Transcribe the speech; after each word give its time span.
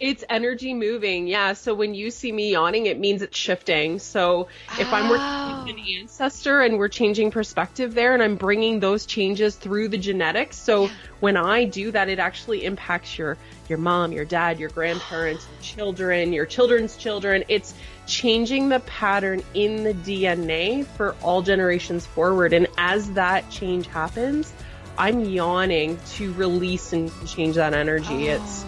It's 0.00 0.24
energy 0.28 0.74
moving, 0.74 1.26
yeah. 1.26 1.54
So 1.54 1.74
when 1.74 1.94
you 1.94 2.10
see 2.10 2.30
me 2.30 2.52
yawning, 2.52 2.86
it 2.86 2.98
means 2.98 3.22
it's 3.22 3.36
shifting. 3.36 3.98
So 3.98 4.48
if 4.78 4.92
oh. 4.92 4.96
I'm 4.96 5.08
working 5.08 5.66
with 5.66 5.76
oh. 5.76 5.78
an 5.78 5.84
oh. 5.84 6.00
ancestor 6.00 6.60
and 6.60 6.78
we're 6.78 6.88
changing 6.88 7.30
perspective 7.30 7.94
there, 7.94 8.14
and 8.14 8.22
I'm 8.22 8.36
bringing 8.36 8.80
those 8.80 9.06
changes 9.06 9.56
through 9.56 9.88
the 9.88 9.98
genetics, 9.98 10.56
so 10.56 10.84
yeah. 10.84 10.92
when 11.20 11.36
I 11.36 11.64
do 11.64 11.90
that, 11.90 12.08
it 12.08 12.18
actually 12.18 12.64
impacts 12.64 13.18
your 13.18 13.36
your 13.68 13.78
mom, 13.78 14.12
your 14.12 14.24
dad, 14.24 14.58
your 14.58 14.70
grandparents, 14.70 15.46
your 15.50 15.62
children, 15.62 16.32
your 16.32 16.46
children's 16.46 16.96
children. 16.96 17.44
It's 17.48 17.74
changing 18.06 18.68
the 18.68 18.80
pattern 18.80 19.42
in 19.54 19.84
the 19.84 19.94
DNA 19.94 20.86
for 20.86 21.14
all 21.22 21.42
generations 21.42 22.06
forward. 22.06 22.52
And 22.52 22.66
as 22.78 23.10
that 23.12 23.50
change 23.50 23.86
happens, 23.88 24.52
I'm 24.96 25.26
yawning 25.26 25.98
to 26.14 26.32
release 26.32 26.92
and 26.92 27.12
change 27.26 27.56
that 27.56 27.74
energy. 27.74 28.30
Oh. 28.30 28.34
It's 28.34 28.64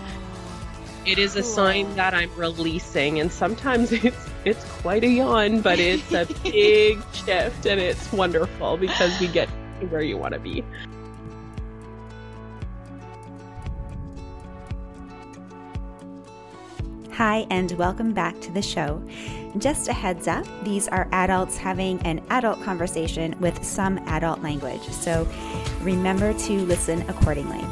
it 1.11 1.19
is 1.19 1.35
a 1.35 1.43
sign 1.43 1.93
that 1.97 2.15
I'm 2.15 2.33
releasing, 2.37 3.18
and 3.18 3.32
sometimes 3.32 3.91
it's 4.05 4.29
it's 4.45 4.64
quite 4.81 5.03
a 5.03 5.09
yawn, 5.09 5.61
but 5.61 5.81
it's 5.81 6.13
a 6.13 6.25
big 6.45 7.03
shift, 7.13 7.67
and 7.67 7.81
it's 7.81 8.13
wonderful 8.13 8.77
because 8.77 9.18
we 9.18 9.27
get 9.27 9.49
where 9.89 10.03
you 10.03 10.17
want 10.17 10.35
to 10.35 10.41
be. 10.41 10.65
Hi, 17.13 17.45
and 17.51 17.73
welcome 17.73 18.15
back 18.15 18.40
to 18.43 18.53
the 18.53 18.63
show. 18.63 19.03
Just 19.59 19.89
a 19.89 19.93
heads 19.93 20.29
up, 20.29 20.46
these 20.63 20.87
are 20.87 21.09
adults 21.11 21.57
having 21.57 22.01
an 22.03 22.23
adult 22.31 22.63
conversation 22.63 23.35
with 23.40 23.65
some 23.65 23.99
adult 24.07 24.43
language, 24.43 24.82
so 24.90 25.27
remember 25.82 26.32
to 26.35 26.53
listen 26.61 27.03
accordingly. 27.11 27.67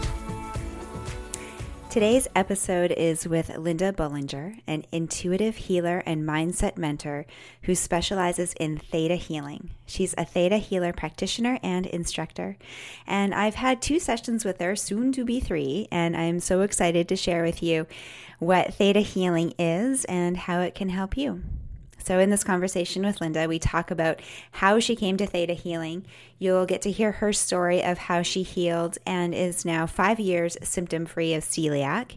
Today's 1.98 2.28
episode 2.36 2.92
is 2.92 3.26
with 3.26 3.56
Linda 3.58 3.92
Bolinger, 3.92 4.60
an 4.68 4.84
intuitive 4.92 5.56
healer 5.56 6.00
and 6.06 6.22
mindset 6.22 6.78
mentor 6.78 7.26
who 7.62 7.74
specializes 7.74 8.54
in 8.60 8.78
theta 8.78 9.16
healing. 9.16 9.70
She's 9.84 10.14
a 10.16 10.24
theta 10.24 10.58
healer 10.58 10.92
practitioner 10.92 11.58
and 11.60 11.86
instructor, 11.86 12.56
and 13.04 13.34
I've 13.34 13.56
had 13.56 13.82
two 13.82 13.98
sessions 13.98 14.44
with 14.44 14.60
her, 14.60 14.76
soon 14.76 15.10
to 15.10 15.24
be 15.24 15.40
three, 15.40 15.88
and 15.90 16.16
I'm 16.16 16.38
so 16.38 16.60
excited 16.60 17.08
to 17.08 17.16
share 17.16 17.42
with 17.42 17.64
you 17.64 17.88
what 18.38 18.74
theta 18.74 19.00
healing 19.00 19.52
is 19.58 20.04
and 20.04 20.36
how 20.36 20.60
it 20.60 20.76
can 20.76 20.90
help 20.90 21.16
you. 21.16 21.42
So, 22.08 22.18
in 22.18 22.30
this 22.30 22.42
conversation 22.42 23.04
with 23.04 23.20
Linda, 23.20 23.46
we 23.46 23.58
talk 23.58 23.90
about 23.90 24.22
how 24.50 24.80
she 24.80 24.96
came 24.96 25.18
to 25.18 25.26
Theta 25.26 25.52
Healing. 25.52 26.06
You'll 26.38 26.64
get 26.64 26.80
to 26.82 26.90
hear 26.90 27.12
her 27.12 27.34
story 27.34 27.84
of 27.84 27.98
how 27.98 28.22
she 28.22 28.42
healed 28.42 28.96
and 29.04 29.34
is 29.34 29.66
now 29.66 29.86
five 29.86 30.18
years 30.18 30.56
symptom 30.62 31.04
free 31.04 31.34
of 31.34 31.44
celiac. 31.44 32.16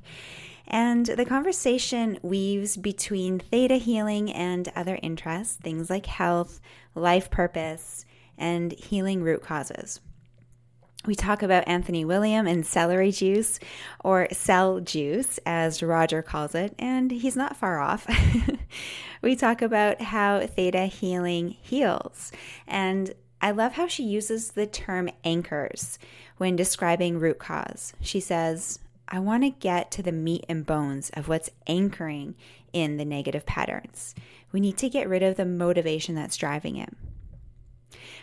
And 0.65 1.07
the 1.07 1.25
conversation 1.25 2.19
weaves 2.21 2.77
between 2.77 3.39
theta 3.39 3.75
healing 3.75 4.31
and 4.31 4.71
other 4.77 4.97
interests, 5.03 5.57
things 5.57 5.89
like 5.89 6.05
health, 6.05 6.61
life 6.95 7.29
purpose, 7.29 8.05
and 8.37 8.71
healing 8.71 9.21
root 9.21 9.43
causes. 9.43 9.99
We 11.05 11.15
talk 11.15 11.41
about 11.41 11.67
Anthony 11.67 12.05
William 12.05 12.45
and 12.45 12.65
celery 12.65 13.11
juice, 13.11 13.59
or 14.03 14.27
cell 14.31 14.79
juice, 14.79 15.39
as 15.45 15.81
Roger 15.81 16.21
calls 16.21 16.53
it, 16.53 16.75
and 16.77 17.09
he's 17.09 17.35
not 17.35 17.57
far 17.57 17.79
off. 17.79 18.07
we 19.21 19.35
talk 19.35 19.63
about 19.63 20.01
how 20.01 20.45
theta 20.45 20.85
healing 20.85 21.49
heals. 21.61 22.31
And 22.67 23.15
I 23.41 23.49
love 23.49 23.73
how 23.73 23.87
she 23.87 24.03
uses 24.03 24.51
the 24.51 24.67
term 24.67 25.09
anchors 25.23 25.97
when 26.37 26.55
describing 26.55 27.19
root 27.19 27.39
cause. 27.39 27.93
She 28.01 28.19
says, 28.19 28.77
I 29.07 29.17
want 29.17 29.43
to 29.43 29.49
get 29.49 29.89
to 29.91 30.03
the 30.03 30.11
meat 30.11 30.45
and 30.47 30.65
bones 30.65 31.09
of 31.15 31.27
what's 31.27 31.49
anchoring 31.65 32.35
in 32.73 32.97
the 32.97 33.05
negative 33.05 33.47
patterns. 33.47 34.13
We 34.51 34.59
need 34.59 34.77
to 34.77 34.89
get 34.89 35.09
rid 35.09 35.23
of 35.23 35.35
the 35.35 35.45
motivation 35.45 36.13
that's 36.13 36.37
driving 36.37 36.77
it. 36.77 36.93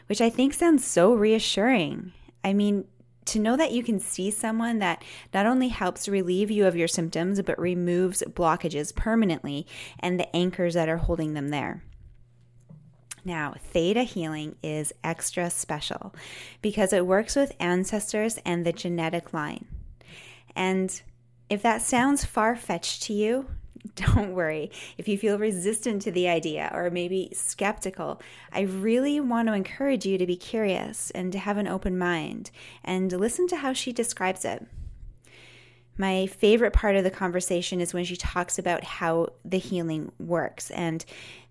Which 0.06 0.20
I 0.20 0.30
think 0.30 0.54
sounds 0.54 0.86
so 0.86 1.12
reassuring 1.12 2.12
I 2.44 2.52
mean, 2.52 2.86
to 3.26 3.38
know 3.38 3.56
that 3.56 3.72
you 3.72 3.82
can 3.82 4.00
see 4.00 4.30
someone 4.30 4.78
that 4.78 5.02
not 5.34 5.46
only 5.46 5.68
helps 5.68 6.08
relieve 6.08 6.50
you 6.50 6.66
of 6.66 6.76
your 6.76 6.88
symptoms, 6.88 7.40
but 7.42 7.58
removes 7.58 8.22
blockages 8.26 8.94
permanently 8.94 9.66
and 10.00 10.18
the 10.18 10.34
anchors 10.34 10.74
that 10.74 10.88
are 10.88 10.96
holding 10.96 11.34
them 11.34 11.50
there. 11.50 11.84
Now, 13.24 13.54
theta 13.58 14.04
healing 14.04 14.56
is 14.62 14.94
extra 15.04 15.50
special 15.50 16.14
because 16.62 16.94
it 16.94 17.06
works 17.06 17.36
with 17.36 17.52
ancestors 17.60 18.38
and 18.46 18.64
the 18.64 18.72
genetic 18.72 19.34
line. 19.34 19.66
And 20.56 21.00
if 21.50 21.60
that 21.62 21.82
sounds 21.82 22.24
far 22.24 22.56
fetched 22.56 23.02
to 23.04 23.12
you, 23.12 23.50
don't 23.94 24.32
worry. 24.32 24.70
If 24.96 25.08
you 25.08 25.18
feel 25.18 25.38
resistant 25.38 26.02
to 26.02 26.10
the 26.10 26.28
idea 26.28 26.70
or 26.72 26.90
maybe 26.90 27.30
skeptical, 27.32 28.20
I 28.52 28.60
really 28.62 29.20
want 29.20 29.48
to 29.48 29.54
encourage 29.54 30.06
you 30.06 30.18
to 30.18 30.26
be 30.26 30.36
curious 30.36 31.10
and 31.12 31.32
to 31.32 31.38
have 31.38 31.56
an 31.56 31.68
open 31.68 31.98
mind 31.98 32.50
and 32.84 33.10
listen 33.12 33.46
to 33.48 33.56
how 33.56 33.72
she 33.72 33.92
describes 33.92 34.44
it. 34.44 34.66
My 35.96 36.26
favorite 36.26 36.72
part 36.72 36.94
of 36.94 37.02
the 37.02 37.10
conversation 37.10 37.80
is 37.80 37.92
when 37.92 38.04
she 38.04 38.16
talks 38.16 38.58
about 38.58 38.84
how 38.84 39.30
the 39.44 39.58
healing 39.58 40.12
works 40.18 40.70
and 40.70 41.04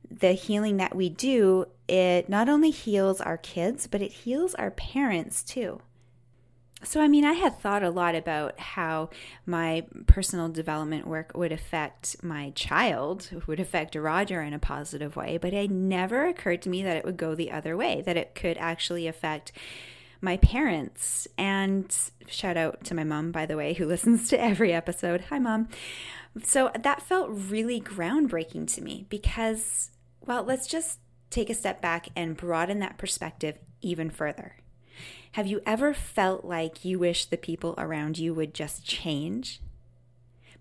the 0.09 0.31
healing 0.31 0.77
that 0.77 0.95
we 0.95 1.09
do, 1.09 1.65
it 1.89 2.29
not 2.29 2.47
only 2.47 2.69
heals 2.69 3.19
our 3.19 3.37
kids, 3.37 3.87
but 3.87 4.01
it 4.01 4.11
heals 4.11 4.55
our 4.55 4.71
parents 4.71 5.43
too. 5.43 5.81
So, 6.83 7.01
I 7.01 7.07
mean, 7.07 7.25
I 7.25 7.33
had 7.33 7.59
thought 7.59 7.81
a 7.81 7.89
lot 7.89 8.13
about 8.13 8.59
how 8.59 9.09
my 9.47 9.85
personal 10.05 10.47
development 10.47 11.07
work 11.07 11.31
would 11.35 11.51
affect 11.51 12.23
my 12.23 12.51
child, 12.51 13.29
would 13.47 13.59
affect 13.59 13.95
Roger 13.95 14.41
in 14.43 14.53
a 14.53 14.59
positive 14.59 15.15
way, 15.15 15.37
but 15.37 15.53
it 15.53 15.71
never 15.71 16.27
occurred 16.27 16.61
to 16.63 16.69
me 16.69 16.83
that 16.83 16.95
it 16.95 17.03
would 17.03 17.17
go 17.17 17.33
the 17.33 17.51
other 17.51 17.75
way, 17.75 18.03
that 18.05 18.15
it 18.15 18.35
could 18.35 18.57
actually 18.59 19.07
affect 19.07 19.51
my 20.21 20.37
parents. 20.37 21.27
And 21.35 21.95
shout 22.27 22.57
out 22.57 22.83
to 22.85 22.93
my 22.93 23.03
mom, 23.03 23.31
by 23.31 23.47
the 23.47 23.57
way, 23.57 23.73
who 23.73 23.85
listens 23.87 24.29
to 24.29 24.39
every 24.39 24.71
episode. 24.71 25.21
Hi, 25.29 25.39
mom. 25.39 25.69
So 26.43 26.71
that 26.79 27.01
felt 27.01 27.29
really 27.31 27.81
groundbreaking 27.81 28.71
to 28.75 28.81
me 28.81 29.07
because, 29.09 29.89
well, 30.21 30.43
let's 30.43 30.67
just 30.67 30.99
take 31.31 31.49
a 31.49 31.55
step 31.55 31.81
back 31.81 32.09
and 32.15 32.37
broaden 32.37 32.79
that 32.79 32.99
perspective 32.99 33.57
even 33.81 34.11
further. 34.11 34.57
Have 35.33 35.47
you 35.47 35.61
ever 35.65 35.93
felt 35.93 36.45
like 36.45 36.83
you 36.83 36.99
wish 36.99 37.25
the 37.25 37.37
people 37.37 37.75
around 37.77 38.17
you 38.17 38.33
would 38.33 38.53
just 38.53 38.85
change? 38.85 39.61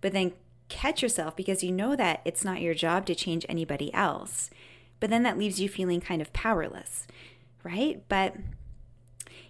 But 0.00 0.12
then 0.12 0.32
catch 0.68 1.02
yourself 1.02 1.36
because 1.36 1.62
you 1.62 1.72
know 1.72 1.96
that 1.96 2.20
it's 2.24 2.44
not 2.44 2.60
your 2.60 2.74
job 2.74 3.06
to 3.06 3.14
change 3.14 3.46
anybody 3.48 3.92
else. 3.94 4.50
But 5.00 5.10
then 5.10 5.22
that 5.22 5.38
leaves 5.38 5.60
you 5.60 5.68
feeling 5.68 6.00
kind 6.00 6.22
of 6.22 6.32
powerless, 6.32 7.06
right? 7.62 8.02
But 8.08 8.36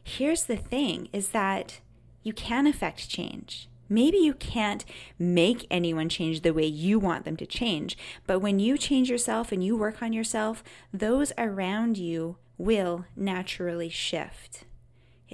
here's 0.02 0.44
the 0.44 0.56
thing 0.56 1.08
is 1.12 1.30
that 1.30 1.80
you 2.22 2.32
can 2.32 2.66
affect 2.66 3.08
change. 3.08 3.68
Maybe 3.88 4.16
you 4.16 4.34
can't 4.34 4.84
make 5.18 5.66
anyone 5.70 6.08
change 6.08 6.40
the 6.40 6.52
way 6.52 6.66
you 6.66 6.98
want 6.98 7.24
them 7.24 7.36
to 7.36 7.46
change, 7.46 7.96
but 8.26 8.40
when 8.40 8.58
you 8.58 8.76
change 8.76 9.08
yourself 9.08 9.52
and 9.52 9.62
you 9.62 9.76
work 9.76 10.02
on 10.02 10.12
yourself, 10.12 10.64
those 10.92 11.32
around 11.38 11.96
you 11.96 12.36
will 12.58 13.04
naturally 13.14 13.88
shift. 13.88 14.64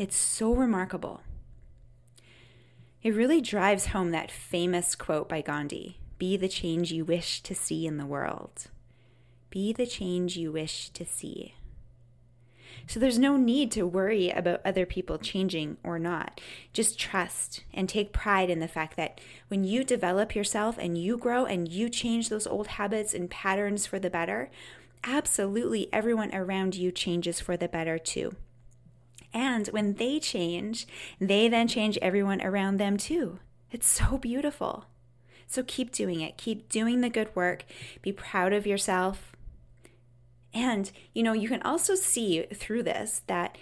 It's 0.03 0.17
so 0.17 0.53
remarkable. 0.53 1.21
It 3.05 3.15
really 3.15 3.41
drives 3.41 3.87
home 3.87 4.11
that 4.11 4.33
famous 4.33 4.97
quote 4.97 5.29
by 5.29 5.43
Gandhi 5.43 6.01
Be 6.19 6.37
the 6.37 6.49
change 6.49 6.91
you 6.91 7.05
wish 7.05 7.41
to 7.43 7.55
see 7.55 7.87
in 7.87 7.99
the 7.99 8.05
world. 8.05 8.67
Be 9.49 9.73
the 9.73 9.87
change 9.87 10.37
you 10.37 10.51
wish 10.51 10.89
to 10.89 11.05
see. 11.05 11.55
So 12.89 12.99
there's 12.99 13.17
no 13.17 13.37
need 13.37 13.71
to 13.73 13.87
worry 13.87 14.29
about 14.31 14.61
other 14.65 14.87
people 14.87 15.19
changing 15.19 15.77
or 15.85 16.01
not. 16.01 16.41
Just 16.73 16.99
trust 16.99 17.63
and 17.73 17.89
take 17.89 18.13
pride 18.13 18.51
in 18.51 18.59
the 18.59 18.67
fact 18.67 18.97
that 18.97 19.21
when 19.47 19.63
you 19.63 19.85
develop 19.85 20.35
yourself 20.35 20.79
and 20.81 20.99
you 20.99 21.17
grow 21.17 21.45
and 21.45 21.71
you 21.71 21.89
change 21.89 22.29
those 22.29 22.49
old 22.49 22.67
habits 22.67 23.15
and 23.15 23.31
patterns 23.31 23.87
for 23.87 24.01
the 24.01 24.11
better, 24.11 24.51
absolutely 25.05 25.89
everyone 25.93 26.35
around 26.35 26.75
you 26.75 26.91
changes 26.91 27.39
for 27.39 27.57
the 27.57 27.69
better 27.69 28.01
too. 28.01 28.35
And 29.35 29.67
when 29.69 29.95
they 29.95 30.21
change, 30.21 30.87
they 31.21 31.49
then 31.49 31.69
change 31.69 31.99
everyone 31.99 32.43
around 32.43 32.77
them 32.77 32.97
too. 32.97 33.39
It's 33.71 33.89
so 33.89 34.19
beautiful. 34.19 34.87
So 35.47 35.63
keep 35.67 35.91
doing 35.91 36.21
it. 36.21 36.37
Keep 36.37 36.69
doing 36.69 37.01
the 37.01 37.11
good 37.11 37.35
work. 37.35 37.65
Be 38.01 38.13
proud 38.13 38.53
of 38.53 38.67
yourself. 38.67 39.33
And, 40.55 40.91
you 41.15 41.23
know, 41.23 41.33
you 41.33 41.49
can 41.49 41.63
also 41.63 41.95
see 41.95 42.43
through 42.55 42.83
this 42.83 43.23
that 43.27 43.57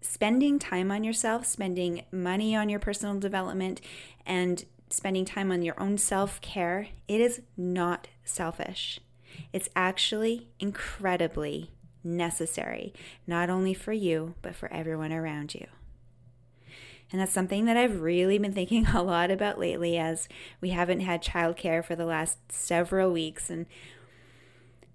spending 0.00 0.58
time 0.58 0.90
on 0.90 1.04
yourself, 1.04 1.46
spending 1.46 2.04
money 2.12 2.54
on 2.54 2.68
your 2.68 2.80
personal 2.80 3.18
development, 3.18 3.80
and 4.26 4.64
spending 4.90 5.24
time 5.24 5.50
on 5.50 5.62
your 5.62 5.80
own 5.80 5.98
self 5.98 6.40
care, 6.40 6.88
it 7.08 7.20
is 7.20 7.42
not 7.56 8.08
selfish. 8.24 9.00
It's 9.52 9.68
actually 9.74 10.48
incredibly 10.60 11.70
necessary, 12.04 12.92
not 13.26 13.50
only 13.50 13.74
for 13.74 13.92
you, 13.92 14.34
but 14.42 14.54
for 14.54 14.72
everyone 14.72 15.12
around 15.12 15.54
you. 15.54 15.66
And 17.10 17.20
that's 17.20 17.32
something 17.32 17.64
that 17.66 17.76
I've 17.76 18.00
really 18.00 18.38
been 18.38 18.52
thinking 18.52 18.86
a 18.94 19.02
lot 19.02 19.30
about 19.30 19.58
lately 19.58 19.96
as 19.96 20.28
we 20.60 20.70
haven't 20.70 21.00
had 21.00 21.22
childcare 21.22 21.84
for 21.84 21.94
the 21.96 22.06
last 22.06 22.38
several 22.50 23.12
weeks 23.12 23.50
and 23.50 23.66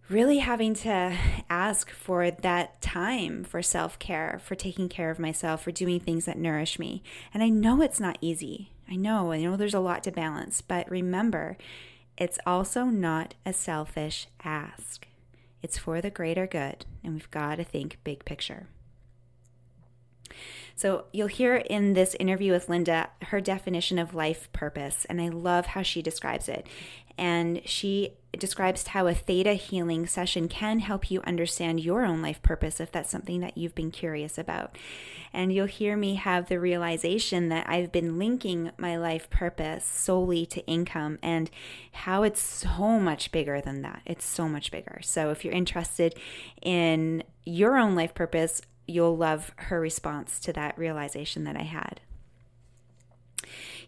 really 0.09 0.39
having 0.39 0.73
to 0.73 1.15
ask 1.49 1.91
for 1.91 2.31
that 2.31 2.81
time 2.81 3.43
for 3.43 3.61
self 3.61 3.99
care, 3.99 4.41
for 4.43 4.55
taking 4.55 4.89
care 4.89 5.11
of 5.11 5.19
myself, 5.19 5.63
for 5.63 5.71
doing 5.71 5.99
things 5.99 6.25
that 6.25 6.37
nourish 6.37 6.79
me. 6.79 7.03
And 7.33 7.43
I 7.43 7.49
know 7.49 7.81
it's 7.81 7.99
not 7.99 8.17
easy. 8.19 8.71
I 8.89 8.95
know, 8.95 9.31
I 9.31 9.41
know 9.41 9.55
there's 9.55 9.75
a 9.75 9.79
lot 9.79 10.03
to 10.03 10.11
balance, 10.11 10.61
but 10.61 10.89
remember, 10.89 11.57
it's 12.17 12.39
also 12.45 12.85
not 12.85 13.35
a 13.45 13.53
selfish 13.53 14.27
ask. 14.43 15.05
It's 15.61 15.77
for 15.77 16.01
the 16.01 16.09
greater 16.09 16.47
good, 16.47 16.85
and 17.03 17.13
we've 17.13 17.31
got 17.31 17.55
to 17.55 17.63
think 17.63 17.97
big 18.03 18.25
picture. 18.25 18.67
So, 20.75 21.05
you'll 21.11 21.27
hear 21.27 21.57
in 21.57 21.93
this 21.93 22.15
interview 22.19 22.53
with 22.53 22.69
Linda 22.69 23.09
her 23.23 23.41
definition 23.41 23.99
of 23.99 24.15
life 24.15 24.49
purpose, 24.53 25.05
and 25.09 25.19
I 25.19 25.27
love 25.27 25.67
how 25.67 25.81
she 25.81 26.01
describes 26.01 26.47
it. 26.47 26.65
And 27.19 27.61
she 27.65 28.13
describes 28.37 28.87
how 28.87 29.07
a 29.07 29.13
theta 29.13 29.53
healing 29.53 30.07
session 30.07 30.47
can 30.47 30.79
help 30.79 31.11
you 31.11 31.21
understand 31.23 31.81
your 31.81 32.05
own 32.05 32.21
life 32.21 32.41
purpose 32.41 32.79
if 32.79 32.93
that's 32.93 33.09
something 33.09 33.41
that 33.41 33.57
you've 33.57 33.75
been 33.75 33.91
curious 33.91 34.37
about. 34.37 34.77
And 35.33 35.51
you'll 35.51 35.65
hear 35.65 35.97
me 35.97 36.15
have 36.15 36.47
the 36.47 36.61
realization 36.61 37.49
that 37.49 37.67
I've 37.69 37.91
been 37.91 38.17
linking 38.17 38.71
my 38.77 38.97
life 38.97 39.29
purpose 39.29 39.83
solely 39.83 40.45
to 40.45 40.65
income 40.65 41.19
and 41.21 41.51
how 41.91 42.23
it's 42.23 42.41
so 42.41 42.99
much 42.99 43.33
bigger 43.33 43.59
than 43.59 43.81
that. 43.81 44.01
It's 44.05 44.25
so 44.25 44.47
much 44.47 44.71
bigger. 44.71 45.01
So 45.03 45.29
if 45.29 45.43
you're 45.43 45.53
interested 45.53 46.15
in 46.61 47.23
your 47.43 47.77
own 47.77 47.95
life 47.95 48.13
purpose, 48.13 48.61
you'll 48.87 49.17
love 49.17 49.51
her 49.57 49.81
response 49.81 50.39
to 50.39 50.53
that 50.53 50.77
realization 50.77 51.43
that 51.43 51.57
I 51.57 51.63
had. 51.63 51.99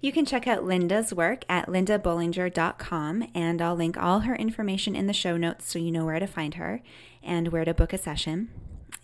You 0.04 0.12
can 0.12 0.26
check 0.26 0.48
out 0.48 0.66
Linda's 0.66 1.14
work 1.14 1.46
at 1.48 1.68
lindabolinger.com, 1.68 3.28
and 3.36 3.62
I'll 3.62 3.76
link 3.76 3.98
all 3.98 4.22
her 4.22 4.36
information 4.36 4.96
in 4.96 5.06
the 5.06 5.14
show 5.14 5.38
notes 5.38 5.72
so 5.72 5.78
you 5.78 5.92
know 5.92 6.06
where 6.06 6.18
to 6.18 6.26
find 6.26 6.56
her 6.56 6.82
and 7.22 7.50
where 7.50 7.66
to 7.66 7.76
book 7.76 7.94
a 7.94 8.00
session. 8.00 8.50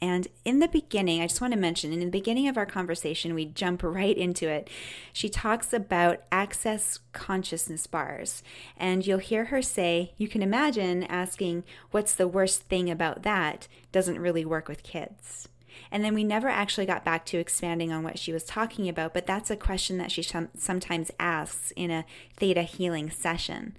And 0.02 0.28
in 0.44 0.58
the 0.58 0.68
beginning, 0.68 1.22
I 1.22 1.28
just 1.28 1.40
want 1.40 1.54
to 1.54 1.60
mention, 1.60 1.94
in 1.94 2.00
the 2.00 2.08
beginning 2.08 2.48
of 2.48 2.58
our 2.58 2.66
conversation, 2.66 3.36
we 3.36 3.46
jump 3.46 3.84
right 3.84 4.18
into 4.18 4.50
it. 4.50 4.72
She 5.14 5.30
talks 5.30 5.72
about 5.72 6.24
access 6.32 6.98
consciousness 7.14 7.86
bars. 7.86 8.42
And 8.76 9.06
you'll 9.06 9.20
hear 9.20 9.46
her 9.46 9.62
say, 9.62 10.14
You 10.18 10.28
can 10.28 10.42
imagine 10.42 11.04
asking, 11.04 11.64
What's 11.92 12.16
the 12.16 12.28
worst 12.28 12.64
thing 12.64 12.90
about 12.90 13.22
that? 13.22 13.68
doesn't 13.92 14.20
really 14.20 14.46
work 14.46 14.68
with 14.68 14.82
kids. 14.82 15.48
And 15.92 16.04
then 16.04 16.14
we 16.14 16.24
never 16.24 16.48
actually 16.48 16.86
got 16.86 17.06
back 17.06 17.26
to 17.28 17.38
expanding 17.38 17.92
on 17.92 18.04
what 18.04 18.20
she 18.20 18.34
was 18.34 18.44
talking 18.44 18.88
about, 18.90 19.14
but 19.14 19.26
that's 19.26 19.52
a 19.52 19.56
question 19.56 19.98
that 19.98 20.12
she 20.12 20.24
sometimes 20.24 21.12
asks 21.20 21.72
in 21.76 21.92
a 21.92 22.06
theta 22.36 22.64
healing 22.64 23.10
session. 23.10 23.78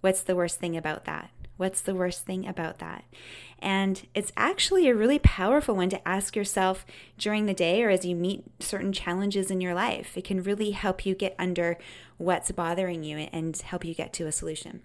What's 0.00 0.22
the 0.22 0.36
worst 0.36 0.58
thing 0.58 0.76
about 0.76 1.04
that? 1.04 1.30
What's 1.60 1.82
the 1.82 1.94
worst 1.94 2.24
thing 2.24 2.48
about 2.48 2.78
that? 2.78 3.04
And 3.58 4.06
it's 4.14 4.32
actually 4.34 4.88
a 4.88 4.94
really 4.94 5.18
powerful 5.18 5.76
one 5.76 5.90
to 5.90 6.08
ask 6.08 6.34
yourself 6.34 6.86
during 7.18 7.44
the 7.44 7.52
day 7.52 7.82
or 7.82 7.90
as 7.90 8.02
you 8.02 8.16
meet 8.16 8.44
certain 8.60 8.94
challenges 8.94 9.50
in 9.50 9.60
your 9.60 9.74
life. 9.74 10.16
It 10.16 10.24
can 10.24 10.42
really 10.42 10.70
help 10.70 11.04
you 11.04 11.14
get 11.14 11.36
under 11.38 11.76
what's 12.16 12.50
bothering 12.50 13.04
you 13.04 13.18
and 13.18 13.54
help 13.58 13.84
you 13.84 13.94
get 13.94 14.14
to 14.14 14.26
a 14.26 14.32
solution. 14.32 14.80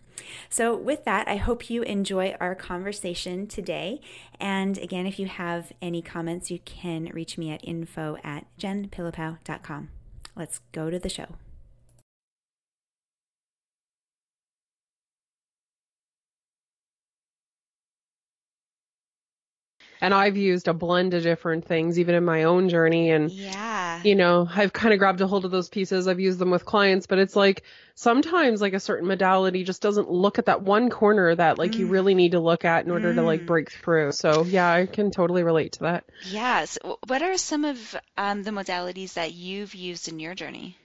So, 0.50 0.76
with 0.76 1.06
that, 1.06 1.30
I 1.30 1.38
hope 1.38 1.70
you 1.70 1.82
enjoy 1.84 2.36
our 2.42 2.56
conversation 2.56 3.48
today. 3.48 4.02
And 4.38 4.78
again, 4.78 5.06
if 5.06 5.18
you 5.18 5.28
have 5.28 5.72
any 5.82 6.02
comments, 6.02 6.52
you 6.52 6.60
can 6.60 7.06
reach 7.14 7.38
me 7.38 7.52
at 7.52 7.64
info 7.64 8.18
at 8.22 8.48
jenpillipow.com. 8.60 9.92
Let's 10.36 10.60
go 10.74 10.90
to 10.90 11.00
the 11.00 11.08
show. 11.08 11.36
And 20.02 20.14
I've 20.14 20.38
used 20.38 20.68
a 20.68 20.74
blend 20.74 21.14
of 21.14 21.24
different 21.24 21.66
things 21.66 22.00
even 22.00 22.16
in 22.16 22.26
my 22.26 22.44
own 22.44 22.70
journey 22.70 23.12
and 23.12 23.32
yeah 23.32 24.02
you 24.04 24.16
know 24.16 24.48
I've 24.54 24.74
kind 24.74 24.94
of 24.94 25.00
grabbed 25.00 25.22
a 25.22 25.28
hold 25.28 25.46
of 25.46 25.52
those 25.52 25.70
pieces 25.70 26.08
I've 26.08 26.20
used 26.20 26.40
them 26.40 26.52
with 26.52 26.66
clients 26.66 27.08
but 27.08 27.20
it's 27.20 27.36
like 27.36 27.64
sometimes 27.96 28.62
like 28.62 28.74
a 28.74 28.80
certain 28.80 29.08
modality 29.08 29.64
just 29.64 29.82
doesn't 29.82 30.10
look 30.10 30.40
at 30.40 30.46
that 30.46 30.62
one 30.62 30.90
corner 30.90 31.34
that 31.36 31.58
like 31.58 31.72
mm. 31.72 31.80
you 31.80 31.88
really 31.88 32.16
need 32.16 32.32
to 32.32 32.40
look 32.40 32.66
at 32.66 32.86
in 32.86 32.92
order 32.92 33.12
mm. 33.12 33.16
to 33.16 33.22
like 33.22 33.42
mm. 33.42 33.48
break 33.48 33.72
through 33.72 34.12
so 34.12 34.44
yeah 34.44 34.72
I 34.72 34.86
can 34.86 35.12
totally 35.12 35.44
relate 35.44 35.74
to 35.74 35.80
that 35.82 36.06
yes 36.30 36.78
what 37.08 37.22
are 37.22 37.38
some 37.38 37.66
of 37.66 37.96
um, 38.18 38.44
the 38.44 38.52
modalities 38.52 39.14
that 39.14 39.34
you've 39.34 39.76
used 39.76 40.08
in 40.08 40.20
your 40.20 40.36
journey 40.36 40.78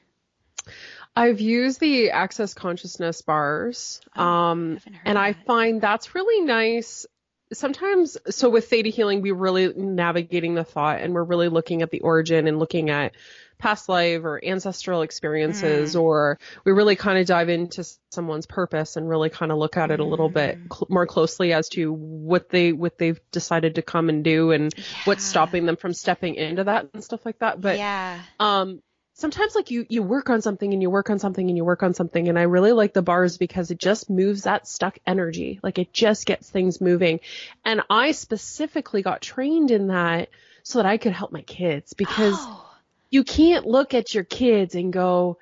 I've 1.16 1.40
used 1.40 1.80
the 1.80 2.10
access 2.10 2.54
consciousness 2.54 3.22
bars. 3.22 4.00
Oh, 4.16 4.24
um, 4.24 4.78
and 5.04 5.18
I 5.18 5.32
find 5.32 5.80
that's 5.80 6.14
really 6.14 6.44
nice 6.44 7.06
sometimes 7.52 8.16
so 8.28 8.48
with 8.48 8.68
theta 8.68 8.88
healing 8.88 9.22
we're 9.22 9.34
really 9.34 9.72
navigating 9.74 10.54
the 10.54 10.64
thought 10.64 11.00
and 11.00 11.14
we're 11.14 11.24
really 11.24 11.48
looking 11.48 11.82
at 11.82 11.90
the 11.90 12.00
origin 12.00 12.46
and 12.46 12.58
looking 12.58 12.90
at 12.90 13.12
past 13.58 13.88
life 13.88 14.24
or 14.24 14.42
ancestral 14.42 15.02
experiences 15.02 15.94
mm. 15.94 16.00
or 16.00 16.38
we 16.64 16.72
really 16.72 16.96
kind 16.96 17.18
of 17.18 17.26
dive 17.26 17.48
into 17.48 17.84
someone's 18.10 18.46
purpose 18.46 18.96
and 18.96 19.08
really 19.08 19.28
kind 19.28 19.52
of 19.52 19.58
look 19.58 19.76
at 19.76 19.90
it 19.90 20.00
a 20.00 20.04
little 20.04 20.30
mm. 20.30 20.34
bit 20.34 20.58
cl- 20.72 20.86
more 20.88 21.06
closely 21.06 21.52
as 21.52 21.68
to 21.68 21.92
what 21.92 22.48
they 22.48 22.72
what 22.72 22.96
they've 22.98 23.20
decided 23.30 23.74
to 23.74 23.82
come 23.82 24.08
and 24.08 24.24
do 24.24 24.50
and 24.50 24.72
yeah. 24.76 24.84
what's 25.04 25.24
stopping 25.24 25.66
them 25.66 25.76
from 25.76 25.92
stepping 25.92 26.36
into 26.36 26.64
that 26.64 26.88
and 26.94 27.04
stuff 27.04 27.24
like 27.26 27.38
that 27.40 27.60
but 27.60 27.76
yeah 27.76 28.22
um 28.40 28.80
sometimes 29.20 29.54
like 29.54 29.70
you 29.70 29.86
you 29.88 30.02
work 30.02 30.30
on 30.30 30.42
something 30.42 30.72
and 30.72 30.82
you 30.82 30.90
work 30.90 31.10
on 31.10 31.18
something 31.18 31.46
and 31.46 31.56
you 31.56 31.64
work 31.64 31.82
on 31.82 31.94
something 31.94 32.28
and 32.28 32.38
I 32.38 32.42
really 32.42 32.72
like 32.72 32.94
the 32.94 33.02
bars 33.02 33.38
because 33.38 33.70
it 33.70 33.78
just 33.78 34.10
moves 34.10 34.42
that 34.42 34.66
stuck 34.66 34.98
energy. 35.06 35.60
Like 35.62 35.78
it 35.78 35.92
just 35.92 36.26
gets 36.26 36.48
things 36.48 36.80
moving. 36.80 37.20
And 37.64 37.82
I 37.90 38.12
specifically 38.12 39.02
got 39.02 39.20
trained 39.20 39.70
in 39.70 39.88
that 39.88 40.30
so 40.62 40.78
that 40.78 40.86
I 40.86 40.96
could 40.96 41.12
help 41.12 41.32
my 41.32 41.42
kids 41.42 41.92
because 41.92 42.36
oh. 42.36 42.66
you 43.10 43.22
can't 43.24 43.66
look 43.66 43.94
at 43.94 44.14
your 44.14 44.24
kids 44.24 44.74
and 44.74 44.92
go, 44.92 45.38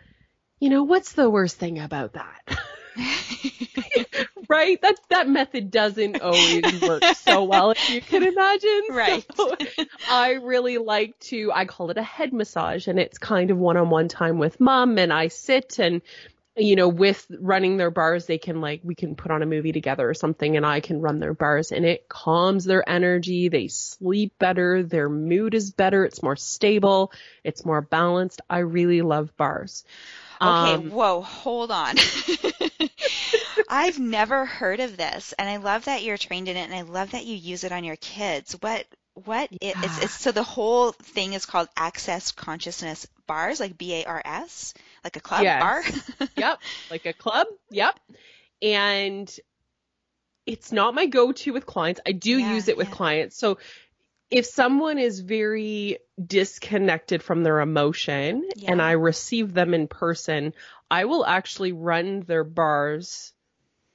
you 0.60 0.70
know, 0.70 0.82
what's 0.84 1.12
the 1.12 1.30
worst 1.30 1.56
thing 1.56 1.78
about 1.78 2.14
that? 2.14 2.58
right? 4.48 4.80
That 4.82 4.96
that 5.10 5.28
method 5.28 5.70
doesn't 5.70 6.20
always 6.20 6.80
work 6.80 7.04
so 7.16 7.44
well, 7.44 7.70
if 7.72 7.90
you 7.90 8.00
can 8.00 8.22
imagine. 8.22 8.82
Right. 8.90 9.24
So 9.36 9.54
I 10.10 10.32
really 10.32 10.78
like 10.78 11.18
to. 11.20 11.52
I 11.54 11.66
call 11.66 11.90
it 11.90 11.98
a 11.98 12.02
head 12.02 12.32
massage, 12.32 12.88
and 12.88 12.98
it's 12.98 13.18
kind 13.18 13.50
of 13.50 13.58
one-on-one 13.58 14.08
time 14.08 14.38
with 14.38 14.58
mom, 14.60 14.98
and 14.98 15.12
I 15.12 15.28
sit 15.28 15.78
and. 15.78 16.02
You 16.60 16.74
know, 16.74 16.88
with 16.88 17.24
running 17.38 17.76
their 17.76 17.92
bars, 17.92 18.26
they 18.26 18.38
can 18.38 18.60
like, 18.60 18.80
we 18.82 18.96
can 18.96 19.14
put 19.14 19.30
on 19.30 19.42
a 19.42 19.46
movie 19.46 19.70
together 19.70 20.10
or 20.10 20.14
something 20.14 20.56
and 20.56 20.66
I 20.66 20.80
can 20.80 21.00
run 21.00 21.20
their 21.20 21.32
bars 21.32 21.70
and 21.70 21.84
it 21.84 22.08
calms 22.08 22.64
their 22.64 22.82
energy. 22.88 23.48
They 23.48 23.68
sleep 23.68 24.32
better. 24.40 24.82
Their 24.82 25.08
mood 25.08 25.54
is 25.54 25.70
better. 25.70 26.04
It's 26.04 26.20
more 26.20 26.34
stable. 26.34 27.12
It's 27.44 27.64
more 27.64 27.80
balanced. 27.80 28.40
I 28.50 28.58
really 28.58 29.02
love 29.02 29.36
bars. 29.36 29.84
Okay, 30.40 30.74
um, 30.74 30.90
whoa, 30.90 31.20
hold 31.20 31.70
on. 31.70 31.96
I've 33.68 33.98
never 33.98 34.44
heard 34.44 34.80
of 34.80 34.96
this, 34.96 35.34
and 35.38 35.48
I 35.48 35.56
love 35.56 35.86
that 35.86 36.02
you're 36.02 36.16
trained 36.16 36.48
in 36.48 36.56
it, 36.56 36.62
and 36.62 36.74
I 36.74 36.82
love 36.82 37.10
that 37.10 37.26
you 37.26 37.36
use 37.36 37.64
it 37.64 37.72
on 37.72 37.84
your 37.84 37.96
kids. 37.96 38.52
What 38.60 38.86
what 39.24 39.48
yeah. 39.60 39.72
it's, 39.82 40.04
it's 40.04 40.20
so 40.20 40.30
the 40.30 40.44
whole 40.44 40.92
thing 40.92 41.32
is 41.32 41.44
called 41.44 41.68
access 41.76 42.30
consciousness 42.32 43.06
bars, 43.26 43.58
like 43.58 43.76
B 43.76 44.02
A 44.02 44.04
R 44.04 44.22
S, 44.24 44.74
like 45.02 45.16
a 45.16 45.20
club 45.20 45.42
yes. 45.42 45.60
bar. 45.60 46.28
yep, 46.36 46.58
like 46.90 47.06
a 47.06 47.12
club. 47.12 47.46
Yep, 47.70 47.98
and 48.62 49.40
it's 50.46 50.72
not 50.72 50.94
my 50.94 51.06
go-to 51.06 51.52
with 51.52 51.66
clients. 51.66 52.00
I 52.06 52.12
do 52.12 52.38
yeah, 52.38 52.54
use 52.54 52.68
it 52.68 52.76
with 52.76 52.88
yeah. 52.88 52.94
clients. 52.94 53.36
So 53.36 53.58
if 54.30 54.46
someone 54.46 54.98
is 54.98 55.20
very 55.20 55.98
disconnected 56.24 57.22
from 57.22 57.42
their 57.42 57.60
emotion 57.60 58.48
yeah. 58.56 58.70
and 58.70 58.82
I 58.82 58.92
receive 58.92 59.54
them 59.54 59.74
in 59.74 59.88
person, 59.88 60.54
I 60.90 61.04
will 61.06 61.24
actually 61.24 61.72
run 61.72 62.20
their 62.20 62.44
bars 62.44 63.32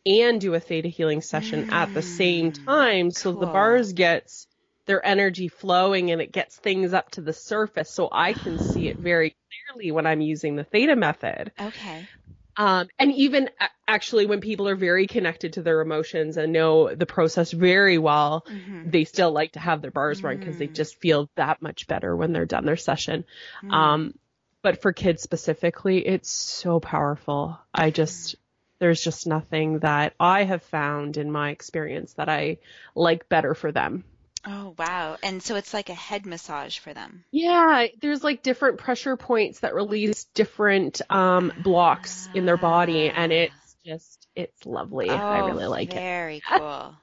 and 0.06 0.42
do 0.42 0.54
a 0.54 0.60
theta 0.60 0.90
healing 0.90 1.22
session 1.22 1.66
mm, 1.66 1.70
at 1.70 1.94
the 1.94 2.02
same 2.02 2.52
mm, 2.52 2.66
time 2.66 3.12
so 3.12 3.32
cool. 3.32 3.42
the 3.42 3.48
bars 3.48 3.94
gets 3.94 4.48
their 4.86 5.06
energy 5.06 5.48
flowing 5.48 6.12
and 6.12 6.22
it 6.22 6.32
gets 6.32 6.58
things 6.58 6.94
up 6.94 7.12
to 7.12 7.22
the 7.22 7.34
surface 7.34 7.90
so 7.90 8.10
I 8.12 8.34
can 8.34 8.58
see 8.58 8.88
it 8.88 8.98
very 9.00 9.36
clearly 9.70 9.92
when 9.92 10.06
I'm 10.06 10.22
using 10.22 10.56
the 10.56 10.63
theta 10.66 10.96
method. 10.96 11.52
Okay. 11.60 12.10
Um, 12.57 12.88
and 13.00 13.12
even 13.12 13.50
actually 13.88 14.25
when 14.25 14.41
people 14.41 14.67
are 14.67 14.75
very 14.75 15.07
connected 15.07 15.53
to 15.53 15.62
their 15.62 15.81
emotions 15.81 16.38
and 16.38 16.53
know 16.53 16.93
the 16.93 17.05
process 17.05 17.51
very 17.51 17.98
well, 17.98 18.45
mm-hmm. 18.48 18.89
they 18.89 19.05
still 19.05 19.31
like 19.31 19.53
to 19.53 19.60
have 19.60 19.81
their 19.81 19.91
bars 19.91 20.17
mm-hmm. 20.17 20.27
run 20.27 20.38
because 20.38 20.57
they 20.57 20.67
just 20.67 21.00
feel 21.00 21.29
that 21.36 21.62
much 21.62 21.88
better 21.88 22.15
when 22.15 22.33
they're 22.33 22.45
done 22.45 22.65
their 22.65 22.77
session. 22.77 23.25
Mm-hmm. 23.63 23.72
Um, 23.72 24.13
but 24.62 24.81
for 24.81 24.93
kids 24.93 25.22
specifically, 25.22 26.05
it's 26.05 26.29
so 26.29 26.79
powerful. 26.79 27.60
I 27.74 27.89
just, 27.89 28.36
there's 28.79 29.03
just 29.03 29.27
nothing 29.27 29.79
that 29.79 30.13
I 30.19 30.43
have 30.43 30.63
found 30.63 31.17
in 31.17 31.31
my 31.31 31.50
experience 31.50 32.13
that 32.13 32.29
I 32.29 32.60
like 32.95 33.27
better 33.27 33.55
for 33.55 33.72
them. 33.72 34.05
Oh, 34.45 34.75
wow. 34.77 35.17
And 35.23 35.41
so 35.41 35.55
it's 35.55 35.73
like 35.73 35.89
a 35.89 35.93
head 35.93 36.25
massage 36.25 36.77
for 36.77 36.93
them. 36.93 37.23
Yeah, 37.31 37.88
there's 38.01 38.23
like 38.23 38.43
different 38.43 38.77
pressure 38.77 39.15
points 39.17 39.62
that 39.62 39.73
release 39.73 40.25
different 40.35 41.01
um, 41.09 41.51
blocks 41.57 42.27
in 42.33 42.45
their 42.45 42.57
body, 42.57 43.09
and 43.09 43.31
Ah. 43.31 43.35
it's 43.35 43.75
just, 43.85 44.27
it's 44.35 44.65
lovely. 44.65 45.09
I 45.09 45.39
Oh, 45.39 45.45
really 45.45 45.65
like 45.67 45.89
it. 45.89 45.95
Very 45.95 46.41
cool. 46.50 46.95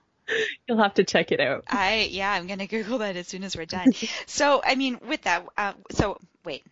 You'll 0.68 0.78
have 0.82 0.94
to 0.94 1.04
check 1.04 1.32
it 1.32 1.40
out. 1.40 1.64
I 1.68 2.08
yeah, 2.10 2.30
I'm 2.30 2.46
gonna 2.46 2.66
Google 2.66 2.98
that 2.98 3.16
as 3.16 3.26
soon 3.26 3.42
as 3.42 3.56
we're 3.56 3.66
done. 3.66 3.92
So 4.26 4.60
I 4.64 4.74
mean, 4.76 5.00
with 5.08 5.22
that, 5.22 5.46
uh, 5.56 5.72
so 5.92 6.18
wait, 6.44 6.62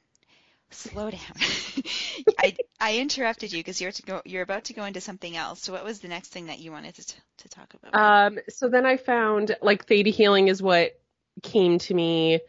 slow 0.71 1.11
down. 1.11 1.21
I 2.39 2.57
I 2.81 2.99
interrupted 2.99 3.53
you 3.53 3.61
because 3.61 3.81
you're 3.81 3.93
to 3.93 4.03
go, 4.03 4.23
you're 4.25 4.43
about 4.43 4.65
to 4.65 4.75
go 4.75 4.85
into 4.85 5.01
something 5.01 5.37
else. 5.37 5.61
So 5.63 5.73
what 5.73 5.85
was 5.85 6.01
the 6.01 6.09
next 6.09 6.29
thing 6.29 6.47
that 6.47 6.59
you 6.59 6.73
wanted 6.73 6.95
to 6.97 7.07
t- 7.07 7.15
to 7.39 7.49
talk 7.49 7.75
about? 7.75 7.95
Um, 8.29 8.39
so 8.49 8.69
then 8.69 8.87
I 8.87 8.97
found 8.97 9.57
like 9.63 9.87
theta 9.87 10.11
healing 10.11 10.49
is 10.49 10.63
what 10.63 10.99
came 11.43 11.79
to 11.79 11.95
me 11.95 12.41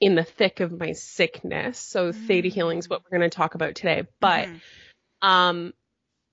in 0.00 0.14
the 0.14 0.24
thick 0.24 0.60
of 0.60 0.78
my 0.78 0.92
sickness. 0.92 1.78
So 1.78 2.12
theta 2.12 2.48
healing 2.48 2.78
is 2.78 2.88
what 2.88 3.02
we're 3.02 3.18
going 3.18 3.28
to 3.28 3.34
talk 3.36 3.54
about 3.54 3.74
today. 3.74 4.04
But 4.20 4.48
Mhm. 4.48 4.60
um, 5.22 5.74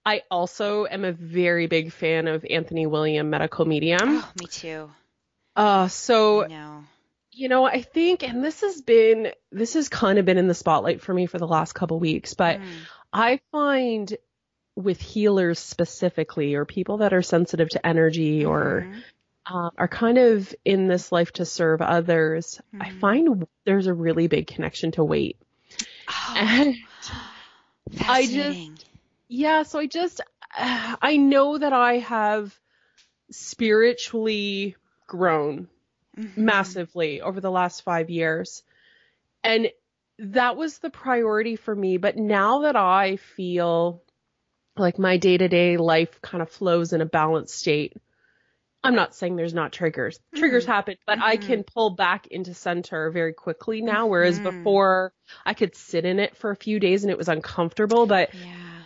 I 0.06 0.22
also 0.30 0.86
am 0.86 1.04
a 1.04 1.12
very 1.12 1.66
big 1.66 1.92
fan 1.92 2.28
of 2.28 2.46
Anthony 2.48 2.86
William 2.86 3.30
Medical 3.32 3.66
Medium. 3.66 4.18
oh, 4.24 4.32
me 4.36 4.46
too. 4.46 4.92
Uh, 5.56 5.88
so 5.88 6.46
No. 6.48 6.84
You 7.36 7.50
know, 7.50 7.66
I 7.66 7.82
think, 7.82 8.24
and 8.24 8.44
this 8.44 8.62
has 8.62 8.82
been, 8.82 9.32
this 9.52 9.74
has 9.74 9.90
kind 9.90 10.18
of 10.20 10.26
been 10.26 10.38
in 10.38 10.48
the 10.48 10.54
spotlight 10.54 11.02
for 11.02 11.14
me 11.14 11.26
for 11.26 11.38
the 11.38 11.48
last 11.48 11.74
couple 11.74 12.00
weeks, 12.00 12.34
but 12.34 12.60
Mm. 12.62 12.66
I 13.12 13.40
find 13.52 14.16
with 14.76 15.00
healers 15.02 15.60
specifically, 15.60 16.56
or 16.56 16.66
people 16.66 16.98
that 16.98 17.14
are 17.14 17.22
sensitive 17.22 17.70
to 17.70 17.86
energy 17.86 18.46
or 18.46 18.88
Mhm. 18.90 19.04
um, 19.48 19.70
are 19.78 19.88
kind 19.88 20.18
of 20.18 20.56
in 20.66 20.88
this 20.88 21.12
life 21.12 21.32
to 21.34 21.46
serve 21.46 21.80
others, 21.82 22.60
I 22.82 22.90
Mhm. 22.90 23.00
find 23.00 23.48
there's 23.64 23.86
a 23.88 23.94
really 23.94 24.28
big 24.28 24.48
connection 24.48 24.92
to 24.94 25.04
weight. 25.04 25.38
Oh, 26.08 26.34
And 26.36 26.76
I 28.08 28.26
just- 28.26 28.88
yeah, 29.28 29.62
so 29.64 29.78
I 29.80 29.86
just, 29.86 30.22
uh, 30.58 30.96
I 31.02 31.18
know 31.18 31.58
that 31.60 31.74
I 31.74 32.00
have 32.00 32.60
spiritually 33.30 34.76
grown 35.08 35.68
Mhm. 36.18 36.38
massively 36.38 37.22
over 37.22 37.42
the 37.42 37.52
last 37.52 37.82
five 37.82 38.10
years. 38.10 38.64
And 39.44 39.70
that 40.20 40.56
was 40.56 40.80
the 40.80 40.90
priority 40.90 41.56
for 41.56 41.76
me. 41.76 41.98
But 41.98 42.18
now 42.18 42.60
that 42.62 42.76
I 42.76 43.18
feel 43.18 44.02
like 44.78 44.98
my 45.00 45.18
day 45.18 45.38
to 45.38 45.48
day 45.48 45.78
life 45.78 46.22
kind 46.22 46.42
of 46.42 46.50
flows 46.50 46.94
in 46.94 47.02
a 47.02 47.06
balanced 47.06 47.56
state, 47.56 47.94
I'm 48.84 48.96
not 48.96 49.16
saying 49.16 49.36
there's 49.36 49.54
not 49.54 49.72
triggers. 49.74 50.20
Triggers 50.36 50.64
Mhm. 50.64 50.68
happen, 50.68 50.96
but 51.08 51.20
I 51.20 51.38
Mhm. 51.38 51.42
can 51.42 51.64
pull 51.64 51.96
back 51.96 52.28
into 52.28 52.54
center 52.54 53.10
very 53.10 53.34
quickly 53.34 53.82
now. 53.82 54.08
Whereas 54.08 54.40
Mhm. 54.40 54.44
before 54.44 55.12
I 55.46 55.54
could 55.54 55.76
sit 55.76 56.06
in 56.06 56.20
it 56.20 56.38
for 56.38 56.52
a 56.52 56.56
few 56.56 56.80
days 56.80 57.04
and 57.04 57.12
it 57.12 57.18
was 57.18 57.28
uncomfortable. 57.30 58.06
But 58.06 58.34
Yeah. 58.34 58.84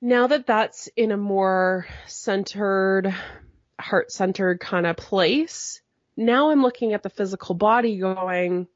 now 0.00 0.26
that 0.28 0.46
that's 0.46 0.86
in 0.96 1.10
a 1.10 1.16
more 1.16 1.86
centered, 2.06 3.12
heart 3.80 4.12
centered 4.12 4.60
kind 4.60 4.86
of 4.86 4.96
place, 4.96 5.80
now 6.16 6.50
I'm 6.50 6.62
looking 6.62 6.92
at 6.94 7.02
the 7.02 7.10
physical 7.10 7.54
body 7.54 7.98
going, 7.98 8.66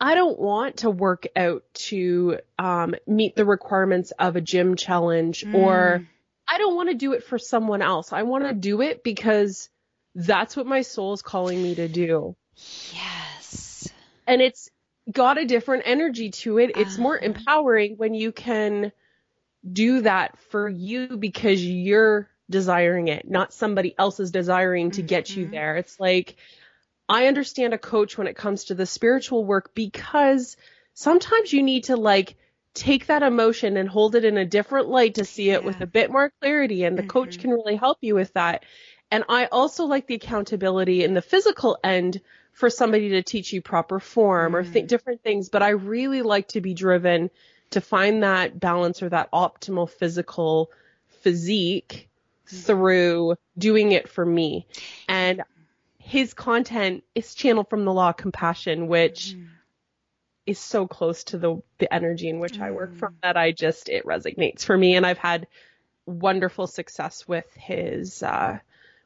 I 0.00 0.14
don't 0.14 0.38
want 0.38 0.78
to 0.78 0.90
work 0.90 1.26
out 1.36 1.64
to 1.74 2.38
um, 2.58 2.94
meet 3.06 3.36
the 3.36 3.44
requirements 3.44 4.12
of 4.18 4.36
a 4.36 4.40
gym 4.40 4.76
challenge 4.76 5.44
or 5.52 6.02
Mm. 6.02 6.06
I 6.48 6.58
don't 6.58 6.74
want 6.76 6.88
to 6.90 6.94
do 6.96 7.12
it 7.12 7.24
for 7.24 7.38
someone 7.38 7.82
else. 7.82 8.12
I 8.12 8.22
want 8.22 8.44
to 8.44 8.54
do 8.54 8.80
it 8.82 9.04
because 9.04 9.68
that's 10.14 10.56
what 10.56 10.66
my 10.66 10.82
soul 10.82 11.12
is 11.12 11.22
calling 11.22 11.62
me 11.62 11.74
to 11.76 11.88
do. 11.88 12.36
Yes. 12.92 13.92
And 14.26 14.40
it's 14.42 14.70
got 15.10 15.38
a 15.38 15.44
different 15.46 15.82
energy 15.86 16.30
to 16.30 16.58
it. 16.58 16.72
It's 16.76 16.98
more 16.98 17.18
Uh-huh. 17.18 17.24
empowering 17.24 17.96
when 17.96 18.14
you 18.14 18.32
can 18.32 18.92
do 19.70 20.02
that 20.02 20.38
for 20.50 20.68
you 20.68 21.16
because 21.16 21.64
you're 21.64 22.28
desiring 22.50 23.08
it, 23.08 23.28
not 23.28 23.52
somebody 23.52 23.94
else 23.98 24.20
is 24.20 24.30
desiring 24.30 24.90
to 24.92 25.02
get 25.02 25.36
you 25.36 25.46
Mhm. 25.46 25.50
there. 25.50 25.76
It's 25.76 25.98
like, 26.00 26.36
I 27.10 27.26
understand 27.26 27.74
a 27.74 27.78
coach 27.78 28.16
when 28.16 28.28
it 28.28 28.36
comes 28.36 28.66
to 28.66 28.74
the 28.74 28.86
spiritual 28.86 29.44
work 29.44 29.74
because 29.74 30.56
sometimes 30.94 31.52
you 31.52 31.62
need 31.62 31.84
to 31.84 31.96
like 31.96 32.36
take 32.72 33.06
that 33.06 33.24
emotion 33.24 33.76
and 33.76 33.88
hold 33.88 34.14
it 34.14 34.24
in 34.24 34.38
a 34.38 34.46
different 34.46 34.88
light 34.88 35.16
to 35.16 35.24
see 35.24 35.50
it 35.50 35.64
with 35.64 35.80
a 35.80 35.86
bit 35.88 36.10
more 36.12 36.32
clarity 36.40 36.84
and 36.84 36.96
the 36.96 37.02
coach 37.02 37.36
Mhm. 37.36 37.40
can 37.40 37.50
really 37.50 37.74
help 37.74 37.98
you 38.00 38.14
with 38.14 38.32
that. 38.34 38.64
And 39.10 39.24
I 39.28 39.46
also 39.46 39.86
like 39.86 40.06
the 40.06 40.14
accountability 40.14 41.02
in 41.02 41.14
the 41.14 41.20
physical 41.22 41.78
end 41.82 42.20
for 42.52 42.70
somebody 42.70 43.10
to 43.10 43.22
teach 43.24 43.52
you 43.52 43.60
proper 43.60 43.98
form 43.98 44.54
or 44.54 44.62
th- 44.62 44.84
Mm. 44.84 44.88
different 44.88 45.22
things, 45.24 45.48
but 45.48 45.62
I 45.64 45.70
really 45.70 46.22
like 46.22 46.48
to 46.48 46.60
be 46.60 46.74
driven 46.74 47.30
to 47.70 47.80
find 47.80 48.22
that 48.22 48.60
balance 48.60 49.02
or 49.02 49.08
that 49.08 49.32
optimal 49.32 49.90
physical 49.90 50.70
physique 51.08 52.08
through 52.46 53.34
doing 53.58 53.92
it 53.92 54.08
for 54.08 54.24
me. 54.24 54.66
And 55.08 55.42
his 56.10 56.34
content 56.34 57.04
is 57.14 57.34
channeled 57.34 57.70
from 57.70 57.84
the 57.84 57.92
law 57.92 58.10
of 58.10 58.16
compassion, 58.16 58.88
which 58.88 59.34
Mhm. 59.36 59.46
is 60.46 60.58
so 60.58 60.86
close 60.86 61.24
to 61.24 61.38
the 61.38 61.62
the 61.78 61.92
energy 61.94 62.28
in 62.28 62.40
which 62.40 62.60
I 62.60 62.70
work 62.72 62.94
Mm. 62.94 62.98
from 62.98 63.14
that 63.22 63.36
I 63.36 63.52
just 63.52 63.88
it 63.88 64.04
resonates 64.04 64.64
for 64.64 64.76
me 64.76 64.96
and 64.96 65.06
I've 65.06 65.18
had 65.18 65.46
wonderful 66.06 66.66
success 66.66 67.28
with 67.28 67.46
his 67.54 68.22
uh 68.22 68.58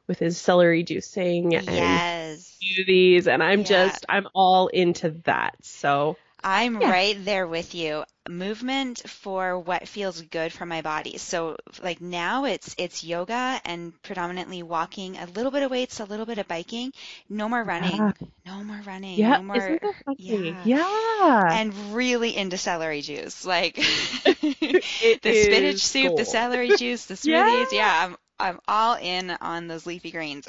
with 0.07 0.17
his 0.19 0.37
celery 0.39 0.83
juicing 0.83 1.53
and 1.67 1.67
Yes. 1.67 2.57
smoothies 2.63 3.27
and 3.27 3.43
I'm 3.43 3.59
Yeah. 3.61 3.65
just 3.65 4.05
I'm 4.09 4.27
all 4.33 4.67
into 4.69 5.11
that. 5.25 5.55
So 5.61 6.17
I'm 6.45 6.79
Yeah. 6.81 6.91
right 6.91 7.25
there 7.25 7.47
with 7.47 7.75
you. 7.75 8.05
Movement 8.29 9.01
for 9.09 9.59
what 9.59 9.87
feels 9.87 10.21
good 10.21 10.53
for 10.53 10.65
my 10.65 10.81
body. 10.81 11.17
So 11.17 11.57
like 11.83 12.01
now 12.01 12.45
it's 12.45 12.75
it's 12.77 13.03
yoga 13.03 13.61
and 13.65 13.93
predominantly 14.03 14.63
walking, 14.63 15.17
a 15.17 15.25
little 15.27 15.51
bit 15.51 15.63
of 15.63 15.71
weights, 15.71 15.99
a 15.99 16.05
little 16.05 16.25
bit 16.25 16.37
of 16.39 16.47
biking, 16.47 16.93
no 17.29 17.49
more 17.49 17.63
running. 17.63 17.97
Yeah. 17.97 18.11
No 18.45 18.63
more 18.63 18.81
running. 18.85 19.17
yeah, 19.19 19.37
no 19.37 19.43
more 19.43 19.57
isn't 19.57 19.81
that 19.81 19.95
funny? 20.05 20.57
yeah. 20.63 20.63
Yeah. 20.63 21.43
and 21.51 21.73
really 21.95 22.35
into 22.35 22.57
celery 22.57 23.01
juice. 23.01 23.45
Like 23.45 23.75
the 24.25 24.81
spinach 25.23 25.79
soup, 25.85 26.15
the 26.15 26.25
celery 26.25 26.75
juice, 26.77 27.05
the 27.07 27.15
smoothies. 27.25 27.71
Yeah, 27.71 28.05
I'm 28.07 28.17
I'm 28.39 28.59
all 28.67 28.95
in 28.95 29.31
on 29.31 29.67
those 29.67 29.85
leafy 29.85 30.11
greens. 30.11 30.45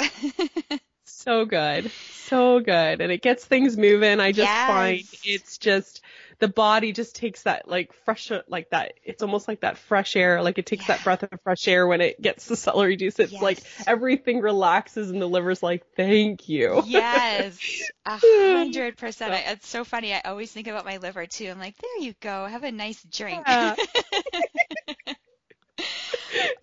So 1.09 1.45
good. 1.45 1.93
So 2.11 2.61
good. 2.61 3.01
And 3.01 3.13
it 3.13 3.23
gets 3.23 3.45
things 3.45 3.77
moving. 3.77 4.19
I 4.21 4.33
just 4.33 4.51
find 4.67 5.05
it's 5.23 5.59
just 5.59 6.03
the 6.39 6.49
body 6.49 6.93
just 6.93 7.15
takes 7.17 7.43
that 7.45 7.67
like 7.69 7.93
fresh 8.05 8.31
like 8.49 8.69
that 8.71 8.95
it's 9.05 9.23
almost 9.23 9.49
like 9.49 9.61
that 9.61 9.79
fresh 9.79 10.17
air 10.17 10.43
like 10.43 10.59
it 10.59 10.67
takes 10.67 10.85
Yeah. 10.85 10.97
that 10.97 11.05
breath 11.05 11.23
of 11.23 11.31
fresh 11.43 11.67
air 11.67 11.87
when 11.87 12.01
it 12.03 12.21
gets 12.21 12.47
the 12.47 12.57
celery 12.57 12.97
juice 12.97 13.19
it's 13.19 13.33
like 13.41 13.63
everything 13.87 14.41
relaxes 14.41 15.11
and 15.11 15.23
the 15.23 15.27
liver's 15.27 15.63
like 15.63 15.87
thank 15.97 16.49
you 16.49 16.83
Yes, 16.87 17.91
a 18.07 18.17
hundred 18.19 18.97
percent. 18.99 19.33
It's 19.47 19.69
so 19.69 19.85
funny. 19.85 20.13
I 20.13 20.21
always 20.27 20.53
think 20.53 20.67
about 20.69 20.85
my 20.85 20.99
liver 20.99 21.27
too. 21.27 21.49
I'm 21.49 21.59
like, 21.59 21.77
there 21.79 21.99
you 22.01 22.15
go. 22.21 22.47
Have 22.47 22.65
a 22.65 22.73
nice 22.73 23.03
drink. 23.05 23.45
Yeah. 23.49 23.77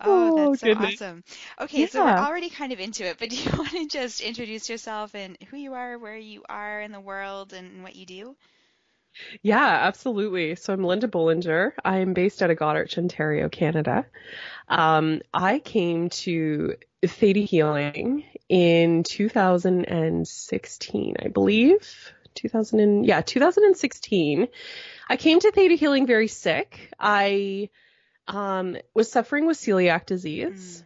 Oh, 0.00 0.36
that's 0.36 0.60
so 0.60 0.66
goodness. 0.66 0.94
awesome. 0.94 1.24
Okay, 1.60 1.86
so 1.86 2.04
we're 2.04 2.10
already 2.10 2.50
kind 2.50 2.72
of 2.72 2.80
into 2.80 3.04
it, 3.04 3.16
but 3.18 3.30
do 3.30 3.36
you 3.36 3.50
want 3.56 3.70
to 3.70 3.86
just 3.86 4.20
introduce 4.20 4.68
yourself 4.68 5.14
and 5.14 5.36
who 5.50 5.56
you 5.56 5.74
are, 5.74 5.98
where 5.98 6.16
you 6.16 6.42
are 6.48 6.80
in 6.80 6.92
the 6.92 7.00
world, 7.00 7.52
and 7.52 7.82
what 7.82 7.96
you 7.96 8.06
do? 8.06 8.36
Yeah, 9.42 9.64
absolutely. 9.82 10.54
So 10.56 10.72
I'm 10.72 10.82
Linda 10.84 11.06
Bolinger. 11.08 11.72
I'm 11.84 12.14
based 12.14 12.42
out 12.42 12.50
of 12.50 12.58
Goderich, 12.58 12.98
Ontario, 12.98 13.48
Canada. 13.48 14.06
Um, 14.68 15.20
I 15.32 15.60
came 15.60 16.08
to 16.10 16.74
Theta 17.04 17.40
Healing 17.40 18.24
in 18.48 19.02
2016, 19.04 21.16
I 21.22 21.28
believe. 21.28 22.12
2000 22.34 22.80
and, 22.80 23.06
yeah, 23.06 23.20
2016. 23.20 24.48
I 25.08 25.16
came 25.16 25.38
to 25.40 25.52
Theta 25.52 25.74
Healing 25.76 26.06
very 26.06 26.28
sick. 26.28 26.90
I 26.98 27.68
um, 28.28 28.76
was 28.94 29.10
suffering 29.10 29.46
with 29.46 29.56
celiac 29.58 30.06
disease. 30.06 30.82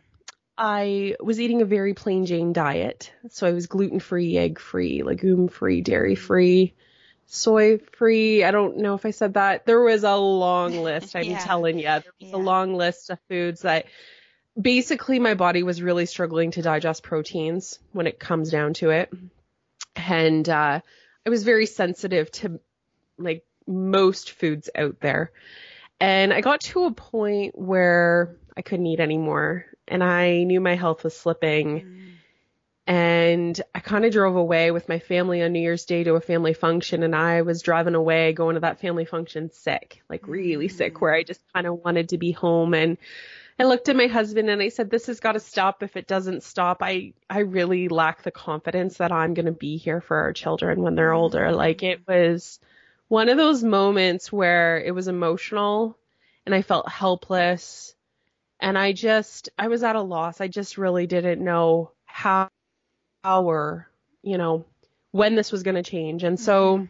I 0.57 1.15
was 1.21 1.41
eating 1.41 1.63
a 1.63 1.67
very 1.67 1.95
plain 1.95 2.27
Jane 2.27 2.53
diet. 2.53 3.13
So 3.31 3.47
I 3.47 3.53
was 3.53 3.67
gluten 3.67 4.01
free, 4.01 4.37
egg 4.37 4.59
free, 4.59 5.03
legume 5.05 5.49
free, 5.49 5.83
dairy 5.83 6.17
free, 6.17 6.75
soy 7.27 7.79
free. 7.79 8.43
I 8.43 8.51
don't 8.51 8.79
know 8.79 8.95
if 8.95 9.07
I 9.07 9.13
said 9.13 9.35
that. 9.35 9.67
There 9.67 9.81
was 9.81 10.03
a 10.03 10.17
long 10.17 10.73
list. 10.83 11.15
I'm 11.15 11.25
Yeah. 11.25 11.45
telling 11.45 11.79
you, 11.79 11.85
there 11.85 12.03
was 12.21 12.31
Yeah. 12.31 12.37
a 12.37 12.39
long 12.39 12.75
list 12.75 13.11
of 13.11 13.19
foods 13.29 13.63
that 13.63 13.87
basically 14.61 15.21
my 15.21 15.35
body 15.35 15.63
was 15.63 15.81
really 15.81 16.07
struggling 16.07 16.51
to 16.53 16.63
digest 16.63 17.05
proteins 17.05 17.79
when 17.93 18.09
it 18.09 18.19
comes 18.19 18.51
down 18.51 18.75
to 18.75 18.91
it. 18.91 19.13
And 19.95 20.49
uh, 20.49 20.81
I 21.25 21.31
was 21.31 21.45
very 21.45 21.67
sensitive 21.67 22.31
to 22.33 22.59
like 23.17 23.45
most 23.67 24.33
foods 24.33 24.71
out 24.75 24.99
there. 25.01 25.31
And 26.01 26.33
I 26.33 26.41
got 26.41 26.61
to 26.63 26.85
a 26.85 26.93
point 26.93 27.59
where 27.59 28.37
I 28.57 28.63
couldn't 28.63 28.87
eat 28.87 29.01
anymore 29.01 29.67
and 29.87 30.03
I 30.05 30.45
knew 30.45 30.61
my 30.61 30.75
health 30.77 31.05
was 31.05 31.17
slipping. 31.17 31.81
Mm. 31.81 32.05
and 32.87 33.61
I 33.75 33.81
kind 33.81 34.05
of 34.05 34.13
drove 34.13 34.37
away 34.37 34.71
with 34.71 34.89
my 34.89 34.99
family 34.99 35.43
on 35.43 35.53
New 35.53 35.61
Year's 35.61 35.85
Day 35.85 36.05
to 36.05 36.15
a 36.15 36.21
family 36.21 36.55
function 36.55 37.03
and 37.03 37.15
I 37.15 37.43
was 37.43 37.63
driving 37.63 37.95
away 37.95 38.33
going 38.33 38.55
to 38.55 38.61
that 38.61 38.81
family 38.81 39.05
function 39.05 39.51
sick, 39.51 40.03
like 40.09 40.27
really 40.27 40.69
sick 40.69 41.01
where 41.01 41.15
I 41.15 41.23
just 41.23 41.41
kind 41.53 41.67
of 41.67 41.85
wanted 41.85 42.11
to 42.11 42.19
be 42.19 42.33
home 42.33 42.75
and 42.75 42.97
I 43.61 43.65
looked 43.65 43.89
at 43.89 43.97
my 43.97 44.07
husband 44.07 44.49
and 44.49 44.63
I 44.63 44.69
said 44.69 44.89
this 44.89 45.07
has 45.07 45.19
got 45.19 45.33
to 45.33 45.41
stop 45.41 45.83
if 45.83 45.97
it 45.97 46.07
doesn't 46.07 46.45
stop. 46.45 46.79
I 46.81 47.13
I 47.29 47.41
really 47.41 47.89
lack 47.89 48.23
the 48.23 48.31
confidence 48.31 48.99
that 48.99 49.11
I'm 49.11 49.35
going 49.35 49.47
to 49.47 49.53
be 49.53 49.79
here 49.79 50.01
for 50.01 50.17
our 50.17 50.33
children 50.33 50.81
when 50.81 50.95
they're 50.95 51.13
older. 51.13 51.51
Like 51.53 51.83
it 51.83 52.07
was 52.07 52.61
one 53.09 53.29
of 53.29 53.37
those 53.37 53.65
moments 53.65 54.31
where 54.31 54.81
it 54.81 54.95
was 54.95 55.09
emotional 55.09 55.99
and 56.47 56.55
I 56.55 56.63
felt 56.63 56.89
helpless 56.89 57.95
and 58.61 58.77
I 58.77 58.93
just 58.93 59.49
I 59.59 59.69
was 59.69 59.83
at 59.83 59.97
a 59.97 60.03
loss. 60.03 60.41
I 60.41 60.49
just 60.49 60.79
really 60.79 61.07
didn't 61.07 61.43
know 61.43 61.93
how 62.05 62.49
or, 63.25 63.89
you 64.23 64.39
know, 64.39 64.65
when 65.11 65.35
this 65.35 65.53
was 65.53 65.63
going 65.63 65.75
to 65.75 65.83
change. 65.83 66.25
And 66.25 66.39
so 66.39 66.79
mm-hmm. 66.79 66.85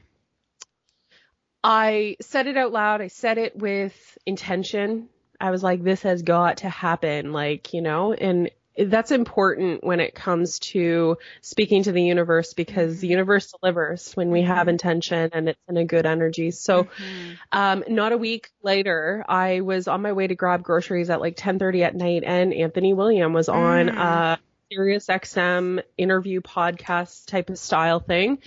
I 1.62 2.16
said 2.20 2.46
it 2.46 2.56
out 2.56 2.72
loud. 2.72 3.00
I 3.00 3.08
said 3.08 3.38
it 3.38 3.56
with 3.56 4.18
intention. 4.24 5.08
I 5.40 5.50
was 5.50 5.62
like, 5.62 5.82
this 5.82 6.02
has 6.02 6.22
got 6.22 6.58
to 6.58 6.68
happen, 6.68 7.32
like, 7.32 7.74
you 7.74 7.80
know, 7.80 8.12
and 8.12 8.50
that's 8.86 9.10
important 9.10 9.82
when 9.82 10.00
it 10.00 10.14
comes 10.14 10.58
to 10.58 11.16
speaking 11.40 11.82
to 11.82 11.92
the 11.92 12.02
universe 12.02 12.54
because 12.54 12.92
mm-hmm. 12.92 13.00
the 13.00 13.08
universe 13.08 13.52
delivers 13.60 14.12
when 14.14 14.30
we 14.30 14.42
have 14.42 14.60
mm-hmm. 14.60 14.70
intention 14.70 15.30
and 15.32 15.48
it's 15.48 15.60
in 15.68 15.76
a 15.76 15.84
good 15.84 16.06
energy. 16.06 16.50
So, 16.50 16.84
mm-hmm. 16.84 17.32
um, 17.52 17.84
not 17.88 18.12
a 18.12 18.16
week 18.16 18.50
later, 18.62 19.24
I 19.28 19.60
was 19.60 19.88
on 19.88 20.02
my 20.02 20.12
way 20.12 20.26
to 20.26 20.34
grab 20.34 20.62
groceries 20.62 21.10
at 21.10 21.20
like 21.20 21.36
10:30 21.36 21.82
at 21.82 21.94
night, 21.94 22.22
and 22.24 22.54
Anthony 22.54 22.94
William 22.94 23.32
was 23.32 23.48
on 23.48 23.88
mm. 23.88 23.98
uh, 23.98 24.36
Sirius 24.70 25.06
XM 25.06 25.82
interview 25.96 26.40
podcast 26.40 27.26
type 27.26 27.50
of 27.50 27.58
style 27.58 28.00
thing. 28.00 28.38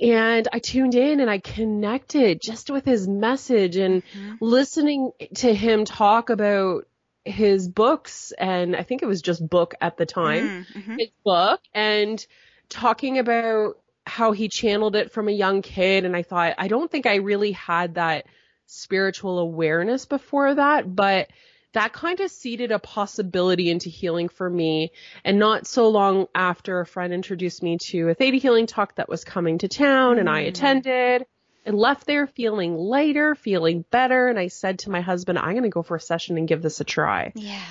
And 0.00 0.48
I 0.50 0.60
tuned 0.60 0.94
in 0.94 1.20
and 1.20 1.28
I 1.28 1.38
connected 1.38 2.40
just 2.40 2.70
with 2.70 2.86
his 2.86 3.06
message 3.06 3.76
and 3.76 4.02
mm-hmm. 4.02 4.36
listening 4.40 5.12
to 5.34 5.54
him 5.54 5.84
talk 5.84 6.30
about 6.30 6.86
his 7.24 7.68
books 7.68 8.32
and 8.38 8.74
I 8.74 8.82
think 8.82 9.02
it 9.02 9.06
was 9.06 9.22
just 9.22 9.46
book 9.46 9.74
at 9.80 9.96
the 9.96 10.06
time, 10.06 10.66
mm-hmm. 10.74 10.96
his 10.98 11.10
book 11.24 11.60
and 11.74 12.24
talking 12.68 13.18
about 13.18 13.78
how 14.06 14.32
he 14.32 14.48
channeled 14.48 14.96
it 14.96 15.12
from 15.12 15.28
a 15.28 15.32
young 15.32 15.62
kid 15.62 16.04
and 16.04 16.16
I 16.16 16.22
thought 16.22 16.54
I 16.58 16.68
don't 16.68 16.90
think 16.90 17.06
I 17.06 17.16
really 17.16 17.52
had 17.52 17.94
that 17.94 18.26
spiritual 18.66 19.38
awareness 19.38 20.06
before 20.06 20.54
that, 20.54 20.94
but 20.94 21.28
that 21.72 21.92
kind 21.92 22.18
of 22.20 22.30
seeded 22.30 22.72
a 22.72 22.78
possibility 22.78 23.70
into 23.70 23.88
healing 23.88 24.28
for 24.28 24.48
me. 24.48 24.90
And 25.24 25.38
not 25.38 25.66
so 25.66 25.88
long 25.88 26.26
after, 26.34 26.80
a 26.80 26.86
friend 26.86 27.12
introduced 27.12 27.62
me 27.62 27.78
to 27.78 28.08
a 28.08 28.14
theta 28.14 28.38
healing 28.38 28.66
talk 28.66 28.96
that 28.96 29.08
was 29.08 29.24
coming 29.24 29.58
to 29.58 29.68
town, 29.68 30.18
and 30.18 30.28
I 30.28 30.44
mm. 30.44 30.48
attended 30.48 31.26
and 31.64 31.76
left 31.76 32.06
there 32.06 32.26
feeling 32.26 32.76
lighter, 32.76 33.34
feeling 33.34 33.84
better. 33.90 34.28
And 34.28 34.38
I 34.38 34.48
said 34.48 34.80
to 34.80 34.90
my 34.90 35.00
husband, 35.00 35.38
I'm 35.38 35.52
going 35.52 35.62
to 35.62 35.68
go 35.68 35.82
for 35.82 35.96
a 35.96 36.00
session 36.00 36.38
and 36.38 36.48
give 36.48 36.62
this 36.62 36.80
a 36.80 36.84
try. 36.84 37.32
Yeah. 37.34 37.62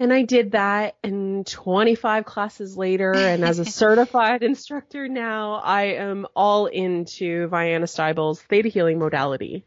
And 0.00 0.12
I 0.12 0.22
did 0.22 0.52
that 0.52 0.96
and 1.04 1.46
25 1.46 2.24
classes 2.24 2.76
later 2.76 3.14
and 3.14 3.44
as 3.44 3.60
a 3.60 3.64
certified 3.64 4.42
instructor 4.42 5.08
now, 5.08 5.54
I 5.54 5.82
am 5.94 6.26
all 6.34 6.66
into 6.66 7.48
Vianna 7.48 7.84
Stibal's 7.84 8.42
theta 8.42 8.68
healing 8.68 8.98
modality. 8.98 9.64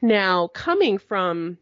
Now, 0.00 0.46
coming 0.48 0.98
from 0.98 1.58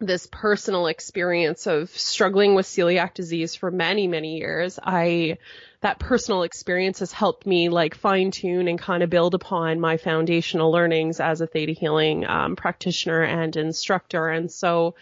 this 0.00 0.28
personal 0.30 0.86
experience 0.86 1.66
of 1.66 1.90
struggling 1.90 2.54
with 2.54 2.66
celiac 2.66 3.14
disease 3.14 3.54
for 3.56 3.70
many, 3.70 4.06
many 4.06 4.38
years, 4.38 4.78
I, 4.80 5.38
that 5.80 5.98
personal 5.98 6.44
experience 6.44 7.00
has 7.00 7.10
helped 7.10 7.46
me 7.46 7.68
like 7.68 7.96
fine 7.96 8.30
tune 8.30 8.68
and 8.68 8.78
kind 8.78 9.02
of 9.02 9.10
build 9.10 9.34
upon 9.34 9.80
my 9.80 9.96
foundational 9.96 10.70
learnings 10.70 11.18
as 11.18 11.40
a 11.40 11.46
theta 11.48 11.72
healing 11.72 12.24
um, 12.26 12.54
practitioner 12.54 13.22
and 13.22 13.56
instructor. 13.56 14.28
And 14.28 14.50
so 14.52 14.94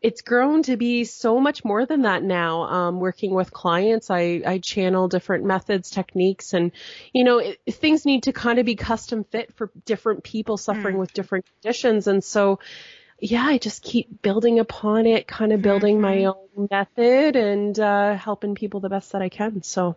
it's 0.00 0.22
grown 0.22 0.64
to 0.64 0.76
be 0.76 1.04
so 1.04 1.38
much 1.38 1.64
more 1.64 1.86
than 1.86 2.02
that 2.02 2.24
now. 2.24 2.62
Um, 2.62 2.98
working 2.98 3.32
with 3.34 3.52
clients, 3.52 4.10
I, 4.10 4.42
I 4.44 4.58
channel 4.58 5.06
different 5.06 5.44
methods, 5.44 5.90
techniques, 5.90 6.52
and 6.52 6.72
you 7.12 7.22
know, 7.22 7.38
it, 7.38 7.60
things 7.70 8.04
need 8.04 8.24
to 8.24 8.32
kind 8.32 8.58
of 8.58 8.66
be 8.66 8.74
custom 8.74 9.22
fit 9.22 9.54
for 9.54 9.70
different 9.84 10.24
people 10.24 10.56
suffering 10.56 10.96
mm. 10.96 10.98
with 10.98 11.12
different 11.12 11.46
conditions. 11.46 12.08
And 12.08 12.24
so 12.24 12.58
yeah, 13.22 13.44
I 13.46 13.58
just 13.58 13.84
keep 13.84 14.20
building 14.20 14.58
upon 14.58 15.06
it, 15.06 15.28
kind 15.28 15.52
of 15.52 15.62
building 15.62 16.00
my 16.00 16.16
mm-hmm. 16.16 16.60
own 16.60 16.68
method 16.68 17.36
and 17.36 17.78
uh, 17.78 18.16
helping 18.16 18.56
people 18.56 18.80
the 18.80 18.88
best 18.88 19.12
that 19.12 19.22
I 19.22 19.28
can. 19.28 19.62
So 19.62 19.94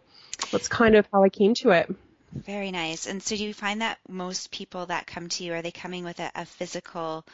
that's 0.52 0.68
kind 0.68 0.96
of 0.96 1.08
how 1.12 1.24
I 1.24 1.30
came 1.30 1.56
to 1.56 1.72
it. 1.72 1.94
Very 2.32 2.70
nice. 2.70 3.08
And 3.08 3.24
so 3.24 3.36
do 3.36 3.44
you 3.44 3.54
find 3.54 3.82
that 3.82 3.98
most 4.08 4.52
people 4.52 4.86
that 4.86 5.08
come 5.08 5.28
to 5.30 5.44
you, 5.44 5.54
are 5.54 5.64
they 5.64 5.72
coming 5.72 6.04
with 6.04 6.20
a, 6.20 6.32
a 6.36 6.46
physical 6.46 7.26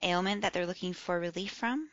ailment 0.00 0.42
that 0.42 0.52
they're 0.52 0.66
looking 0.66 0.92
for 0.92 1.18
relief 1.18 1.50
from? 1.50 1.88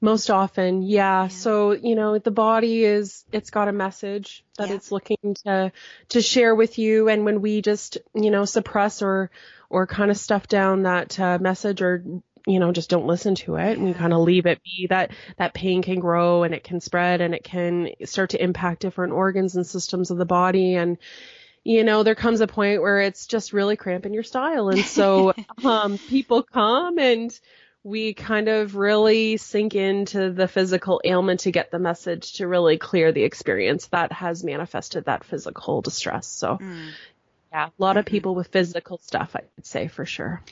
Most 0.00 0.30
often, 0.30 0.80
yeah. 0.80 1.24
yeah. 1.24 1.28
So, 1.28 1.72
you 1.72 1.94
know, 1.94 2.18
the 2.18 2.30
body 2.30 2.84
is, 2.84 3.22
it's 3.32 3.50
got 3.50 3.68
a 3.68 3.72
message 3.72 4.44
that 4.56 4.70
yeah. 4.70 4.76
it's 4.76 4.90
looking 4.90 5.36
to, 5.44 5.72
to 6.10 6.22
share 6.22 6.54
with 6.54 6.78
you. 6.78 7.10
And 7.10 7.26
when 7.26 7.42
we 7.42 7.60
just, 7.60 7.98
you 8.14 8.30
know, 8.30 8.46
suppress 8.46 9.02
or, 9.02 9.30
or 9.68 9.86
kind 9.86 10.10
of 10.10 10.16
stuff 10.16 10.48
down 10.48 10.84
that 10.84 11.20
uh, 11.20 11.36
message 11.38 11.82
or 11.82 12.02
you 12.46 12.58
know, 12.58 12.72
just 12.72 12.90
don't 12.90 13.06
listen 13.06 13.34
to 13.36 13.56
it 13.56 13.78
and 13.78 13.84
we 13.84 13.94
kind 13.94 14.12
of 14.12 14.20
leave 14.20 14.46
it 14.46 14.62
be 14.64 14.86
that 14.88 15.12
that 15.36 15.54
pain 15.54 15.82
can 15.82 16.00
grow 16.00 16.42
and 16.42 16.54
it 16.54 16.64
can 16.64 16.80
spread 16.80 17.20
and 17.20 17.34
it 17.34 17.44
can 17.44 17.90
start 18.04 18.30
to 18.30 18.42
impact 18.42 18.80
different 18.80 19.12
organs 19.12 19.56
and 19.56 19.66
systems 19.66 20.10
of 20.10 20.18
the 20.18 20.24
body 20.24 20.74
and 20.74 20.98
you 21.64 21.84
know, 21.84 22.02
there 22.02 22.16
comes 22.16 22.40
a 22.40 22.46
point 22.46 22.82
where 22.82 23.00
it's 23.00 23.26
just 23.26 23.52
really 23.52 23.76
cramping 23.76 24.14
your 24.14 24.24
style. 24.24 24.68
And 24.68 24.84
so, 24.84 25.32
um, 25.64 25.96
people 25.96 26.42
come 26.42 26.98
and 26.98 27.38
we 27.84 28.14
kind 28.14 28.48
of 28.48 28.76
really 28.76 29.36
sink 29.36 29.74
into 29.74 30.30
the 30.30 30.46
physical 30.46 31.00
ailment 31.04 31.40
to 31.40 31.50
get 31.50 31.70
the 31.70 31.80
message 31.80 32.34
to 32.34 32.46
really 32.46 32.78
clear 32.78 33.10
the 33.10 33.24
experience 33.24 33.86
that 33.88 34.12
has 34.12 34.44
manifested 34.44 35.06
that 35.06 35.24
physical 35.24 35.82
distress. 35.82 36.28
So, 36.28 36.58
mm. 36.58 36.90
Yeah, 37.52 37.66
a 37.66 37.70
lot 37.78 37.90
mm-hmm. 37.90 37.98
of 37.98 38.06
people 38.06 38.34
with 38.34 38.48
physical 38.48 38.98
stuff, 38.98 39.36
I'd 39.36 39.44
say 39.62 39.88
for 39.88 40.06
sure. 40.06 40.42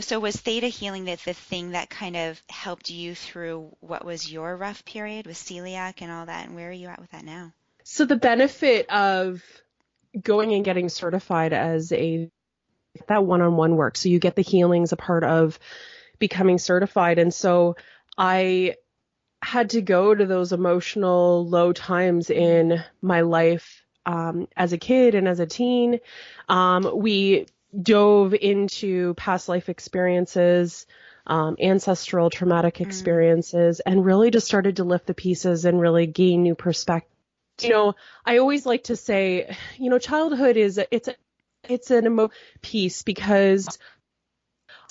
So 0.00 0.20
was 0.20 0.36
theta 0.36 0.68
healing 0.68 1.04
the, 1.04 1.18
the 1.24 1.34
thing 1.34 1.72
that 1.72 1.90
kind 1.90 2.16
of 2.16 2.40
helped 2.48 2.90
you 2.90 3.14
through 3.14 3.74
what 3.80 4.04
was 4.04 4.30
your 4.30 4.56
rough 4.56 4.84
period 4.84 5.26
with 5.26 5.36
celiac 5.36 5.94
and 6.00 6.12
all 6.12 6.26
that? 6.26 6.46
And 6.46 6.54
where 6.54 6.68
are 6.68 6.72
you 6.72 6.88
at 6.88 7.00
with 7.00 7.10
that 7.10 7.24
now? 7.24 7.52
So 7.82 8.04
the 8.04 8.16
benefit 8.16 8.88
of 8.88 9.42
going 10.20 10.52
and 10.52 10.64
getting 10.64 10.88
certified 10.88 11.52
as 11.52 11.90
a 11.92 12.30
that 13.08 13.24
one-on-one 13.24 13.74
work. 13.74 13.96
So 13.96 14.08
you 14.08 14.18
get 14.18 14.36
the 14.36 14.42
healings 14.42 14.92
a 14.92 14.96
part 14.96 15.24
of 15.24 15.58
becoming 16.18 16.58
certified. 16.58 17.18
And 17.18 17.34
so 17.34 17.76
i 18.16 18.74
had 19.42 19.70
to 19.70 19.80
go 19.80 20.14
to 20.14 20.24
those 20.24 20.52
emotional 20.52 21.44
low 21.48 21.72
times 21.72 22.30
in 22.30 22.80
my 23.00 23.22
life 23.22 23.81
um, 24.06 24.48
as 24.56 24.72
a 24.72 24.78
kid 24.78 25.14
and 25.14 25.28
as 25.28 25.40
a 25.40 25.46
teen 25.46 26.00
um, 26.48 26.90
we 26.94 27.46
dove 27.80 28.34
into 28.34 29.14
past 29.14 29.48
life 29.48 29.68
experiences, 29.68 30.86
um, 31.26 31.56
ancestral 31.60 32.30
traumatic 32.30 32.76
mm. 32.76 32.86
experiences, 32.86 33.78
mm. 33.78 33.90
and 33.90 34.04
really 34.04 34.30
just 34.30 34.46
started 34.46 34.76
to 34.76 34.84
lift 34.84 35.06
the 35.06 35.14
pieces 35.14 35.64
and 35.64 35.80
really 35.80 36.06
gain 36.06 36.42
new 36.42 36.54
perspective. 36.54 37.08
You 37.60 37.70
know, 37.70 37.94
I 38.24 38.38
always 38.38 38.66
like 38.66 38.84
to 38.84 38.96
say, 38.96 39.56
you 39.78 39.90
know, 39.90 39.98
childhood 39.98 40.56
is 40.56 40.80
it's 40.90 41.08
a, 41.08 41.14
it's 41.68 41.90
an 41.90 42.06
emo 42.06 42.30
piece 42.60 43.02
because 43.02 43.78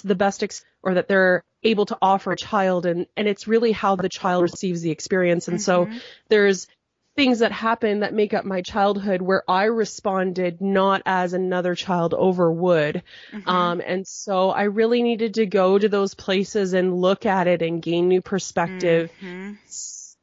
the 0.03 0.15
best 0.15 0.43
ex- 0.43 0.63
or 0.81 0.93
that 0.93 1.07
they're 1.07 1.43
able 1.63 1.85
to 1.87 1.97
offer 2.01 2.31
a 2.31 2.37
child 2.37 2.85
and 2.85 3.05
and 3.15 3.27
it's 3.27 3.47
really 3.47 3.71
how 3.71 3.95
the 3.95 4.09
child 4.09 4.41
receives 4.41 4.81
the 4.81 4.89
experience 4.89 5.47
and 5.47 5.59
mm-hmm. 5.59 5.93
so 5.93 5.99
there's 6.29 6.67
things 7.15 7.39
that 7.39 7.51
happen 7.51 7.99
that 7.99 8.13
make 8.13 8.33
up 8.33 8.45
my 8.45 8.61
childhood 8.61 9.21
where 9.21 9.43
I 9.49 9.65
responded 9.65 10.61
not 10.61 11.01
as 11.05 11.33
another 11.33 11.75
child 11.75 12.13
over 12.13 12.51
would. 12.51 13.03
Mm-hmm. 13.33 13.49
Um, 13.49 13.81
and 13.85 14.07
so 14.07 14.49
I 14.49 14.63
really 14.63 15.03
needed 15.03 15.33
to 15.35 15.45
go 15.45 15.77
to 15.77 15.89
those 15.89 16.13
places 16.13 16.73
and 16.73 16.95
look 16.95 17.25
at 17.25 17.47
it 17.47 17.61
and 17.61 17.81
gain 17.81 18.07
new 18.07 18.21
perspective. 18.21 19.11
Mm-hmm. 19.21 19.53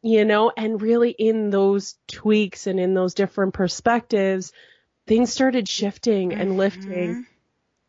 You 0.01 0.25
know, 0.25 0.53
and 0.57 0.81
really 0.81 1.11
in 1.11 1.51
those 1.51 1.97
tweaks 2.07 2.67
and 2.67 2.79
in 2.79 2.95
those 2.95 3.15
different 3.15 3.53
perspectives, 3.53 4.53
things 5.07 5.33
started 5.33 5.69
shifting 5.69 6.33
and 6.33 6.51
mm-hmm. 6.51 6.59
lifting. 6.59 7.27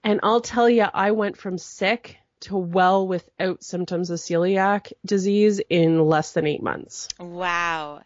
And 0.03 0.19
I'll 0.23 0.41
tell 0.41 0.69
you, 0.69 0.85
I 0.91 1.11
went 1.11 1.37
from 1.37 1.57
sick 1.57 2.17
to 2.41 2.57
well 2.57 3.07
without 3.07 3.63
symptoms 3.63 4.09
of 4.09 4.19
celiac 4.19 4.91
disease 5.05 5.61
in 5.69 5.99
less 5.99 6.33
than 6.33 6.47
eight 6.47 6.63
months. 6.63 7.09
Wow. 7.19 8.01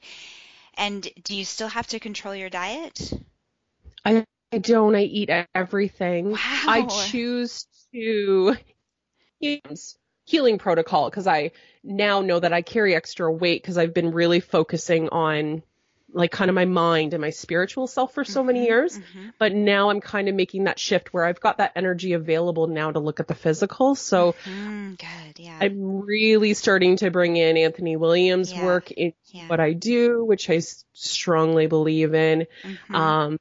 And 0.76 1.08
do 1.24 1.36
you 1.36 1.46
still 1.46 1.68
have 1.68 1.88
to 1.88 2.00
control 2.00 2.36
your 2.36 2.50
diet? 2.50 3.14
I, 4.06 4.26
I 4.52 4.58
don't. 4.58 4.96
I 4.96 5.04
eat 5.04 5.30
everything. 5.54 6.32
Wow. 6.32 6.38
I 6.40 6.86
choose 7.10 7.68
to 7.94 8.56
use 9.40 9.98
healing 10.26 10.58
protocol 10.58 11.10
because 11.10 11.28
I 11.28 11.52
now 11.84 12.22
know 12.22 12.40
that 12.40 12.54
I 12.54 12.62
carry 12.62 12.96
extra 12.96 13.32
weight 13.32 13.62
because 13.62 13.78
I've 13.78 13.94
been 13.94 14.12
really 14.12 14.40
focusing 14.40 15.10
on 15.10 15.64
like 16.14 16.32
kind 16.32 16.50
of 16.50 16.56
my 16.56 16.66
mind 16.66 17.14
and 17.14 17.22
my 17.22 17.32
spiritual 17.32 17.88
self 17.88 18.14
for 18.14 18.24
so 18.24 18.40
mm-hmm, 18.40 18.48
many 18.48 18.66
years. 18.66 18.98
Mm-hmm. 18.98 19.30
But 19.40 19.54
now 19.54 19.90
I'm 19.90 20.02
kind 20.02 20.30
of 20.30 20.36
making 20.36 20.66
that 20.66 20.80
shift 20.80 21.14
where 21.14 21.26
I've 21.26 21.40
got 21.40 21.58
that 21.58 21.74
energy 21.76 22.14
available 22.14 22.68
now 22.68 22.92
to 22.92 23.00
look 23.00 23.20
at 23.20 23.28
the 23.28 23.36
physical. 23.36 23.96
So 23.96 24.36
mm-hmm, 24.46 24.94
good, 24.94 25.40
yeah. 25.40 25.58
I'm 25.60 26.02
really 26.02 26.54
starting 26.54 26.98
to 26.98 27.12
bring 27.12 27.38
in 27.38 27.58
Anthony 27.58 27.98
Williams' 27.98 28.54
yeah. 28.54 28.66
work 28.66 28.92
in 28.92 29.14
yeah. 29.28 29.48
what 29.48 29.60
I 29.60 29.74
do, 29.74 30.24
which 30.24 30.50
I 30.50 30.60
strongly 30.94 31.68
believe 31.68 32.14
in. 32.14 32.48
Mm-hmm. 32.64 32.96
Um, 32.96 33.40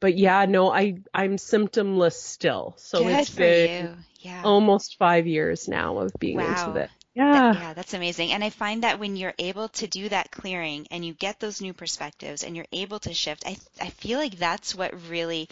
but 0.00 0.18
yeah, 0.18 0.46
no, 0.46 0.70
I 0.70 0.98
I'm 1.14 1.36
symptomless 1.36 2.14
still. 2.14 2.74
So 2.76 3.04
good 3.04 3.20
it's 3.20 3.30
been 3.30 4.04
yeah. 4.18 4.42
almost 4.44 4.98
five 4.98 5.26
years 5.26 5.68
now 5.68 5.98
of 5.98 6.12
being 6.18 6.38
wow. 6.38 6.48
into 6.48 6.80
it. 6.80 6.90
Yeah. 7.14 7.24
That, 7.30 7.46
yeah, 7.50 7.72
that's 7.74 7.94
amazing. 7.94 8.32
And 8.32 8.44
I 8.44 8.50
find 8.50 8.82
that 8.84 8.98
when 8.98 9.16
you're 9.16 9.34
able 9.38 9.68
to 9.70 9.86
do 9.86 10.08
that 10.10 10.30
clearing 10.30 10.86
and 10.90 11.04
you 11.04 11.14
get 11.14 11.40
those 11.40 11.60
new 11.60 11.72
perspectives 11.72 12.42
and 12.44 12.54
you're 12.56 12.66
able 12.72 12.98
to 13.00 13.14
shift, 13.14 13.44
I 13.46 13.56
I 13.80 13.90
feel 13.90 14.18
like 14.18 14.36
that's 14.38 14.74
what 14.74 15.08
really 15.08 15.48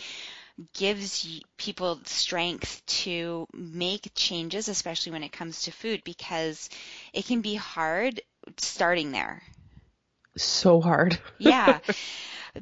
gives 0.74 1.26
people 1.56 2.00
strength 2.04 2.82
to 2.86 3.46
make 3.52 4.12
changes, 4.14 4.68
especially 4.68 5.12
when 5.12 5.22
it 5.24 5.32
comes 5.32 5.62
to 5.62 5.72
food, 5.72 6.02
because 6.04 6.68
it 7.12 7.26
can 7.26 7.40
be 7.40 7.54
hard 7.56 8.20
starting 8.58 9.12
there. 9.12 9.42
So 10.36 10.80
hard. 10.80 11.18
yeah. 11.38 11.80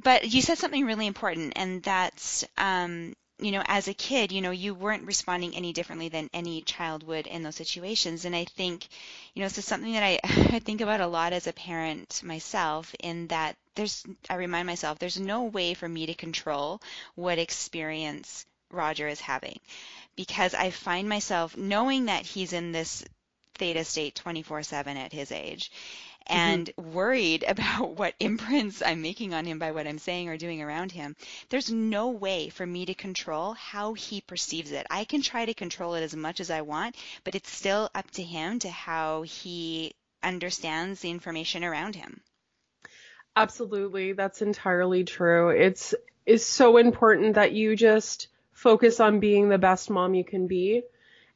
But 0.02 0.32
you 0.32 0.42
said 0.42 0.58
something 0.58 0.84
really 0.86 1.06
important, 1.06 1.54
and 1.56 1.82
that's 1.82 2.44
um, 2.58 3.14
you 3.40 3.52
know, 3.52 3.62
as 3.66 3.88
a 3.88 3.94
kid, 3.94 4.32
you 4.32 4.40
know, 4.40 4.50
you 4.50 4.74
weren't 4.74 5.06
responding 5.06 5.54
any 5.54 5.72
differently 5.72 6.08
than 6.08 6.28
any 6.32 6.62
child 6.62 7.04
would 7.04 7.26
in 7.26 7.42
those 7.42 7.56
situations. 7.56 8.24
And 8.24 8.34
I 8.34 8.44
think, 8.44 8.88
you 9.34 9.40
know, 9.40 9.46
this 9.46 9.58
is 9.58 9.64
something 9.64 9.92
that 9.92 10.02
I, 10.02 10.18
I 10.24 10.58
think 10.58 10.80
about 10.80 11.00
a 11.00 11.06
lot 11.06 11.32
as 11.32 11.46
a 11.46 11.52
parent 11.52 12.22
myself 12.24 12.94
in 13.00 13.28
that 13.28 13.56
there's, 13.74 14.04
I 14.28 14.34
remind 14.34 14.66
myself, 14.66 14.98
there's 14.98 15.20
no 15.20 15.44
way 15.44 15.74
for 15.74 15.88
me 15.88 16.06
to 16.06 16.14
control 16.14 16.80
what 17.14 17.38
experience 17.38 18.44
Roger 18.70 19.08
is 19.08 19.20
having 19.20 19.58
because 20.16 20.52
I 20.52 20.70
find 20.70 21.08
myself 21.08 21.56
knowing 21.56 22.06
that 22.06 22.26
he's 22.26 22.52
in 22.52 22.72
this 22.72 23.04
theta 23.54 23.84
state 23.84 24.14
24 24.14 24.62
7 24.62 24.96
at 24.96 25.12
his 25.12 25.30
age. 25.32 25.70
And 26.28 26.66
mm-hmm. 26.66 26.92
worried 26.92 27.44
about 27.48 27.96
what 27.96 28.14
imprints 28.20 28.82
I'm 28.84 29.02
making 29.02 29.34
on 29.34 29.44
him 29.44 29.58
by 29.58 29.72
what 29.72 29.86
I'm 29.86 29.98
saying 29.98 30.28
or 30.28 30.36
doing 30.36 30.62
around 30.62 30.92
him, 30.92 31.16
there's 31.48 31.70
no 31.70 32.08
way 32.10 32.48
for 32.48 32.66
me 32.66 32.86
to 32.86 32.94
control 32.94 33.54
how 33.54 33.94
he 33.94 34.20
perceives 34.20 34.72
it. 34.72 34.86
I 34.90 35.04
can 35.04 35.22
try 35.22 35.44
to 35.44 35.54
control 35.54 35.94
it 35.94 36.02
as 36.02 36.14
much 36.14 36.40
as 36.40 36.50
I 36.50 36.62
want, 36.62 36.96
but 37.24 37.34
it's 37.34 37.50
still 37.50 37.90
up 37.94 38.10
to 38.12 38.22
him 38.22 38.58
to 38.60 38.70
how 38.70 39.22
he 39.22 39.94
understands 40.22 41.00
the 41.00 41.10
information 41.10 41.64
around 41.64 41.94
him. 41.96 42.20
Absolutely, 43.36 44.14
that's 44.14 44.42
entirely 44.42 45.04
true. 45.04 45.50
It's 45.50 45.94
is 46.26 46.44
so 46.44 46.76
important 46.76 47.36
that 47.36 47.52
you 47.52 47.74
just 47.74 48.28
focus 48.52 49.00
on 49.00 49.18
being 49.18 49.48
the 49.48 49.56
best 49.56 49.88
mom 49.88 50.14
you 50.14 50.24
can 50.24 50.46
be 50.46 50.82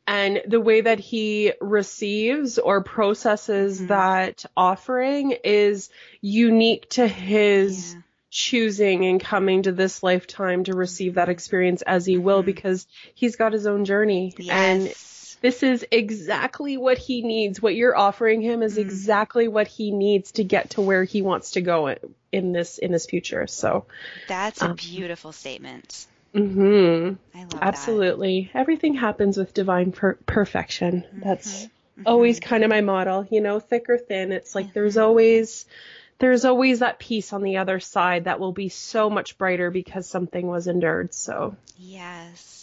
and 0.07 0.43
the 0.47 0.61
way 0.61 0.81
that 0.81 0.99
he 0.99 1.53
receives 1.61 2.59
or 2.59 2.83
processes 2.83 3.79
mm-hmm. 3.79 3.89
that 3.89 4.45
offering 4.57 5.33
is 5.45 5.91
unique 6.21 6.89
to 6.91 7.07
his 7.07 7.95
yeah. 7.95 8.01
choosing 8.31 9.05
and 9.07 9.21
coming 9.21 9.63
to 9.63 9.73
this 9.73 10.03
lifetime 10.03 10.65
to 10.65 10.75
receive 10.75 11.15
that 11.15 11.29
experience 11.29 11.83
as 11.83 12.05
he 12.05 12.19
will 12.19 12.39
mm-hmm. 12.39 12.47
because 12.47 12.87
he's 13.15 13.37
got 13.37 13.53
his 13.53 13.67
own 13.67 13.85
journey 13.85 14.35
yes. 14.39 14.49
and 14.51 14.95
this 15.41 15.63
is 15.65 15.85
exactly 15.91 16.77
what 16.77 16.99
he 16.99 17.23
needs 17.23 17.63
what 17.63 17.75
you're 17.75 17.97
offering 17.97 18.41
him 18.41 18.63
is 18.63 18.73
mm-hmm. 18.73 18.83
exactly 18.83 19.47
what 19.47 19.69
he 19.69 19.93
needs 19.93 20.33
to 20.33 20.45
get 20.45 20.71
to 20.71 20.81
where 20.81 21.05
he 21.05 21.23
wants 21.23 21.53
to 21.53 21.61
go 21.61 21.95
in 22.33 22.53
this 22.53 22.79
in 22.79 22.93
his 22.93 23.07
future 23.07 23.47
so 23.47 23.87
that's 24.27 24.63
a 24.63 24.71
um, 24.71 24.77
beautiful 24.77 25.31
statement 25.31 26.07
Mhm. 26.35 27.19
I 27.35 27.39
love 27.41 27.59
Absolutely. 27.61 28.51
That. 28.53 28.61
Everything 28.61 28.95
happens 28.95 29.37
with 29.37 29.55
divine 29.55 29.93
per- 29.93 30.19
perfection. 30.27 31.05
Mm-hmm. 31.07 31.21
That's 31.21 31.65
mm-hmm. 31.65 32.03
always 32.07 32.41
kind 32.41 32.65
of 32.65 32.71
my 32.71 32.81
model, 32.81 33.27
you 33.31 33.41
know, 33.41 33.61
thick 33.61 33.87
or 33.89 33.99
thin. 33.99 34.33
It's 34.33 34.55
like 34.55 34.67
mm-hmm. 34.67 34.75
there's 34.75 34.97
always 34.97 35.67
there's 36.19 36.45
always 36.45 36.79
that 36.79 36.99
piece 36.99 37.33
on 37.33 37.43
the 37.43 37.57
other 37.57 37.81
side 37.81 38.25
that 38.25 38.39
will 38.39 38.53
be 38.53 38.69
so 38.69 39.11
much 39.11 39.37
brighter 39.39 39.71
because 39.71 40.09
something 40.09 40.47
was 40.47 40.69
endured. 40.69 41.13
So 41.13 41.57
Yes. 41.77 42.62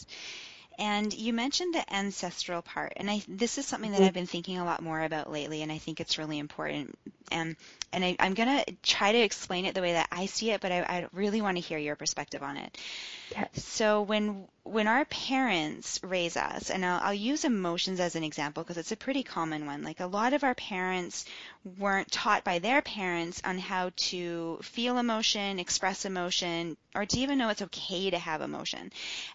And 0.79 1.13
you 1.13 1.33
mentioned 1.33 1.75
the 1.75 1.93
ancestral 1.93 2.61
part, 2.61 2.93
and 2.95 3.11
I 3.11 3.21
this 3.27 3.57
is 3.57 3.65
something 3.65 3.91
that 3.91 3.97
mm-hmm. 3.97 4.05
I've 4.05 4.13
been 4.13 4.25
thinking 4.25 4.59
a 4.59 4.65
lot 4.65 4.81
more 4.81 5.01
about 5.01 5.29
lately, 5.29 5.61
and 5.61 5.69
I 5.69 5.77
think 5.77 5.99
it's 5.99 6.17
really 6.17 6.39
important. 6.39 6.97
And 7.33 7.57
and 7.91 8.05
I, 8.05 8.15
am 8.19 8.33
gonna 8.33 8.63
try 8.81 9.11
to 9.11 9.17
explain 9.17 9.65
it 9.65 9.75
the 9.75 9.81
way 9.81 9.93
that 9.93 10.07
I 10.09 10.27
see 10.27 10.51
it, 10.51 10.61
but 10.61 10.71
I, 10.71 10.79
I 10.79 11.07
really 11.11 11.41
want 11.41 11.57
to 11.57 11.61
hear 11.61 11.77
your 11.77 11.97
perspective 11.97 12.41
on 12.41 12.55
it. 12.55 12.77
So 13.55 14.03
when 14.03 14.47
when 14.69 14.88
our 14.88 15.05
parents 15.05 15.99
raise 16.03 16.38
us, 16.38 16.69
and 16.69 16.86
I'll, 16.86 16.99
I'll 17.01 17.13
use 17.13 17.43
emotions 17.43 17.99
as 17.99 18.15
an 18.15 18.23
example 18.23 18.63
because 18.63 18.77
it's 18.77 18.91
a 18.91 18.97
pretty 18.97 19.23
common 19.23 19.65
one. 19.65 19.84
Like 19.84 19.99
a 19.99 20.05
lot 20.05 20.34
of 20.34 20.43
our 20.43 20.53
parents 20.53 21.25
weren't 21.77 22.12
taught 22.12 22.43
by 22.43 22.60
their 22.60 22.82
parents 22.82 23.41
on 23.43 23.58
how 23.58 23.91
to 23.95 24.60
feel 24.62 24.97
emotion, 24.97 25.60
express 25.60 26.05
emotion, 26.05 26.77
or 26.93 27.05
to 27.05 27.19
even 27.19 27.38
know 27.38 27.49
it's 27.49 27.63
okay 27.63 28.12
to 28.12 28.19
have 28.19 28.41
emotion. 28.41 28.91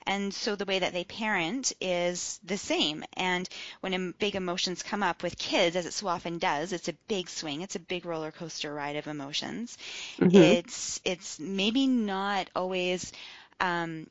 And 0.07 0.33
so 0.33 0.55
the 0.55 0.65
way 0.65 0.79
that 0.79 0.93
they 0.93 1.05
parent 1.05 1.73
is 1.81 2.39
the 2.45 2.57
same. 2.57 3.05
And 3.15 3.49
when 3.81 4.15
big 4.19 4.37
emotions 4.37 4.83
come 4.83 5.03
up 5.03 5.23
with 5.23 5.39
kids, 5.39 5.75
as 5.75 5.87
it 5.87 5.95
so 5.95 6.07
often 6.07 6.39
does, 6.39 6.73
it's 6.73 6.89
a 6.89 6.97
big 7.09 7.29
swing. 7.29 7.63
It's 7.63 7.77
a 7.77 7.81
big 7.81 8.07
roller 8.07 8.31
coaster 8.31 8.73
ride 8.73 8.97
of 8.97 9.09
emotions. 9.09 9.77
Mm-hmm. 10.19 10.37
It's 10.37 11.01
it's 11.05 11.41
maybe 11.41 11.87
not 11.87 12.51
always 12.55 13.13
um, 13.61 14.07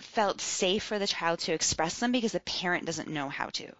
felt 0.00 0.40
safe 0.40 0.82
for 0.82 0.98
the 0.98 1.06
child 1.06 1.40
to 1.40 1.52
express 1.52 1.98
them 1.98 2.12
because 2.12 2.32
the 2.32 2.40
parent 2.40 2.84
doesn't 2.84 3.08
know 3.08 3.28
how 3.28 3.46
to. 3.46 3.72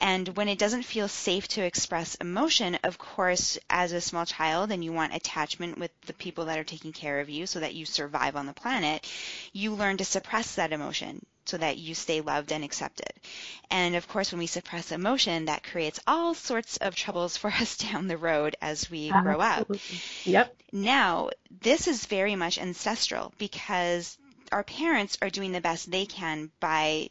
And 0.00 0.28
when 0.36 0.48
it 0.48 0.58
doesn't 0.58 0.82
feel 0.82 1.06
safe 1.06 1.46
to 1.48 1.62
express 1.62 2.16
emotion, 2.16 2.76
of 2.82 2.98
course, 2.98 3.58
as 3.70 3.92
a 3.92 4.00
small 4.00 4.26
child 4.26 4.72
and 4.72 4.82
you 4.84 4.92
want 4.92 5.14
attachment 5.14 5.78
with 5.78 5.92
the 6.02 6.12
people 6.12 6.46
that 6.46 6.58
are 6.58 6.64
taking 6.64 6.92
care 6.92 7.20
of 7.20 7.30
you 7.30 7.46
so 7.46 7.60
that 7.60 7.74
you 7.74 7.86
survive 7.86 8.34
on 8.34 8.46
the 8.46 8.52
planet, 8.52 9.08
you 9.52 9.74
learn 9.74 9.98
to 9.98 10.04
suppress 10.04 10.56
that 10.56 10.72
emotion 10.72 11.24
so 11.44 11.56
that 11.56 11.78
you 11.78 11.94
stay 11.94 12.20
loved 12.20 12.52
and 12.52 12.64
accepted. 12.64 13.12
And 13.70 13.94
of 13.94 14.08
course, 14.08 14.32
when 14.32 14.38
we 14.38 14.46
suppress 14.46 14.92
emotion, 14.92 15.46
that 15.46 15.64
creates 15.64 16.00
all 16.06 16.34
sorts 16.34 16.76
of 16.78 16.94
troubles 16.94 17.36
for 17.36 17.50
us 17.60 17.76
down 17.76 18.08
the 18.08 18.16
road 18.16 18.56
as 18.60 18.90
we 18.90 19.10
Absolutely. 19.10 19.22
grow 19.22 19.40
up. 19.40 19.76
Yep. 20.24 20.56
Now, 20.72 21.30
this 21.60 21.86
is 21.86 22.06
very 22.06 22.34
much 22.34 22.58
ancestral 22.58 23.32
because 23.38 24.18
our 24.52 24.64
parents 24.64 25.18
are 25.22 25.30
doing 25.30 25.52
the 25.52 25.60
best 25.60 25.90
they 25.90 26.06
can 26.06 26.50
by 26.60 27.08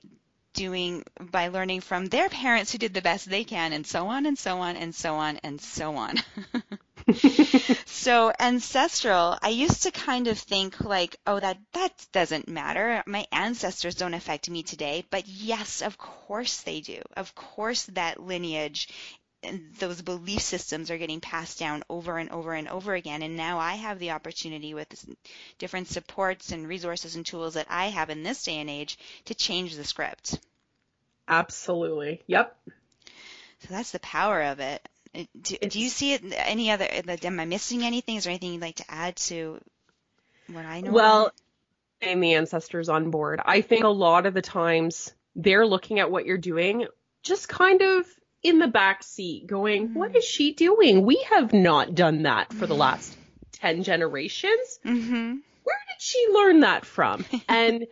doing 0.53 1.03
by 1.19 1.47
learning 1.47 1.81
from 1.81 2.07
their 2.07 2.27
parents 2.29 2.71
who 2.71 2.77
did 2.77 2.93
the 2.93 3.01
best 3.01 3.29
they 3.29 3.43
can 3.43 3.73
and 3.73 3.87
so 3.87 4.07
on 4.07 4.25
and 4.25 4.37
so 4.37 4.59
on 4.59 4.75
and 4.75 4.93
so 4.93 5.15
on 5.15 5.37
and 5.37 5.61
so 5.61 5.95
on. 5.95 6.15
so 7.85 8.33
ancestral, 8.39 9.37
I 9.41 9.49
used 9.49 9.83
to 9.83 9.91
kind 9.91 10.27
of 10.27 10.37
think 10.37 10.81
like, 10.81 11.15
oh 11.25 11.39
that 11.39 11.57
that 11.73 12.07
doesn't 12.11 12.47
matter. 12.47 13.03
My 13.05 13.25
ancestors 13.31 13.95
don't 13.95 14.13
affect 14.13 14.49
me 14.49 14.63
today, 14.63 15.05
but 15.09 15.27
yes, 15.27 15.81
of 15.81 15.97
course 15.97 16.61
they 16.61 16.81
do. 16.81 17.01
Of 17.15 17.33
course 17.33 17.83
that 17.93 18.21
lineage 18.21 18.89
those 19.79 20.01
belief 20.01 20.41
systems 20.41 20.91
are 20.91 20.97
getting 20.97 21.19
passed 21.19 21.59
down 21.59 21.83
over 21.89 22.17
and 22.17 22.29
over 22.29 22.53
and 22.53 22.67
over 22.67 22.93
again. 22.93 23.23
And 23.23 23.35
now 23.35 23.57
I 23.57 23.73
have 23.73 23.99
the 23.99 24.11
opportunity 24.11 24.73
with 24.73 25.05
different 25.57 25.87
supports 25.87 26.51
and 26.51 26.67
resources 26.67 27.15
and 27.15 27.25
tools 27.25 27.55
that 27.55 27.67
I 27.69 27.87
have 27.87 28.09
in 28.09 28.23
this 28.23 28.43
day 28.43 28.57
and 28.57 28.69
age 28.69 28.97
to 29.25 29.35
change 29.35 29.75
the 29.75 29.83
script. 29.83 30.39
Absolutely. 31.27 32.21
Yep. 32.27 32.55
So 33.59 33.67
that's 33.69 33.91
the 33.91 33.99
power 33.99 34.43
of 34.43 34.59
it. 34.59 34.87
Uh, 35.13 35.23
do, 35.39 35.57
do 35.57 35.79
you 35.79 35.89
see 35.89 36.13
it 36.13 36.21
any 36.35 36.71
other? 36.71 36.87
Am 36.89 37.39
I 37.39 37.45
missing 37.45 37.83
anything? 37.83 38.15
Is 38.15 38.23
there 38.23 38.31
anything 38.31 38.53
you'd 38.53 38.61
like 38.61 38.77
to 38.77 38.91
add 38.91 39.15
to 39.17 39.59
what 40.47 40.65
I 40.65 40.81
know? 40.81 40.91
Well, 40.91 41.31
and 42.01 42.23
the 42.23 42.33
ancestors 42.33 42.89
on 42.89 43.11
board. 43.11 43.41
I 43.43 43.61
think 43.61 43.83
a 43.83 43.89
lot 43.89 44.25
of 44.25 44.33
the 44.33 44.41
times 44.41 45.13
they're 45.35 45.65
looking 45.65 45.99
at 45.99 46.11
what 46.11 46.25
you're 46.25 46.37
doing 46.37 46.87
just 47.23 47.47
kind 47.47 47.81
of 47.81 48.05
in 48.43 48.59
the 48.59 48.67
back 48.67 49.03
seat 49.03 49.47
going, 49.47 49.89
mm-hmm. 49.89 49.99
what 49.99 50.15
is 50.15 50.23
she 50.23 50.53
doing? 50.53 51.05
We 51.05 51.25
have 51.29 51.53
not 51.53 51.95
done 51.95 52.23
that 52.23 52.51
for 52.51 52.65
the 52.65 52.73
mm-hmm. 52.73 52.81
last 52.81 53.17
10 53.53 53.83
generations. 53.83 54.79
Mm-hmm. 54.85 55.35
Where 55.63 55.79
did 55.87 55.99
she 55.99 56.27
learn 56.31 56.61
that 56.61 56.85
from? 56.85 57.25
and 57.47 57.87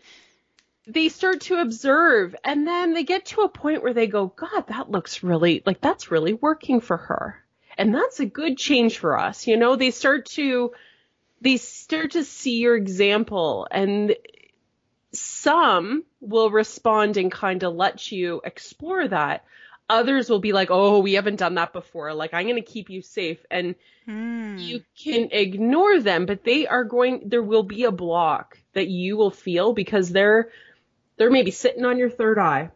they 0.88 1.10
start 1.10 1.42
to 1.42 1.58
observe 1.58 2.36
and 2.44 2.66
then 2.68 2.94
they 2.94 3.04
get 3.04 3.26
to 3.26 3.42
a 3.42 3.50
point 3.50 3.84
where 3.84 3.94
they 3.94 4.08
go, 4.08 4.28
God, 4.28 4.66
that 4.68 4.90
looks 4.90 5.22
really, 5.22 5.62
like 5.66 5.82
that's 5.82 6.10
really 6.10 6.34
working 6.34 6.82
for 6.82 6.98
her. 6.98 7.44
And 7.78 7.94
that's 7.94 8.20
a 8.20 8.26
good 8.26 8.58
change 8.58 8.98
for 8.98 9.18
us. 9.18 9.48
You 9.48 9.56
know, 9.56 9.76
they 9.76 9.92
start 9.92 10.26
to, 10.32 10.72
they 11.42 11.58
start 11.58 12.12
to 12.12 12.26
see 12.26 12.58
your 12.58 12.76
example 12.76 13.68
and 13.70 14.16
some 15.14 16.04
will 16.20 16.50
respond 16.52 17.18
and 17.18 17.32
kind 17.32 17.64
of 17.64 17.74
let 17.74 18.12
you 18.12 18.42
explore 18.44 19.08
that 19.08 19.46
others 19.90 20.30
will 20.30 20.40
be 20.40 20.54
like, 20.54 20.70
oh, 20.72 21.00
we 21.00 21.14
haven't 21.14 21.38
done 21.38 21.56
that 21.56 21.74
before. 21.74 22.14
Like, 22.14 22.34
I'm 22.34 22.44
going 22.46 22.56
to 22.56 22.62
keep 22.62 22.90
you 22.90 23.02
safe. 23.02 23.44
And 23.50 23.76
Mm. 24.08 24.60
you 24.60 24.84
can 24.98 25.30
ignore 25.32 26.00
them, 26.00 26.26
but 26.26 26.44
they 26.44 26.66
are 26.66 26.84
going, 26.84 27.30
there 27.30 27.44
will 27.44 27.62
be 27.64 27.84
a 27.84 27.92
block 27.92 28.58
that 28.74 28.88
you 28.88 29.18
will 29.18 29.30
feel 29.30 29.74
because 29.74 30.10
they're, 30.10 30.50
they're 31.18 31.30
maybe 31.30 31.52
sitting 31.52 31.86
on 31.86 32.00
your 32.00 32.10
third 32.10 32.40
eye 32.40 32.72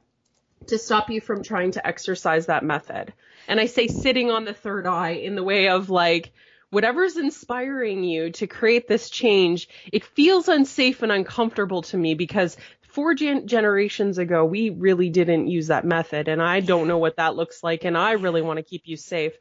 to 0.67 0.78
stop 0.78 1.10
you 1.10 1.21
from 1.21 1.41
trying 1.41 1.71
to 1.71 1.86
exercise 1.88 2.45
that 2.45 2.63
method. 2.63 3.13
And 3.47 3.60
I 3.60 3.65
say 3.65 3.88
sitting 3.88 4.30
on 4.30 4.45
the 4.45 4.54
third 4.54 4.86
eye 4.86 5.12
in 5.12 5.36
the 5.36 5.43
way 5.43 5.69
of 5.69 5.89
like, 5.89 6.32
whatever's 6.69 7.17
inspiring 7.17 8.04
you 8.04 8.32
to 8.32 8.47
create 8.47 8.88
this 8.88 9.10
change, 9.10 9.67
it 9.91 10.04
feels 10.04 10.47
unsafe 10.47 11.02
and 11.04 11.12
uncomfortable 11.12 11.82
to 11.84 11.97
me 11.97 12.13
because 12.15 12.58
four 12.93 13.15
gen- 13.15 13.47
generations 13.47 14.17
ago, 14.19 14.45
we 14.45 14.69
really 14.69 15.10
didn't 15.10 15.47
use 15.47 15.67
that 15.67 15.86
method. 15.86 16.27
And 16.27 16.41
I 16.41 16.60
don't 16.62 16.88
know 16.88 16.99
what 16.99 17.17
that 17.17 17.36
looks 17.36 17.63
like. 17.63 17.86
And 17.86 17.97
I 17.97 18.12
really 18.13 18.41
want 18.41 18.58
to 18.58 18.63
keep 18.63 18.84
you 18.86 18.97
safe. 18.97 19.34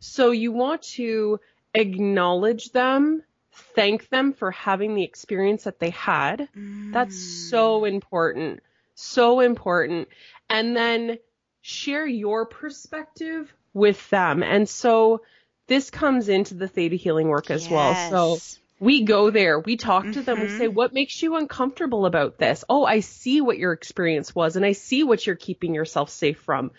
So 0.00 0.30
you 0.30 0.52
want 0.52 0.82
to 0.94 1.40
acknowledge 1.74 2.70
them, 2.72 3.22
thank 3.74 4.08
them 4.10 4.32
for 4.32 4.50
having 4.50 4.94
the 4.94 5.04
experience 5.04 5.64
that 5.64 5.80
they 5.80 5.90
had. 5.90 6.48
Mm. 6.56 6.92
That's 6.92 7.16
so 7.16 7.84
important. 7.84 8.60
So 8.94 9.40
important. 9.40 10.08
And 10.50 10.76
then 10.76 11.18
share 11.62 12.06
your 12.06 12.46
perspective 12.46 13.52
with 13.74 14.08
them. 14.10 14.42
And 14.42 14.68
so 14.68 15.22
this 15.66 15.90
comes 15.90 16.28
into 16.28 16.54
the 16.54 16.68
theta 16.68 16.96
healing 16.96 17.28
work 17.28 17.50
as 17.50 17.68
well. 17.70 17.94
So 17.94 18.34
Yes. 18.34 18.60
We 18.80 19.02
go 19.02 19.30
there, 19.30 19.58
we 19.58 19.76
talk 19.76 20.12
to 20.12 20.22
them, 20.22 20.40
we 20.40 20.48
Mhm. 20.48 20.56
say, 20.56 20.68
What 20.68 20.92
makes 20.92 21.22
you 21.22 21.36
uncomfortable 21.36 22.06
about 22.06 22.38
this? 22.38 22.64
Oh, 22.68 22.84
I 22.84 23.00
see 23.00 23.40
what 23.40 23.58
your 23.58 23.72
experience 23.72 24.34
was, 24.34 24.56
and 24.56 24.64
I 24.64 24.72
see 24.72 25.02
what 25.02 25.26
you're 25.26 25.36
keeping 25.36 25.74
yourself 25.74 26.10
safe 26.10 26.38
from. 26.40 26.70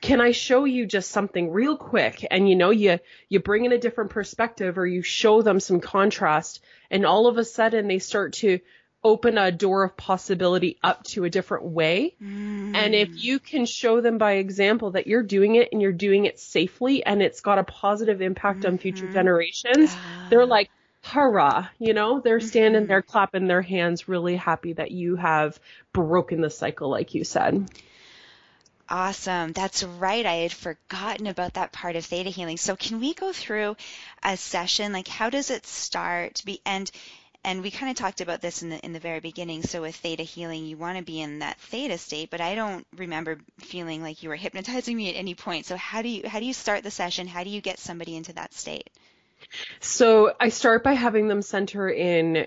Can 0.00 0.20
I 0.20 0.30
show 0.32 0.64
you 0.64 0.86
just 0.86 1.10
something 1.10 1.50
real 1.50 1.76
quick? 1.76 2.26
And 2.30 2.48
you 2.48 2.56
know, 2.56 2.70
you 2.70 2.98
you 3.28 3.40
bring 3.40 3.64
in 3.64 3.72
a 3.72 3.78
different 3.78 4.10
perspective 4.10 4.78
or 4.78 4.86
you 4.86 5.02
show 5.02 5.42
them 5.42 5.60
some 5.60 5.80
contrast, 5.80 6.62
and 6.90 7.04
all 7.04 7.26
of 7.26 7.36
a 7.38 7.44
sudden 7.44 7.88
they 7.88 7.98
start 7.98 8.34
to 8.34 8.60
open 9.02 9.38
a 9.38 9.50
door 9.50 9.82
of 9.84 9.96
possibility 9.96 10.78
up 10.82 11.02
to 11.04 11.24
a 11.24 11.30
different 11.30 11.64
way. 11.64 12.16
Mm. 12.22 12.70
And 12.74 12.94
if 12.94 13.08
you 13.14 13.38
can 13.40 13.64
show 13.66 14.00
them 14.00 14.18
by 14.18 14.32
example 14.34 14.90
that 14.92 15.06
you're 15.06 15.22
doing 15.22 15.54
it 15.56 15.70
and 15.72 15.80
you're 15.80 15.92
doing 15.92 16.26
it 16.26 16.38
safely 16.38 17.04
and 17.04 17.22
it's 17.22 17.40
got 17.40 17.58
a 17.58 17.64
positive 17.64 18.20
impact 18.20 18.64
on 18.66 18.76
future 18.78 19.08
Mhm. 19.08 19.12
generations, 19.12 19.96
they're 20.28 20.46
like, 20.46 20.70
hurrah, 21.10 21.68
you 21.78 21.94
know, 21.94 22.20
they're 22.20 22.40
standing 22.40 22.86
Mhm. 22.86 22.88
there 22.88 23.02
clapping 23.02 23.46
their 23.46 23.62
hands, 23.62 24.08
really 24.08 24.36
happy 24.36 24.72
that 24.74 24.90
you 24.90 25.16
have 25.16 25.58
broken 25.92 26.40
the 26.40 26.50
cycle, 26.50 26.90
like 26.90 27.14
you 27.14 27.24
said. 27.24 27.68
Awesome. 28.90 29.52
That's 29.52 29.82
right. 29.82 30.26
I 30.26 30.34
had 30.34 30.52
forgotten 30.52 31.26
about 31.26 31.54
that 31.54 31.72
part 31.72 31.96
of 31.96 32.04
theta 32.04 32.28
healing. 32.28 32.58
So 32.58 32.76
can 32.76 33.00
we 33.00 33.14
go 33.14 33.32
through 33.32 33.76
a 34.22 34.36
session? 34.36 34.92
Like 34.92 35.08
how 35.08 35.30
does 35.30 35.48
it 35.50 35.66
start? 35.66 36.42
Be 36.44 36.60
and 36.66 36.90
and 37.44 37.62
we 37.62 37.70
kind 37.70 37.90
of 37.90 37.96
talked 37.96 38.20
about 38.20 38.42
this 38.42 38.62
in 38.62 38.68
the 38.70 38.78
in 38.84 38.92
the 38.92 39.00
very 39.00 39.20
beginning. 39.20 39.62
So 39.62 39.80
with 39.82 39.96
theta 39.96 40.24
healing, 40.24 40.66
you 40.66 40.76
want 40.76 40.98
to 40.98 41.04
be 41.04 41.20
in 41.22 41.38
that 41.38 41.58
theta 41.60 41.96
state, 41.98 42.30
but 42.30 42.40
I 42.42 42.54
don't 42.54 42.86
remember 42.96 43.38
feeling 43.60 44.02
like 44.02 44.22
you 44.22 44.28
were 44.28 44.36
hypnotizing 44.36 44.96
me 44.96 45.08
at 45.10 45.16
any 45.16 45.34
point. 45.34 45.66
So 45.66 45.76
how 45.76 46.02
do 46.02 46.08
you 46.08 46.28
how 46.28 46.40
do 46.40 46.46
you 46.46 46.52
start 46.54 46.82
the 46.82 46.90
session? 46.90 47.26
How 47.28 47.44
do 47.44 47.50
you 47.50 47.62
get 47.62 47.78
somebody 47.78 48.16
into 48.16 48.34
that 48.34 48.52
state? 48.54 48.90
So 49.80 50.34
I 50.38 50.48
start 50.48 50.84
by 50.84 50.92
having 50.92 51.28
them 51.28 51.42
center 51.42 51.88
in 51.88 52.46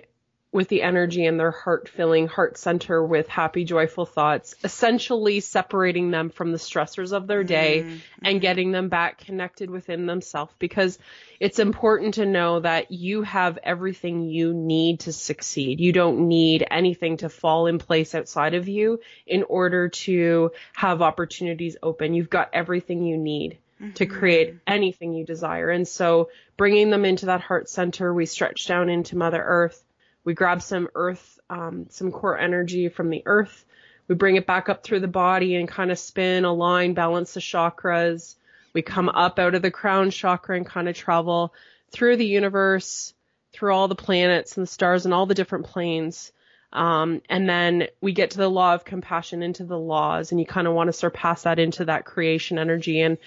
with 0.53 0.67
the 0.67 0.83
energy 0.83 1.25
and 1.25 1.39
their 1.39 1.51
heart 1.51 1.89
filling 1.89 2.27
heart 2.27 2.59
center 2.59 3.03
with 3.03 3.27
happy, 3.27 3.65
joyful 3.65 4.05
thoughts, 4.05 4.53
essentially 4.63 5.39
separating 5.39 6.11
them 6.11 6.29
from 6.29 6.51
the 6.51 6.59
stressors 6.59 7.11
of 7.11 7.25
their 7.25 7.43
day 7.43 7.83
Mm, 7.83 8.01
and 8.21 8.41
getting 8.41 8.71
them 8.71 8.87
back 8.87 9.17
connected 9.17 9.69
within 9.71 10.05
themselves 10.05 10.53
because 10.59 10.99
it's 11.39 11.57
important 11.57 12.13
to 12.15 12.25
know 12.25 12.59
that 12.59 12.91
you 12.91 13.23
have 13.23 13.57
everything 13.63 14.21
you 14.21 14.53
need 14.53 15.01
to 15.01 15.11
succeed. 15.11 15.79
You 15.79 15.91
don't 15.91 16.27
need 16.27 16.65
anything 16.69 17.17
to 17.17 17.29
fall 17.29 17.65
in 17.65 17.79
place 17.79 18.13
outside 18.13 18.53
of 18.53 18.67
you 18.67 18.99
in 19.25 19.43
order 19.43 19.89
to 19.89 20.51
have 20.73 21.01
opportunities 21.01 21.77
open. 21.81 22.13
You've 22.13 22.29
got 22.29 22.51
everything 22.53 23.03
you 23.03 23.17
need 23.17 23.57
to 23.95 24.05
mm-hmm. 24.05 24.17
create 24.19 24.55
anything 24.65 25.13
you 25.13 25.25
desire. 25.25 25.69
And 25.69 25.87
so 25.87 26.29
bringing 26.57 26.89
them 26.89 27.05
into 27.05 27.27
that 27.27 27.41
heart 27.41 27.69
center, 27.69 28.13
we 28.13 28.25
stretch 28.25 28.67
down 28.67 28.89
into 28.89 29.17
Mother 29.17 29.43
Earth. 29.43 29.83
We 30.23 30.33
grab 30.33 30.61
some 30.61 30.87
earth, 30.95 31.39
um, 31.49 31.87
some 31.89 32.11
core 32.11 32.37
energy 32.37 32.89
from 32.89 33.09
the 33.09 33.23
earth. 33.25 33.65
We 34.07 34.15
bring 34.15 34.35
it 34.35 34.45
back 34.45 34.69
up 34.69 34.83
through 34.83 35.01
the 35.01 35.07
body 35.07 35.55
and 35.55 35.67
kind 35.67 35.91
of 35.91 35.99
spin, 35.99 36.45
align, 36.45 36.93
balance 36.93 37.33
the 37.33 37.39
chakras. 37.39 38.35
We 38.73 38.81
come 38.81 39.09
up 39.09 39.39
out 39.39 39.55
of 39.55 39.61
the 39.61 39.71
crown 39.71 40.11
chakra 40.11 40.57
and 40.57 40.65
kind 40.65 40.89
of 40.89 40.95
travel 40.95 41.53
through 41.91 42.17
the 42.17 42.25
universe, 42.25 43.13
through 43.53 43.73
all 43.73 43.87
the 43.87 43.95
planets 43.95 44.57
and 44.57 44.65
the 44.65 44.71
stars 44.71 45.05
and 45.05 45.13
all 45.13 45.25
the 45.25 45.35
different 45.35 45.65
planes. 45.65 46.31
Um, 46.73 47.21
and 47.29 47.47
then 47.47 47.87
we 48.01 48.13
get 48.13 48.31
to 48.31 48.39
the 48.39 48.49
law 48.49 48.73
of 48.73 48.83
compassion 48.83 49.43
into 49.43 49.63
the 49.63 49.77
laws, 49.77 50.31
and 50.31 50.39
you 50.39 50.45
kind 50.45 50.67
of 50.67 50.73
want 50.73 50.87
to 50.87 50.93
surpass 50.93 51.43
that 51.43 51.59
into 51.59 51.85
that 51.85 52.03
creation 52.03 52.57
energy. 52.57 53.01
And 53.01 53.19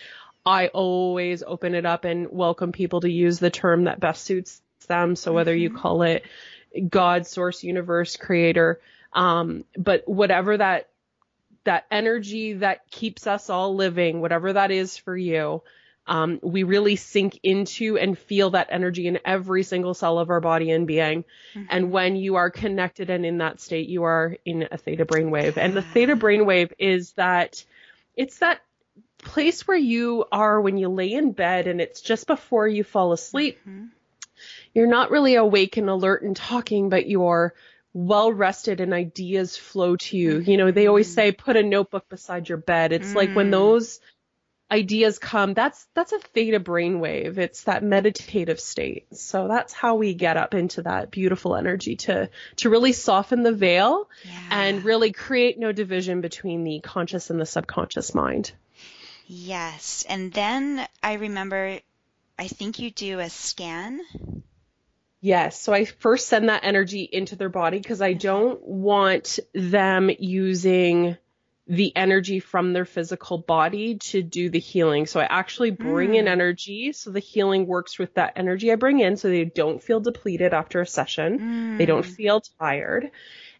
I 0.46 0.68
always 0.68 1.42
open 1.42 1.74
it 1.74 1.84
up 1.84 2.04
and 2.04 2.28
welcome 2.30 2.70
people 2.70 3.00
to 3.00 3.10
use 3.10 3.40
the 3.40 3.50
term 3.50 3.84
that 3.84 3.98
best 3.98 4.24
suits 4.24 4.62
them. 4.86 5.16
So 5.16 5.32
whether 5.32 5.54
you 5.54 5.70
call 5.70 6.02
it 6.02 6.24
God, 6.88 7.26
source, 7.26 7.64
universe, 7.64 8.16
creator, 8.16 8.80
um, 9.12 9.64
but 9.76 10.06
whatever 10.06 10.56
that 10.56 10.88
that 11.64 11.86
energy 11.90 12.52
that 12.52 12.88
keeps 12.92 13.26
us 13.26 13.50
all 13.50 13.74
living, 13.74 14.20
whatever 14.20 14.52
that 14.52 14.70
is 14.70 14.96
for 14.96 15.16
you, 15.16 15.62
um, 16.06 16.38
we 16.40 16.62
really 16.62 16.94
sink 16.94 17.40
into 17.42 17.98
and 17.98 18.16
feel 18.16 18.50
that 18.50 18.68
energy 18.70 19.08
in 19.08 19.18
every 19.24 19.64
single 19.64 19.94
cell 19.94 20.20
of 20.20 20.30
our 20.30 20.40
body 20.40 20.70
and 20.70 20.86
being. 20.86 21.24
And 21.68 21.90
when 21.90 22.14
you 22.14 22.36
are 22.36 22.50
connected 22.50 23.10
and 23.10 23.26
in 23.26 23.38
that 23.38 23.60
state, 23.60 23.88
you 23.88 24.04
are 24.04 24.36
in 24.44 24.68
a 24.70 24.78
theta 24.78 25.04
brainwave. 25.04 25.56
And 25.56 25.74
the 25.74 25.82
theta 25.82 26.14
brainwave 26.14 26.70
is 26.78 27.12
that 27.14 27.64
it's 28.14 28.38
that 28.38 28.60
place 29.26 29.66
where 29.68 29.76
you 29.76 30.24
are 30.32 30.60
when 30.60 30.78
you 30.78 30.88
lay 30.88 31.12
in 31.12 31.32
bed 31.32 31.66
and 31.66 31.80
it's 31.80 32.00
just 32.00 32.26
before 32.26 32.66
you 32.66 32.84
fall 32.84 33.12
asleep. 33.12 33.58
Mhm. 33.68 33.90
You're 34.74 34.86
not 34.86 35.10
really 35.10 35.34
awake 35.36 35.76
and 35.76 35.88
alert 35.90 36.22
and 36.22 36.36
talking, 36.36 36.88
but 36.88 37.08
you're 37.08 37.54
well 37.92 38.32
rested 38.32 38.80
and 38.80 38.92
ideas 38.92 39.56
flow 39.56 39.96
to 39.96 40.16
you. 40.16 40.38
You 40.38 40.56
know, 40.56 40.70
they 40.70 40.86
always 40.86 41.12
say 41.12 41.32
put 41.32 41.56
a 41.56 41.62
notebook 41.62 42.08
beside 42.08 42.48
your 42.48 42.58
bed. 42.58 42.92
It's 42.92 43.14
like 43.14 43.34
when 43.34 43.48
Mm. 43.48 43.52
those 43.52 44.00
ideas 44.70 45.18
come, 45.18 45.54
that's 45.54 45.86
that's 45.94 46.12
a 46.12 46.18
theta 46.18 46.60
brainwave. 46.60 47.38
It's 47.38 47.64
that 47.64 47.82
meditative 47.82 48.60
state. 48.60 49.06
So 49.14 49.48
that's 49.48 49.72
how 49.72 49.94
we 49.94 50.12
get 50.12 50.36
up 50.36 50.54
into 50.54 50.82
that 50.82 51.10
beautiful 51.10 51.54
energy 51.56 51.96
to 51.96 52.28
to 52.56 52.68
really 52.70 52.92
soften 52.92 53.42
the 53.44 53.52
veil 53.52 54.08
Yeah. 54.24 54.30
and 54.50 54.84
really 54.84 55.12
create 55.12 55.58
no 55.58 55.72
division 55.72 56.20
between 56.20 56.64
the 56.64 56.80
conscious 56.80 57.30
and 57.30 57.40
the 57.40 57.46
subconscious 57.46 58.14
mind. 58.14 58.52
Yes. 59.26 60.04
And 60.08 60.32
then 60.32 60.86
I 61.02 61.14
remember, 61.14 61.80
I 62.38 62.48
think 62.48 62.78
you 62.78 62.90
do 62.90 63.18
a 63.18 63.28
scan. 63.28 64.00
Yes. 65.20 65.60
So 65.60 65.72
I 65.72 65.84
first 65.84 66.28
send 66.28 66.48
that 66.48 66.64
energy 66.64 67.08
into 67.10 67.36
their 67.36 67.48
body 67.48 67.78
because 67.78 68.00
I 68.00 68.12
don't 68.12 68.62
want 68.62 69.38
them 69.54 70.10
using 70.18 71.16
the 71.66 71.96
energy 71.96 72.38
from 72.38 72.72
their 72.72 72.84
physical 72.84 73.38
body 73.38 73.96
to 73.96 74.22
do 74.22 74.48
the 74.50 74.60
healing. 74.60 75.06
So 75.06 75.18
I 75.18 75.24
actually 75.24 75.72
bring 75.72 76.14
in 76.14 76.26
Mm. 76.26 76.28
energy. 76.28 76.92
So 76.92 77.10
the 77.10 77.18
healing 77.18 77.66
works 77.66 77.98
with 77.98 78.14
that 78.14 78.34
energy 78.36 78.70
I 78.70 78.76
bring 78.76 79.00
in 79.00 79.16
so 79.16 79.28
they 79.28 79.44
don't 79.44 79.82
feel 79.82 79.98
depleted 79.98 80.54
after 80.54 80.80
a 80.80 80.86
session. 80.86 81.40
They 81.76 81.86
don't 81.86 82.06
Mm. 82.06 82.14
feel 82.16 82.42
tired. 82.60 83.10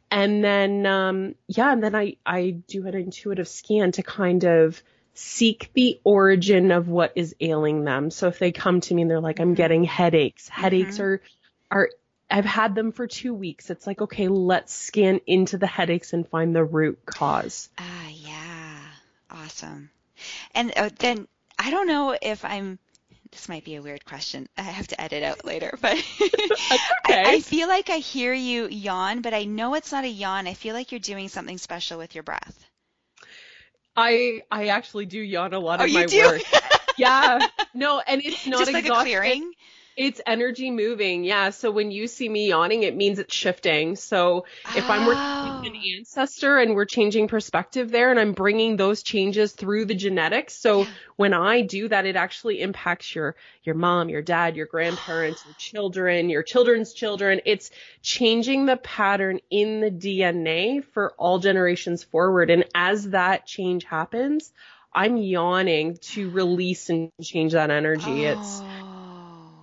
And 0.09 0.45
then, 0.45 0.87
um, 0.87 1.35
yeah, 1.49 1.73
and 1.73 1.83
then 1.83 1.97
I, 1.97 2.17
I 2.25 2.51
do 2.69 2.87
an 2.87 2.95
intuitive 2.95 3.49
scan 3.49 3.91
to 3.93 4.05
kind 4.05 4.45
of 4.45 4.81
seek 5.19 5.71
the 5.75 6.01
origin 6.05 6.71
of 6.71 6.89
what 6.89 7.13
is 7.17 7.35
ailing 7.41 7.85
them. 7.85 8.11
So 8.11 8.29
if 8.29 8.39
they 8.39 8.53
come 8.53 8.81
to 8.83 8.95
me 8.95 9.03
and 9.03 9.11
they're 9.11 9.21
like, 9.21 9.41
I'm 9.41 9.55
getting 9.55 9.85
headaches, 9.85 10.49
headaches 10.49 11.01
are, 11.01 11.21
are, 11.71 11.91
I've 12.31 12.45
had 12.45 12.75
them 12.75 12.93
for 12.93 13.07
two 13.07 13.35
weeks. 13.35 13.71
It's 13.71 13.87
like, 13.87 14.01
okay, 14.01 14.29
let's 14.29 14.75
scan 14.75 15.21
into 15.27 15.59
the 15.59 15.67
headaches 15.67 16.13
and 16.13 16.29
find 16.29 16.55
the 16.55 16.65
root 16.65 16.99
cause. 17.07 17.69
Ah, 17.79 18.09
yeah. 18.09 18.79
Awesome. 19.31 19.91
And 20.55 20.73
uh, 20.77 20.91
then 20.99 21.27
I 21.59 21.71
don't 21.71 21.87
know 21.87 22.17
if 22.21 22.45
I'm. 22.45 22.79
This 23.33 23.49
might 23.49 23.65
be 23.65 23.75
a 23.75 23.83
weird 23.83 24.05
question. 24.05 24.49
I 24.57 24.63
have 24.63 24.87
to 24.89 25.01
edit 25.01 25.23
out 25.23 25.45
later, 25.45 25.77
but 25.81 25.93
I. 26.21 26.79
I 27.09 27.41
feel 27.41 27.69
like 27.69 27.91
I 27.91 27.99
hear 27.99 28.33
you 28.33 28.69
yawn, 28.69 29.21
but 29.21 29.35
I 29.35 29.45
know 29.45 29.75
it's 29.75 29.93
not 29.93 30.05
a 30.05 30.09
yawn. 30.09 30.47
I 30.47 30.55
feel 30.55 30.75
like 30.75 30.93
you're 30.93 31.01
doing 31.01 31.29
something 31.29 31.59
special 31.59 31.99
with 31.99 32.15
your 32.15 32.23
breath. 32.23 32.67
I, 33.97 34.43
I 34.51 34.67
actually 34.69 35.07
do 35.07 35.19
yawn 35.19 35.55
a 35.55 35.59
lot 35.59 35.81
Oh, 35.81 35.85
of 35.85 35.93
my 35.93 36.07
do? 36.07 36.21
work. 36.25 36.43
yeah. 36.97 37.47
No, 37.75 38.01
and 38.01 38.23
it's 38.23 38.47
not 38.47 38.59
Just 38.61 38.73
like 38.73 38.87
a 38.87 38.91
clearing. 38.91 39.53
It's 39.97 40.21
energy 40.27 40.71
moving. 40.71 41.25
Yeah. 41.25 41.51
So 41.51 41.71
when 41.71 41.91
you 41.91 42.07
see 42.07 42.29
me 42.29 42.49
yawning, 42.49 42.83
it 42.83 42.95
means 42.95 43.19
it's 43.19 43.35
shifting. 43.35 43.97
So 43.97 44.45
if 44.77 44.89
I'm 44.91 45.07
working 45.07 45.07
with 45.07 45.19
oh. 45.19 45.63
an 45.65 45.73
Oh. 45.75 45.99
ancestor 45.99 46.59
and 46.59 46.75
we're 46.75 46.85
changing 46.85 47.29
perspective 47.29 47.91
there 47.91 48.11
and 48.11 48.21
I'm 48.21 48.33
bringing 48.33 48.77
those 48.77 49.03
changes 49.03 49.53
through 49.53 49.87
the 49.87 49.95
genetics. 49.95 50.55
So 50.55 50.87
when 51.17 51.33
I 51.33 51.63
do 51.63 51.89
that, 51.89 52.05
it 52.05 52.15
actually 52.15 52.61
impacts 52.61 53.15
your, 53.15 53.37
your 53.65 53.75
mom, 53.75 54.11
your 54.11 54.21
dad, 54.23 54.55
your 54.55 54.67
grandparents, 54.67 55.43
your 55.47 55.55
children, 55.59 56.29
your 56.29 56.43
children's 56.43 56.93
children. 56.93 57.41
It's 57.47 57.71
changing 58.03 58.67
the 58.67 58.77
pattern 58.77 59.41
in 59.51 59.81
the 59.81 59.91
DNA 59.91 60.85
for 60.85 61.15
all 61.17 61.39
generations 61.39 62.05
forward. 62.05 62.51
And 62.51 62.65
as 62.75 63.11
that 63.11 63.47
change 63.47 63.85
happens, 63.85 64.53
I'm 64.93 65.17
yawning 65.19 65.99
to 66.13 66.31
release 66.31 66.89
and 66.89 67.11
change 67.23 67.53
that 67.53 67.71
energy. 67.71 68.25
It's, 68.25 68.61
Oh, 68.63 68.86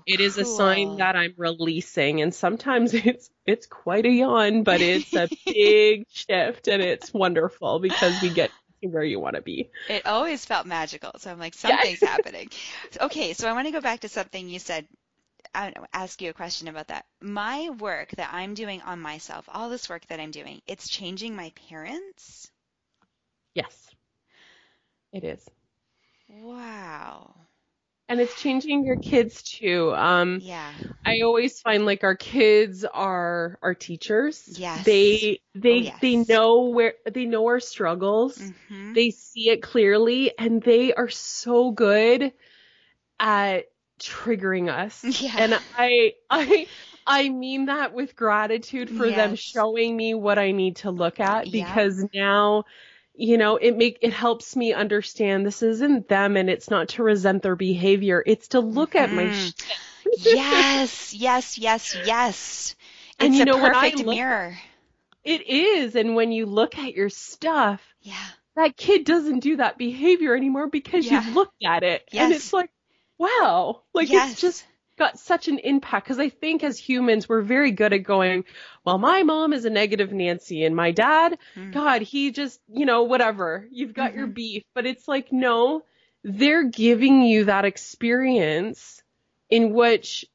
it 0.05 0.19
is 0.19 0.37
a 0.37 0.45
sign 0.45 0.97
that 0.97 1.15
I'm 1.15 1.33
releasing 1.37 2.21
and 2.21 2.33
sometimes 2.33 2.93
it's 2.93 3.29
it's 3.45 3.67
quite 3.67 4.05
a 4.05 4.09
yawn, 4.09 4.63
but 4.63 4.81
it's 4.81 5.13
a 5.13 5.29
big 5.45 6.05
shift 6.09 6.67
and 6.67 6.81
it's 6.81 7.13
wonderful 7.13 7.79
because 7.79 8.21
we 8.21 8.29
get 8.29 8.51
to 8.81 8.89
where 8.89 9.03
you 9.03 9.19
want 9.19 9.35
to 9.35 9.41
be. 9.41 9.69
It 9.89 10.05
always 10.05 10.45
felt 10.45 10.65
magical. 10.65 11.11
So 11.17 11.31
I'm 11.31 11.39
like, 11.39 11.53
something's 11.53 11.99
happening. 12.03 12.49
Okay, 12.99 13.33
so 13.33 13.49
I 13.49 13.53
want 13.53 13.67
to 13.67 13.73
go 13.73 13.81
back 13.81 14.01
to 14.01 14.09
something 14.09 14.47
you 14.49 14.59
said. 14.59 14.87
I 15.53 15.65
don't 15.65 15.77
know, 15.77 15.87
ask 15.93 16.21
you 16.21 16.29
a 16.29 16.33
question 16.33 16.67
about 16.67 16.87
that. 16.87 17.05
My 17.21 17.69
work 17.69 18.11
that 18.11 18.29
I'm 18.33 18.53
doing 18.53 18.81
on 18.81 18.99
myself, 18.99 19.47
all 19.53 19.69
this 19.69 19.89
work 19.89 20.05
that 20.07 20.19
I'm 20.19 20.31
doing, 20.31 20.61
it's 20.67 20.87
changing 20.87 21.35
my 21.35 21.51
parents. 21.69 22.49
Yes. 23.53 23.89
It 25.11 25.23
is. 25.23 25.47
Wow. 26.27 27.35
And 28.09 28.19
it's 28.19 28.35
changing 28.35 28.85
your 28.85 28.97
kids 28.97 29.41
too. 29.43 29.93
Um 29.95 30.41
Yeah. 30.41 30.73
I 31.05 31.21
always 31.21 31.59
find 31.61 31.85
like 31.85 32.03
our 32.03 32.15
kids 32.15 32.85
are 32.85 33.57
our 33.61 33.73
teachers. 33.75 34.57
Yes. 34.57 34.85
They 34.85 35.39
they 35.55 35.71
Oh, 35.71 35.79
yes. 35.79 35.99
they 36.01 36.15
know 36.17 36.69
where 36.69 36.93
they 37.11 37.25
know 37.25 37.45
our 37.47 37.59
struggles. 37.59 38.37
hmm 38.37 38.93
they 38.93 39.09
see 39.11 39.49
it 39.49 39.61
clearly 39.63 40.37
and 40.37 40.61
they 40.61 40.93
are 40.93 41.09
so 41.09 41.71
good 41.71 42.31
at 43.19 43.65
triggering 43.99 44.69
us 44.71 45.03
Yeah. 45.21 45.33
and 45.37 45.59
i 45.77 46.13
i 46.29 46.67
i 47.05 47.29
mean 47.29 47.65
that 47.65 47.93
with 47.93 48.15
gratitude 48.15 48.89
for 48.89 49.11
them 49.11 49.35
showing 49.35 49.95
me 49.95 50.13
what 50.13 50.37
i 50.39 50.51
need 50.51 50.77
to 50.77 50.91
look 50.91 51.19
at 51.19 51.51
Yeah. 51.51 51.51
because 51.51 52.05
now 52.13 52.63
you 53.15 53.37
know 53.37 53.57
it 53.57 53.77
make 53.77 53.97
it 54.01 54.11
helps 54.13 54.55
me 54.55 54.73
understand 54.73 55.45
this 55.45 55.61
isn't 55.61 56.07
them 56.09 56.35
and 56.35 56.49
it's 56.49 56.69
not 56.69 56.87
to 56.89 57.03
resent 57.03 57.43
their 57.43 57.55
behavior 57.55 58.23
it's 58.25 58.47
to 58.49 58.59
look 58.59 58.95
at 58.95 59.11
my 59.11 59.25
Mhm. 59.25 59.53
shit. 59.55 60.25
yes, 60.33 61.13
yes, 61.13 61.57
yes, 61.57 61.95
yes. 62.05 62.75
It's 63.19 63.25
And 63.25 63.35
you 63.35 63.43
a 63.43 63.45
know, 63.45 63.57
when 63.57 63.75
I 63.75 63.91
perfect 63.91 64.05
look- 64.05 64.15
mirror. 64.15 64.57
it 65.23 65.47
is 65.47 65.95
and 65.95 66.15
when 66.15 66.31
you 66.31 66.45
look 66.47 66.77
at 66.77 66.93
your 66.95 67.09
stuff 67.09 67.81
Yeah. 68.01 68.25
that 68.55 68.75
kid 68.75 69.05
doesn't 69.05 69.39
do 69.41 69.57
that 69.57 69.77
behavior 69.77 70.35
anymore 70.35 70.67
because 70.67 71.05
Yeah. 71.05 71.23
you've 71.23 71.35
looked 71.35 71.63
at 71.63 71.83
it 71.83 72.07
and 72.11 72.33
it's 72.33 72.51
like 72.51 72.71
wow 73.19 73.83
like 73.93 74.09
yes. 74.09 74.31
it's 74.31 74.41
just 74.41 74.65
got 74.97 75.17
such 75.19 75.47
an 75.47 75.59
impact 75.59 76.05
because 76.05 76.19
i 76.19 76.29
think 76.29 76.63
as 76.63 76.77
humans 76.77 77.27
we're 77.27 77.41
very 77.41 77.71
good 77.71 77.93
at 77.93 78.03
going 78.03 78.43
well 78.85 78.97
my 78.97 79.23
mom 79.23 79.53
is 79.53 79.65
a 79.65 79.69
negative 79.69 80.11
nancy 80.11 80.63
and 80.63 80.75
my 80.75 80.91
dad 80.91 81.37
Mm. 81.57 81.71
god 81.73 82.01
he 82.01 82.31
just 82.31 82.59
you 82.71 82.85
know 82.85 83.03
whatever 83.03 83.67
you've 83.71 83.93
got 83.93 84.13
your 84.13 84.27
Mhm. 84.27 84.33
beef 84.35 84.63
but 84.75 84.85
it's 84.85 85.07
like 85.07 85.31
no 85.31 85.83
they're 86.23 86.63
giving 86.69 87.21
you 87.23 87.45
that 87.45 87.65
experience 87.65 89.01
in 89.49 89.73
which 89.73 90.25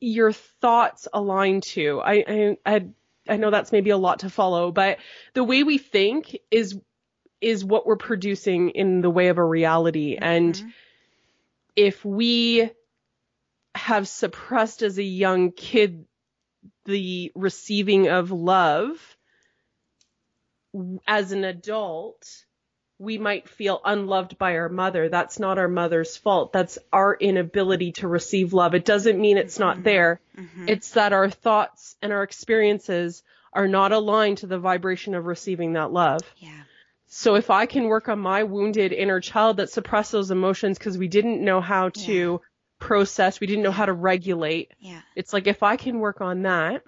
your 0.00 0.32
thoughts 0.32 1.06
align 1.12 1.60
to 1.60 2.00
i 2.00 2.24
i 2.26 2.56
i, 2.66 2.86
I 3.28 3.36
know 3.36 3.50
that's 3.50 3.72
maybe 3.72 3.90
a 3.90 3.96
lot 3.96 4.20
to 4.20 4.30
follow 4.30 4.72
but 4.72 4.98
the 5.34 5.44
way 5.44 5.62
we 5.62 5.78
think 5.78 6.36
is 6.50 6.78
is 7.40 7.64
what 7.64 7.86
we're 7.86 7.96
producing 7.96 8.70
in 8.70 9.00
the 9.00 9.10
way 9.10 9.28
of 9.28 9.38
a 9.38 9.44
reality 9.44 10.16
and 10.20 10.54
Mhm. 10.54 10.72
if 11.76 12.04
we 12.04 12.70
have 13.82 14.06
suppressed 14.06 14.82
as 14.82 14.96
a 14.98 15.02
young 15.02 15.50
kid 15.50 16.04
the 16.84 17.32
receiving 17.34 18.08
of 18.08 18.30
love 18.30 18.96
as 21.06 21.32
an 21.32 21.44
adult 21.44 22.44
we 22.98 23.18
might 23.18 23.48
feel 23.48 23.80
unloved 23.84 24.38
by 24.38 24.56
our 24.56 24.68
mother 24.68 25.08
that's 25.08 25.38
not 25.38 25.58
our 25.58 25.68
mother's 25.68 26.16
fault 26.16 26.52
that's 26.52 26.78
our 26.92 27.14
inability 27.16 27.92
to 27.92 28.06
receive 28.08 28.52
love 28.52 28.74
it 28.74 28.84
doesn't 28.84 29.20
mean 29.20 29.36
it's 29.36 29.58
not 29.58 29.78
Mhm. 29.78 29.84
there 29.84 30.20
Mhm. 30.38 30.68
it's 30.70 30.90
that 30.92 31.12
our 31.12 31.28
thoughts 31.28 31.96
and 32.00 32.12
our 32.12 32.22
experiences 32.22 33.22
are 33.52 33.68
not 33.68 33.92
aligned 33.92 34.38
to 34.38 34.46
the 34.46 34.58
vibration 34.58 35.14
of 35.14 35.26
receiving 35.26 35.72
that 35.74 35.92
love 35.92 36.20
yeah. 36.38 36.62
so 37.06 37.34
if 37.34 37.50
I 37.50 37.66
can 37.66 37.84
work 37.84 38.08
on 38.08 38.18
my 38.20 38.44
wounded 38.44 38.92
inner 38.92 39.20
child 39.20 39.58
that 39.58 39.68
suppressed 39.70 40.12
those 40.12 40.30
emotions 40.30 40.78
because 40.78 40.96
we 40.96 41.08
didn't 41.08 41.44
know 41.44 41.60
how 41.60 41.90
to 41.90 42.40
process, 42.82 43.40
we 43.40 43.46
didn't 43.46 43.62
know 43.62 43.70
how 43.70 43.86
to 43.86 43.92
regulate. 43.92 44.72
Yeah. 44.80 45.00
It's 45.16 45.32
like 45.32 45.46
if 45.46 45.62
I 45.62 45.76
can 45.76 45.98
work 46.00 46.20
on 46.20 46.42
that, 46.42 46.82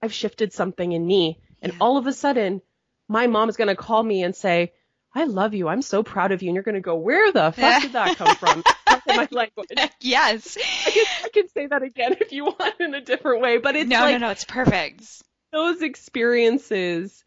I've 0.00 0.12
shifted 0.12 0.52
something 0.52 0.90
in 0.90 1.06
me. 1.06 1.38
And 1.60 1.72
Yeah. 1.72 1.78
all 1.80 1.96
of 1.96 2.06
a 2.06 2.12
sudden, 2.12 2.60
my 3.08 3.26
mom's 3.26 3.56
going 3.56 3.68
to 3.68 3.76
call 3.76 4.02
me 4.02 4.22
and 4.22 4.34
say, 4.34 4.72
I 5.14 5.24
love 5.24 5.52
you. 5.54 5.68
I'm 5.68 5.82
so 5.82 6.02
proud 6.02 6.32
of 6.32 6.42
you. 6.42 6.48
And 6.48 6.54
you're 6.54 6.64
going 6.64 6.74
to 6.76 6.80
go, 6.80 6.96
where 6.96 7.30
the 7.30 7.52
fuck 7.56 7.82
did 7.82 7.92
that 7.92 8.16
come 8.16 8.34
from? 8.36 8.64
My 9.06 9.28
language. 9.30 9.68
yes. 10.00 10.56
I 10.86 10.90
can, 10.90 11.04
I 11.24 11.28
can 11.28 11.48
say 11.48 11.66
that 11.66 11.82
again 11.82 12.16
if 12.20 12.32
you 12.32 12.44
want 12.46 12.80
in 12.80 12.94
a 12.94 13.00
different 13.02 13.42
way, 13.42 13.58
but 13.58 13.76
it's 13.76 13.90
no, 13.90 14.00
like 14.00 14.12
no, 14.12 14.26
no. 14.26 14.30
It's 14.30 14.44
perfect. 14.44 15.04
those 15.52 15.82
experiences 15.82 17.22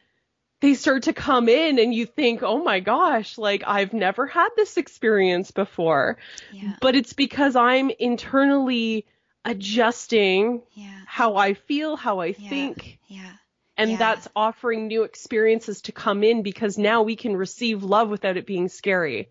they 0.66 0.74
start 0.74 1.04
to 1.04 1.14
come 1.14 1.48
in 1.48 1.78
and 1.78 1.94
you 1.94 2.08
think, 2.08 2.42
oh 2.42 2.64
my 2.64 2.80
gosh, 2.80 3.38
like 3.38 3.64
I've 3.68 3.94
never 3.94 4.26
had 4.26 4.50
this 4.56 4.78
experience 4.78 5.52
before. 5.52 6.18
Yeah. 6.52 6.76
But 6.82 6.96
it's 6.96 7.14
because 7.14 7.56
I'm 7.56 7.92
internally 8.00 9.06
adjusting 9.46 10.64
Yeah. 10.74 10.88
how 11.06 11.36
I 11.36 11.54
feel, 11.54 11.96
how 11.96 12.20
I 12.20 12.36
Yeah. 12.38 12.50
think. 12.50 12.98
Yeah. 13.08 13.34
And 13.78 14.00
that's 14.00 14.28
offering 14.36 14.88
new 14.88 15.04
experiences 15.04 15.82
to 15.84 15.92
come 15.92 16.24
in 16.24 16.42
because 16.42 16.78
now 16.80 17.04
we 17.04 17.16
can 17.16 17.36
receive 17.36 17.84
love 17.84 18.10
without 18.10 18.36
it 18.38 18.48
being 18.48 18.68
scary. 18.70 19.30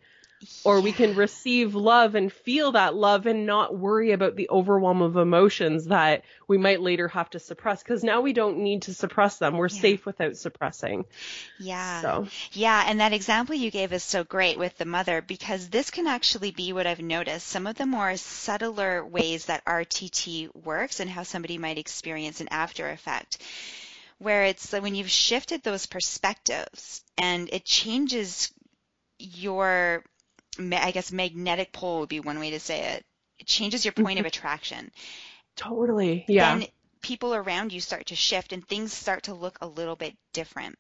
Or 0.65 0.81
we 0.81 0.93
can 0.93 1.15
receive 1.15 1.75
love 1.75 2.15
and 2.15 2.33
feel 2.33 2.73
that 2.73 2.95
love 2.95 3.27
and 3.27 3.47
not 3.47 3.77
worry 3.77 4.13
about 4.13 4.37
the 4.37 4.49
overwhelm 4.51 5.03
of 5.03 5.17
emotions 5.17 5.87
that 5.87 6.25
we 6.49 6.59
might 6.59 6.81
later 6.81 7.09
have 7.09 7.31
to 7.31 7.39
suppress 7.39 7.83
because 7.83 8.03
now 8.03 8.21
we 8.21 8.33
don't 8.33 8.59
need 8.59 8.83
to 8.83 8.95
suppress 8.95 9.39
them. 9.39 9.57
We're 9.59 9.69
Yeah. 9.69 9.81
safe 9.81 10.07
without 10.07 10.37
suppressing. 10.37 11.05
Yeah. 11.59 12.01
So, 12.01 12.29
Yeah, 12.53 12.85
and 12.87 13.01
that 13.01 13.13
example 13.13 13.55
you 13.55 13.71
gave 13.71 13.93
is 13.93 14.03
so 14.03 14.25
great 14.25 14.59
with 14.59 14.77
the 14.79 14.85
mother 14.85 15.21
because 15.23 15.69
this 15.69 15.91
can 15.91 16.07
actually 16.07 16.51
be 16.51 16.73
what 16.73 16.87
I've 16.87 17.01
noticed. 17.01 17.47
Some 17.47 17.67
of 17.67 17.77
the 17.77 17.87
more 17.87 18.17
subtler 18.17 19.05
ways 19.05 19.47
that 19.47 19.65
RTT 19.67 20.55
works 20.55 21.01
and 21.01 21.11
how 21.11 21.23
somebody 21.23 21.59
might 21.59 21.79
experience 21.79 22.41
an 22.41 22.49
after 22.51 22.91
effect. 22.91 23.39
Where 24.19 24.45
it's 24.45 24.73
like 24.73 24.83
when 24.83 24.95
you've 24.95 25.11
shifted 25.11 25.63
those 25.63 25.87
perspectives 25.87 27.03
and 27.19 27.49
it 27.53 27.65
changes 27.65 28.53
your, 29.19 30.05
I 30.59 30.91
guess, 30.93 31.13
magnetic 31.13 31.73
pole 31.73 32.01
would 32.01 32.09
be 32.09 32.21
one 32.21 32.39
way 32.39 32.51
to 32.51 32.61
say 32.61 32.95
it. 32.95 33.05
It 33.39 33.47
changes 33.47 33.85
your 33.85 33.93
point 33.93 34.19
of 34.21 34.27
attraction. 34.31 34.91
totally. 35.57 36.25
Yeah. 36.29 36.57
Then 36.59 36.69
people 37.03 37.35
around 37.35 37.73
you 37.73 37.81
start 37.81 38.07
to 38.07 38.17
shift 38.17 38.53
and 38.53 38.67
things 38.67 38.93
start 38.93 39.25
to 39.25 39.35
look 39.35 39.59
a 39.61 39.67
little 39.67 39.97
bit 39.97 40.17
different. 40.33 40.79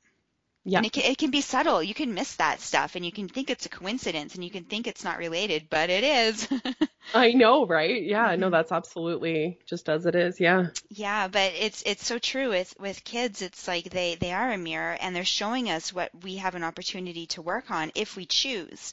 yeah. 0.64 0.78
And 0.78 0.86
it 0.86 0.92
can, 0.92 1.04
it 1.04 1.18
can 1.18 1.30
be 1.30 1.40
subtle. 1.42 1.82
You 1.82 1.94
can 1.94 2.14
miss 2.14 2.36
that 2.36 2.60
stuff 2.60 2.94
and 2.96 3.04
you 3.04 3.12
can 3.12 3.28
think 3.28 3.50
it's 3.50 3.66
a 3.66 3.70
coincidence 3.70 4.34
and 4.34 4.44
you 4.44 4.50
can 4.50 4.64
think 4.64 4.86
it's 4.86 5.04
not 5.04 5.18
related, 5.18 5.68
but 5.70 5.90
it 5.90 6.04
is. 6.04 6.48
I 7.12 7.32
know, 7.32 7.66
right? 7.66 8.02
Yeah, 8.02 8.34
no, 8.36 8.48
Mhm. 8.48 8.50
that's 8.50 8.72
absolutely 8.72 9.58
just 9.66 9.88
as 9.88 10.06
it 10.06 10.14
is. 10.14 10.40
Yeah. 10.40 10.68
yeah, 10.88 11.28
but 11.28 11.52
it's 11.58 11.82
it's 11.86 12.06
so 12.06 12.18
true 12.18 12.48
with 12.50 12.74
with 12.78 13.04
kids. 13.04 13.42
It's 13.42 13.68
like 13.68 13.90
they 13.90 14.14
they 14.16 14.32
are 14.32 14.52
a 14.52 14.58
mirror 14.58 14.96
and 15.00 15.14
they're 15.14 15.24
showing 15.24 15.70
us 15.70 15.92
what 15.92 16.10
we 16.22 16.36
have 16.36 16.54
an 16.54 16.64
opportunity 16.64 17.26
to 17.28 17.42
work 17.42 17.70
on 17.70 17.92
if 17.94 18.16
we 18.16 18.26
choose. 18.26 18.92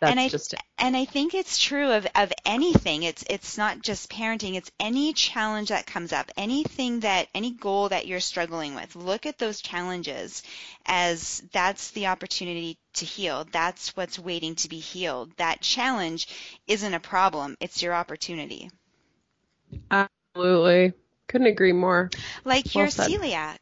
That's 0.00 0.10
And 0.10 0.20
I- 0.20 0.28
just 0.28 0.54
it. 0.54 0.60
And 0.78 0.96
I 0.96 1.04
think 1.04 1.34
it's 1.34 1.58
true 1.58 1.92
of, 1.92 2.06
of 2.14 2.32
anything. 2.44 3.04
It's 3.04 3.24
it's 3.30 3.56
not 3.56 3.82
just 3.82 4.10
parenting. 4.10 4.54
It's 4.56 4.70
any 4.80 5.12
challenge 5.12 5.68
that 5.68 5.86
comes 5.86 6.12
up, 6.12 6.30
anything 6.36 7.00
that 7.00 7.28
any 7.34 7.52
goal 7.52 7.88
that 7.90 8.06
you're 8.06 8.20
struggling 8.20 8.74
with. 8.74 8.96
Look 8.96 9.24
at 9.26 9.38
those 9.38 9.60
challenges 9.60 10.42
as 10.86 11.42
that's 11.52 11.90
the 11.92 12.08
opportunity 12.08 12.78
to 12.94 13.04
heal. 13.04 13.44
That's 13.52 13.96
what's 13.96 14.18
waiting 14.18 14.54
to 14.56 14.68
be 14.68 14.78
healed. 14.78 15.32
That 15.36 15.60
challenge 15.60 16.28
isn't 16.66 16.94
a 16.94 17.00
problem. 17.00 17.56
It's 17.60 17.82
your 17.82 17.94
opportunity. 17.94 18.70
Absolutely. 19.90 20.92
Couldn't 21.28 21.46
agree 21.48 21.72
more. 21.72 22.10
Like 22.44 22.74
Well 22.74 22.84
your 22.84 22.90
said. 22.90 23.08
celiac 23.10 23.58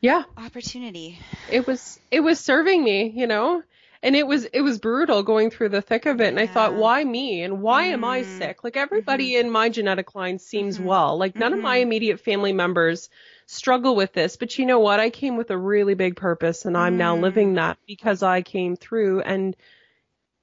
Yeah. 0.00 0.24
opportunity. 0.36 1.18
it 1.48 1.66
was 1.66 1.98
it 2.10 2.20
was 2.20 2.38
serving 2.40 2.82
me 2.84 3.10
you 3.14 3.26
know 3.26 3.62
and 4.02 4.14
it 4.16 4.26
was 4.26 4.44
it 4.44 4.60
was 4.60 4.78
brutal 4.78 5.22
going 5.22 5.50
through 5.50 5.68
the 5.70 5.80
thick 5.80 6.06
of 6.06 6.20
it 6.20 6.28
and 6.28 6.38
i 6.38 6.46
thought 6.46 6.74
why 6.74 7.02
me 7.02 7.42
and 7.42 7.60
why 7.62 7.84
am 7.84 8.04
i 8.04 8.20
Mm. 8.20 8.24
sick 8.24 8.64
like 8.64 8.76
everybody 8.76 9.36
in 9.36 9.50
my 9.50 9.68
genetic 9.68 10.14
line 10.14 10.38
seems 10.38 10.78
Mhm. 10.78 10.84
well 10.84 11.16
like 11.18 11.38
none 11.38 11.52
of 11.54 11.60
my 11.60 11.78
Mhm. 11.78 11.82
immediate 11.82 12.20
family 12.20 12.52
members 12.52 13.08
struggle 13.46 13.94
with 13.96 14.12
this 14.12 14.36
but 14.36 14.58
you 14.58 14.66
know 14.66 14.78
what 14.80 15.00
i 15.00 15.10
came 15.10 15.36
with 15.36 15.50
a 15.50 15.58
really 15.58 15.94
big 15.94 16.16
purpose 16.16 16.64
and 16.64 16.76
i'm 16.76 16.96
now 16.96 17.16
Mm. 17.16 17.20
living 17.20 17.54
that 17.54 17.78
because 17.86 18.22
i 18.22 18.42
came 18.42 18.76
through 18.76 19.20
and 19.20 19.56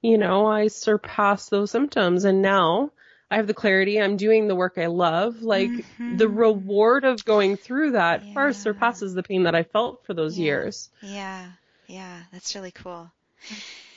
you 0.02 0.18
know 0.18 0.46
i 0.46 0.68
surpassed 0.68 1.50
those 1.50 1.70
symptoms 1.70 2.24
and 2.24 2.42
now 2.42 2.90
i 3.30 3.36
have 3.36 3.46
the 3.46 3.54
clarity 3.54 4.00
i'm 4.00 4.16
doing 4.16 4.46
the 4.48 4.54
work 4.54 4.78
i 4.78 4.86
love 4.86 5.42
like 5.42 5.70
the 6.10 6.28
Mhm. 6.28 6.36
reward 6.36 7.04
of 7.04 7.24
going 7.24 7.56
through 7.56 7.92
that 7.92 8.22
far 8.34 8.52
surpasses 8.52 9.14
the 9.14 9.22
pain 9.22 9.44
that 9.44 9.54
i 9.54 9.62
felt 9.62 10.04
for 10.06 10.14
those 10.14 10.38
Yeah. 10.38 10.44
years 10.44 10.90
Yeah, 11.00 11.48
yeah, 11.86 12.22
that's 12.32 12.54
really 12.54 12.70
cool. 12.72 13.10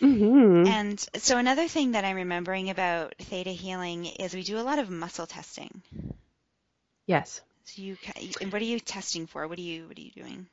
hmm 0.01 0.65
And 0.67 0.99
so 1.15 1.37
another 1.37 1.67
thing 1.67 1.91
that 1.91 2.03
I'm 2.05 2.15
remembering 2.15 2.69
about 2.69 3.13
theta 3.19 3.51
healing 3.51 4.05
is 4.05 4.33
we 4.33 4.43
do 4.43 4.57
a 4.57 4.63
lot 4.65 4.79
of 4.79 4.89
muscle 4.89 5.27
testing. 5.27 5.81
yes 7.07 7.41
So 7.65 7.81
you, 7.81 7.97
and 8.41 8.53
what 8.53 8.61
are 8.61 8.65
you 8.65 8.79
testing 8.79 9.27
for? 9.27 9.47
What 9.47 9.57
are 9.57 9.61
you, 9.61 9.87
what 9.87 9.97
are 9.97 10.01
you 10.01 10.11
doing? 10.11 10.47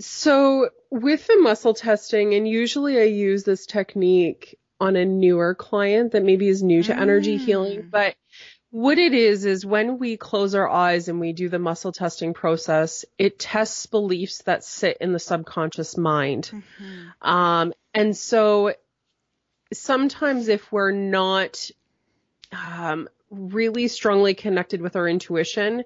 So 0.00 0.70
with 0.90 1.26
the 1.26 1.36
muscle 1.38 1.74
testing, 1.74 2.34
and 2.34 2.48
usually 2.48 3.00
I 3.00 3.04
use 3.04 3.44
this 3.44 3.66
technique 3.66 4.58
on 4.80 4.96
a 4.96 5.04
newer 5.04 5.54
client 5.54 6.12
that 6.12 6.24
maybe 6.24 6.48
is 6.48 6.62
new 6.62 6.82
to 6.82 6.98
energy 6.98 7.36
healing, 7.36 7.82
Mm. 7.82 7.90
but 7.90 8.16
what 8.70 8.98
it 8.98 9.12
is 9.14 9.44
is 9.44 9.64
when 9.64 9.98
we 9.98 10.16
close 10.16 10.54
our 10.56 10.68
eyes 10.68 11.08
and 11.08 11.20
we 11.20 11.32
do 11.32 11.48
the 11.48 11.58
muscle 11.60 11.92
testing 11.92 12.34
process, 12.34 13.04
it 13.18 13.38
tests 13.38 13.86
beliefs 13.86 14.42
that 14.44 14.64
sit 14.64 14.96
in 15.00 15.12
the 15.12 15.20
subconscious 15.20 15.96
mind. 15.96 16.50
Mhm. 16.52 17.12
Um, 17.28 17.74
and 17.94 18.16
so 18.16 18.74
sometimes 19.72 20.48
if 20.48 20.72
we're 20.72 20.90
not 20.90 21.70
um, 22.50 23.08
really 23.30 23.88
strongly 23.88 24.34
connected 24.34 24.80
with 24.82 24.96
our 24.96 25.08
intuition, 25.08 25.84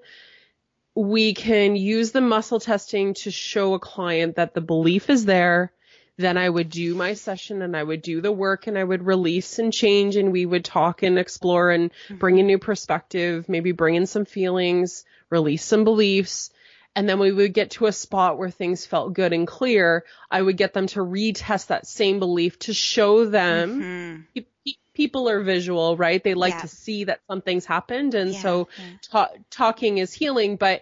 we 0.96 1.34
can 1.34 1.76
use 1.76 2.10
the 2.12 2.20
muscle 2.22 2.58
testing 2.58 3.12
to 3.14 3.30
show 3.30 3.74
a 3.74 3.78
client 3.78 4.36
that 4.36 4.54
the 4.54 4.60
belief 4.62 5.10
is 5.10 5.26
there. 5.26 5.70
Then 6.16 6.38
I 6.38 6.48
would 6.48 6.70
do 6.70 6.94
my 6.94 7.12
session 7.12 7.60
and 7.60 7.76
I 7.76 7.82
would 7.82 8.00
do 8.00 8.22
the 8.22 8.32
work 8.32 8.66
and 8.66 8.78
I 8.78 8.82
would 8.84 9.04
release 9.04 9.58
and 9.58 9.70
change 9.70 10.16
and 10.16 10.32
we 10.32 10.46
would 10.46 10.64
talk 10.64 11.02
and 11.02 11.18
explore 11.18 11.70
and 11.70 11.90
bring 12.08 12.40
a 12.40 12.42
new 12.42 12.58
perspective, 12.58 13.46
maybe 13.46 13.72
bring 13.72 13.96
in 13.96 14.06
some 14.06 14.24
feelings, 14.24 15.04
release 15.28 15.62
some 15.62 15.84
beliefs. 15.84 16.48
And 16.94 17.06
then 17.06 17.18
we 17.18 17.30
would 17.30 17.52
get 17.52 17.72
to 17.72 17.84
a 17.84 17.92
spot 17.92 18.38
where 18.38 18.48
things 18.48 18.86
felt 18.86 19.12
good 19.12 19.34
and 19.34 19.46
clear. 19.46 20.04
I 20.30 20.40
would 20.40 20.56
get 20.56 20.72
them 20.72 20.86
to 20.88 21.00
retest 21.00 21.66
that 21.66 21.86
same 21.86 22.18
belief 22.18 22.58
to 22.60 22.72
show 22.72 23.26
them 23.26 23.82
Mhm. 23.82 24.24
pe- 24.34 24.46
pe- 24.64 24.78
people 24.96 25.28
are 25.28 25.42
visual, 25.42 25.96
right? 25.96 26.24
They 26.24 26.34
like 26.34 26.54
Yeah. 26.54 26.60
to 26.62 26.68
see 26.68 27.04
that 27.04 27.20
something's 27.28 27.66
happened. 27.66 28.14
And 28.14 28.32
Yeah, 28.32 28.40
so 28.40 28.68
ta- 29.10 29.30
talking 29.50 29.98
is 29.98 30.12
healing. 30.12 30.56
But 30.56 30.80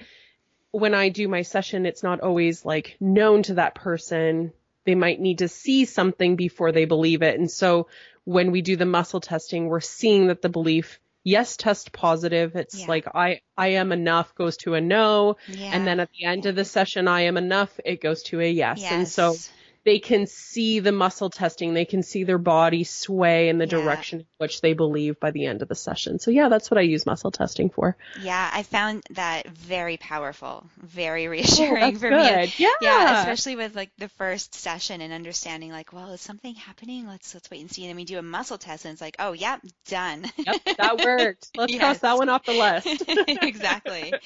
when 0.71 0.95
I 0.95 1.09
do 1.09 1.29
my 1.29 1.43
session, 1.43 1.85
it's 1.85 2.03
not 2.03 2.21
always 2.21 2.65
like 2.65 2.97
known 3.01 3.43
to 3.45 3.55
that 3.55 3.75
person. 3.75 4.53
They 4.85 4.95
might 4.95 5.21
need 5.21 5.39
to 5.39 5.49
see 5.49 5.85
something 5.85 6.37
before 6.37 6.73
they 6.73 6.85
believe 6.85 7.23
it. 7.23 7.39
And 7.39 7.51
so 7.51 7.89
when 8.25 8.53
we 8.53 8.63
do 8.63 8.77
the 8.77 8.87
muscle 8.87 9.21
testing, 9.21 9.67
we're 9.67 9.81
seeing 9.81 10.29
that 10.29 10.43
the 10.43 10.49
belief, 10.49 11.01
yes, 11.25 11.57
test 11.57 11.93
positive. 11.93 12.55
It's 12.55 12.81
Yeah. 12.81 12.87
like 12.89 13.07
I, 13.15 13.41
I 13.57 13.69
am 13.69 13.93
enough 13.93 14.35
goes 14.35 14.57
to 14.59 14.75
a 14.75 14.81
no. 14.81 15.37
Yeah. 15.49 15.71
And 15.73 15.87
then 15.87 16.01
at 16.01 16.11
the 16.13 16.25
end 16.25 16.47
of 16.47 16.55
the 16.55 16.65
session, 16.65 17.09
I 17.09 17.23
am 17.23 17.37
enough, 17.37 17.79
it 17.85 18.01
goes 18.01 18.23
to 18.25 18.41
a 18.41 18.49
yes. 18.51 18.83
And 18.85 19.09
so 19.09 19.33
Yes. 19.33 19.51
They 19.85 19.99
can 19.99 20.27
see 20.27 20.81
the 20.81 20.93
muscle 20.93 21.31
testing. 21.31 21.75
They 21.75 21.85
can 21.85 22.03
see 22.03 22.25
their 22.25 22.39
body 22.39 22.85
sway 22.85 23.49
in 23.49 23.59
the 23.59 23.67
Yeah. 23.67 23.67
direction 23.67 24.21
in 24.21 24.27
which 24.39 24.61
they 24.61 24.73
believe 24.75 25.21
by 25.21 25.31
the 25.31 25.47
end 25.47 25.63
of 25.63 25.69
the 25.69 25.75
session. 25.75 26.19
So 26.19 26.31
yeah, 26.31 26.49
that's 26.49 26.71
what 26.71 26.79
I 26.79 26.83
use 26.83 27.07
muscle 27.07 27.31
testing 27.31 27.71
for. 27.71 27.97
Yeah, 28.17 28.49
I 28.53 28.63
found 28.63 29.03
that 29.11 29.49
very 29.49 29.97
powerful, 29.97 30.71
very 30.79 31.27
Oh, 31.47 31.77
reassuring 31.77 31.81
that's 31.81 32.01
for 32.01 32.11
me. 32.13 32.41
Yeah. 32.57 32.71
Yeah, 32.79 33.11
especially 33.11 33.57
with 33.57 33.75
like 33.75 33.91
the 33.99 34.09
first 34.09 34.55
session 34.55 35.01
and 35.01 35.13
understanding 35.13 35.71
like, 35.73 35.93
well, 35.93 36.13
is 36.13 36.21
something 36.21 36.55
happening? 36.55 37.07
Let's 37.09 37.35
let's 37.35 37.51
wait 37.51 37.61
and 37.63 37.71
see. 37.71 37.83
And 37.83 37.91
then 37.91 37.97
we 37.97 38.05
do 38.05 38.19
a 38.19 38.23
muscle 38.23 38.59
test 38.59 38.85
and 38.85 38.93
it's 38.93 39.01
like, 39.01 39.17
oh 39.19 39.33
yeah, 39.33 39.59
done. 39.89 40.27
Yep, 40.47 40.57
that 40.79 41.01
worked. 41.01 41.51
Let's 41.57 41.75
Yes. 41.75 41.81
cross 41.81 42.01
that 42.01 42.17
one 42.17 42.29
off 42.29 42.45
the 42.45 42.53
list. 42.55 43.05
exactly. 43.43 44.17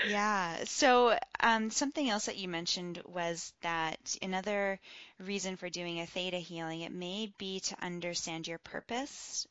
Yeah. 0.00 0.64
So 0.64 1.16
um, 1.40 1.70
something 1.70 2.08
else 2.08 2.26
that 2.26 2.36
you 2.36 2.48
mentioned 2.48 3.02
was 3.04 3.52
that 3.62 3.98
another 4.22 4.55
reason 5.20 5.56
for 5.56 5.68
doing 5.68 6.00
a 6.00 6.06
theta 6.06 6.36
healing, 6.36 6.82
it 6.82 6.92
may 6.92 7.32
be 7.38 7.60
to 7.60 7.76
understand 7.82 8.46
your 8.46 8.58
purpose 8.58 9.46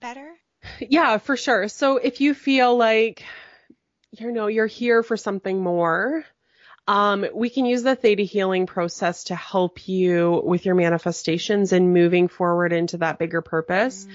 better. 0.00 0.32
yeah, 0.80 1.18
for 1.18 1.36
sure. 1.36 1.68
So 1.68 1.96
if 1.96 2.20
you 2.20 2.34
feel 2.34 2.76
like, 2.76 3.24
you 4.12 4.32
know, 4.32 4.46
you're 4.46 4.66
here 4.66 5.02
for 5.02 5.16
something 5.16 5.62
more, 5.62 6.24
um, 6.86 7.26
we 7.34 7.48
can 7.48 7.64
use 7.64 7.82
the 7.82 7.96
theta 7.96 8.22
healing 8.22 8.66
process 8.66 9.24
to 9.24 9.34
help 9.34 9.88
you 9.88 10.42
with 10.44 10.66
your 10.66 10.74
manifestations 10.74 11.72
and 11.72 11.94
moving 11.94 12.28
forward 12.28 12.72
into 12.72 12.98
that 12.98 13.18
bigger 13.18 13.40
purpose. 13.40 14.06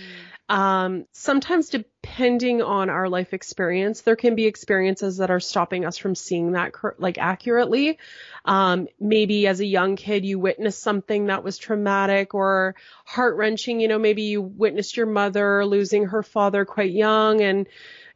Um, 0.50 1.06
sometimes 1.12 1.70
depending 1.70 2.64
on 2.64 2.90
our 2.90 3.08
life 3.08 3.34
experience, 3.34 4.02
there 4.02 4.16
can 4.16 4.34
be 4.36 4.48
experiences 4.48 5.18
that 5.18 5.30
are 5.30 5.40
stopping 5.40 5.86
us 5.86 5.98
from 5.98 6.16
seeing 6.16 6.54
that 6.54 6.74
like 6.98 7.20
accurately. 7.20 8.00
Um, 8.46 8.88
maybe 9.00 9.46
as 9.46 9.60
a 9.60 9.66
young 9.66 9.96
kid, 9.96 10.26
you 10.26 10.40
witnessed 10.40 10.82
something 10.82 11.28
that 11.28 11.44
was 11.44 11.60
traumatic 11.60 12.34
or 12.34 12.76
heart 13.06 13.38
wrenching. 13.38 13.80
You 13.80 13.88
know, 13.88 14.00
maybe 14.00 14.24
you 14.24 14.42
witnessed 14.42 14.98
your 14.98 15.06
mother 15.06 15.64
losing 15.66 16.08
her 16.08 16.24
father 16.24 16.66
quite 16.66 16.92
young 16.92 17.42
and, 17.42 17.68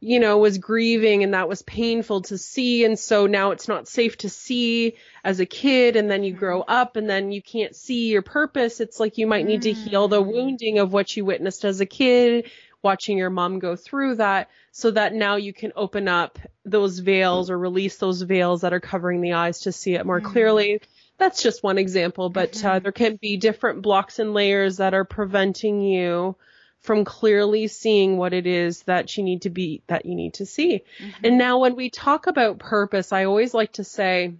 you 0.04 0.20
know, 0.20 0.36
was 0.36 0.58
grieving 0.58 1.22
and 1.24 1.32
that 1.32 1.48
was 1.48 1.62
painful 1.62 2.20
to 2.20 2.36
see. 2.36 2.84
And 2.84 2.98
so 2.98 3.26
now 3.26 3.52
it's 3.52 3.68
not 3.68 3.88
safe 3.88 4.18
to 4.18 4.28
see 4.28 4.96
as 5.24 5.40
a 5.40 5.46
kid. 5.46 5.96
And 5.96 6.10
then 6.10 6.22
you 6.24 6.34
grow 6.34 6.60
up 6.60 6.96
and 6.96 7.08
then 7.08 7.32
you 7.32 7.40
can't 7.40 7.74
see 7.74 8.10
your 8.10 8.20
purpose. 8.20 8.80
It's 8.80 9.00
like 9.00 9.16
you 9.16 9.26
might 9.26 9.46
need 9.46 9.62
to 9.62 9.72
heal 9.72 10.08
the 10.08 10.22
Mm. 10.22 10.26
wounding 10.32 10.78
of 10.78 10.92
what 10.92 11.16
you 11.16 11.24
witnessed 11.24 11.64
as 11.64 11.80
a 11.80 11.86
kid, 11.86 12.50
watching 12.82 13.16
your 13.16 13.30
mom 13.30 13.58
go 13.60 13.76
through 13.76 14.16
that 14.16 14.50
so 14.72 14.90
that 14.90 15.14
now 15.14 15.36
you 15.36 15.54
can 15.54 15.72
open 15.74 16.06
up 16.06 16.38
those 16.66 16.98
veils 16.98 17.48
or 17.48 17.58
release 17.58 17.96
those 17.96 18.20
veils 18.20 18.60
that 18.60 18.74
are 18.74 18.80
covering 18.80 19.22
the 19.22 19.32
eyes 19.32 19.60
to 19.60 19.72
see 19.72 19.94
it 19.94 20.04
more 20.04 20.20
Mm. 20.20 20.24
clearly. 20.24 20.80
That's 21.16 21.42
just 21.42 21.62
one 21.62 21.78
example, 21.78 22.28
but 22.28 22.62
uh, 22.62 22.80
Mhm. 22.80 22.82
there 22.82 22.92
can 22.92 23.16
be 23.16 23.38
different 23.38 23.80
blocks 23.80 24.18
and 24.18 24.34
layers 24.34 24.76
that 24.76 24.92
are 24.92 25.04
preventing 25.04 25.80
you 25.80 26.36
from 26.84 27.04
clearly 27.06 27.66
seeing 27.66 28.18
what 28.18 28.34
it 28.34 28.46
is 28.46 28.82
that 28.82 29.16
you 29.16 29.24
need 29.24 29.42
to 29.42 29.50
be, 29.50 29.82
that 29.86 30.04
you 30.04 30.14
need 30.14 30.34
to 30.34 30.44
see. 30.46 30.82
Mhm. 31.00 31.14
And 31.24 31.38
now 31.38 31.58
when 31.58 31.76
we 31.76 31.88
talk 31.88 32.26
about 32.26 32.58
purpose, 32.58 33.10
I 33.10 33.24
always 33.24 33.54
like 33.54 33.72
to 33.72 33.84
say 33.84 34.34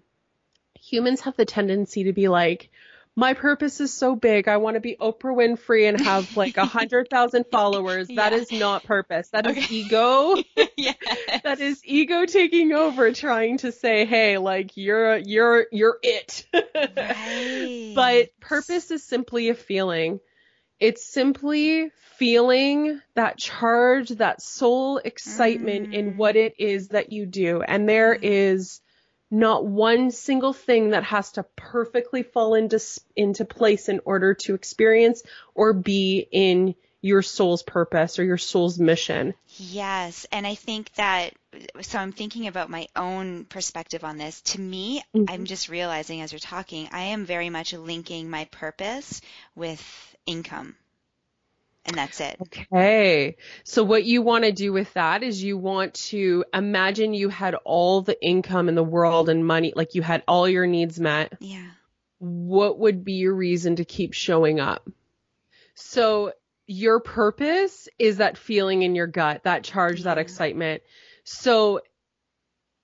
humans 0.79 1.23
have 1.23 1.37
the 1.37 1.47
tendency 1.47 2.05
to 2.05 2.13
be 2.13 2.29
like, 2.29 2.69
my 3.17 3.33
purpose 3.33 3.81
is 3.81 3.95
so 3.95 4.15
big. 4.15 4.47
I 4.49 4.59
want 4.59 4.75
to 4.75 4.81
be 4.81 4.97
Oprah 5.01 5.35
Winfrey 5.35 5.89
and 5.89 5.99
have 6.05 6.37
like 6.37 6.59
a 6.59 6.67
hundred 6.67 7.09
thousand 7.09 7.47
followers. 7.51 8.09
That 8.09 8.33
Yeah. 8.33 8.39
is 8.39 8.53
not 8.53 8.85
purpose. 8.85 9.29
That 9.31 9.47
is 9.47 9.57
Okay. 9.57 9.67
ego. 9.71 10.37
yes. 10.77 10.97
that 11.45 11.61
is 11.61 11.81
ego 11.85 12.27
taking 12.27 12.73
over, 12.73 13.11
trying 13.13 13.57
to 13.59 13.73
say, 13.73 14.05
hey, 14.05 14.37
like 14.37 14.77
you're, 14.77 15.17
you're, 15.17 15.67
you're 15.73 15.99
it. 16.03 16.47
Right. 16.53 17.93
But 17.95 18.39
purpose 18.41 18.91
is 18.91 19.03
simply 19.03 19.49
a 19.49 19.55
feeling. 19.55 20.21
It's 20.85 21.05
simply 21.05 21.91
feeling 22.19 23.01
that 23.15 23.39
charge, 23.39 24.11
that 24.11 24.43
soul 24.43 24.99
excitement 24.99 25.95
in 25.95 26.13
Mm. 26.13 26.17
what 26.17 26.37
it 26.37 26.55
is 26.59 26.89
that 26.89 27.11
you 27.11 27.25
do. 27.25 27.63
And 27.63 27.89
there 27.89 28.15
Mm. 28.15 28.81
not 29.31 29.65
one 29.65 30.11
single 30.11 30.53
thing 30.53 30.91
that 30.91 31.05
has 31.05 31.33
to 31.33 31.43
perfectly 31.57 32.23
fall 32.23 32.55
into 32.55 32.79
into 33.17 33.45
place 33.45 33.89
in 33.89 34.01
order 34.05 34.35
to 34.35 34.55
experience 34.55 35.23
or 35.55 35.73
be 35.73 36.29
in 36.31 36.75
your 37.01 37.23
soul's 37.23 37.63
purpose 37.63 38.19
or 38.19 38.25
your 38.25 38.39
soul's 38.39 38.79
mission. 38.79 39.35
Yes, 39.57 40.27
and 40.33 40.47
I 40.47 40.55
think 40.55 40.93
that 40.95 41.33
so 41.81 41.99
I'm 41.99 42.13
thinking 42.13 42.47
about 42.47 42.69
my 42.69 42.89
own 42.95 43.45
perspective 43.45 44.05
on 44.05 44.19
this. 44.19 44.41
To 44.43 44.61
me, 44.61 45.03
Mhm. 45.15 45.31
I'm 45.31 45.45
just 45.47 45.69
realizing 45.69 46.21
as 46.21 46.33
you're 46.33 46.39
talking, 46.39 46.89
I 46.93 47.03
am 47.05 47.25
very 47.25 47.51
much 47.51 47.73
linking 47.73 48.29
my 48.29 48.45
purpose 48.47 49.21
with 49.55 50.14
income. 50.27 50.77
And 51.87 51.99
that's 51.99 52.19
it. 52.21 52.39
Okay. 52.41 53.37
So 53.65 53.85
what 53.85 54.05
you 54.05 54.23
want 54.23 54.45
to 54.45 54.53
do 54.53 54.73
with 54.73 54.93
that 54.95 55.23
is 55.23 55.45
you 55.45 55.59
want 55.59 55.93
to 55.95 56.45
imagine 56.55 57.13
you 57.13 57.29
had 57.29 57.55
all 57.57 58.01
the 58.01 58.17
income 58.25 58.71
in 58.71 58.75
the 58.75 58.83
world 58.83 59.29
and 59.29 59.47
money, 59.47 59.75
like 59.77 59.95
you 59.95 60.01
had 60.01 60.23
all 60.27 60.49
your 60.49 60.67
needs 60.67 60.99
met. 60.99 61.35
Yeah. 61.41 61.69
What 62.21 62.79
would 62.79 63.05
be 63.05 63.15
your 63.15 63.35
reason 63.35 63.77
to 63.77 63.85
keep 63.85 64.15
showing 64.15 64.61
up? 64.61 64.89
So 65.75 66.33
your 66.67 67.01
purpose 67.01 67.87
is 67.99 68.17
that 68.17 68.39
feeling 68.39 68.81
in 68.81 68.95
your 68.95 69.07
gut, 69.07 69.43
that 69.45 69.63
charge, 69.63 70.05
that 70.05 70.17
excitement. 70.17 70.83
So 71.25 71.83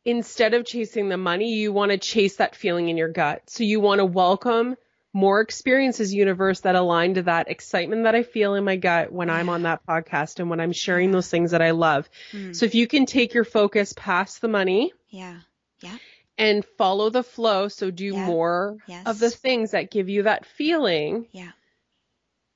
instead 0.05 0.53
of 0.53 0.67
chasing 0.67 1.09
the 1.09 1.17
money, 1.17 1.55
you 1.55 1.73
want 1.73 1.91
to 1.93 1.97
chase 1.97 2.37
that 2.37 2.55
feeling 2.55 2.91
in 2.91 2.99
your 2.99 3.09
gut. 3.09 3.49
So 3.49 3.65
you 3.65 3.81
want 3.81 4.01
to 4.01 4.05
welcome 4.05 4.77
more 5.13 5.41
experiences 5.41 6.15
universe 6.15 6.61
that 6.61 6.77
align 6.77 7.15
to 7.15 7.23
that 7.23 7.51
excitement 7.51 8.05
that 8.05 8.15
I 8.15 8.23
feel 8.23 8.55
in 8.55 8.65
my 8.65 8.77
gut 8.77 9.13
when 9.13 9.29
I'm 9.29 9.49
on 9.49 9.63
that 9.63 9.85
podcast 9.87 10.39
and 10.39 10.49
when 10.49 10.61
I'm 10.61 10.73
sharing 10.73 11.11
those 11.11 11.29
things 11.29 11.51
that 11.51 11.63
I 11.63 11.73
love. 11.73 12.09
Mm. 12.33 12.55
So 12.55 12.65
if 12.67 12.75
you 12.77 12.87
can 12.87 13.07
take 13.07 13.35
your 13.35 13.45
focus 13.45 13.93
past 13.97 14.41
the 14.41 14.49
money 14.49 14.93
Yeah. 15.09 15.41
Yeah. 15.81 15.97
and 16.39 16.65
follow 16.79 17.11
the 17.11 17.25
flow, 17.25 17.67
so 17.69 17.91
do 17.91 18.05
Yeah. 18.13 18.25
more 18.27 18.77
Yes. 18.87 19.07
of 19.07 19.19
the 19.19 19.31
things 19.31 19.73
that 19.73 19.91
give 19.91 20.09
you 20.09 20.23
that 20.25 20.47
feeling, 20.47 21.27
Yeah. 21.33 21.51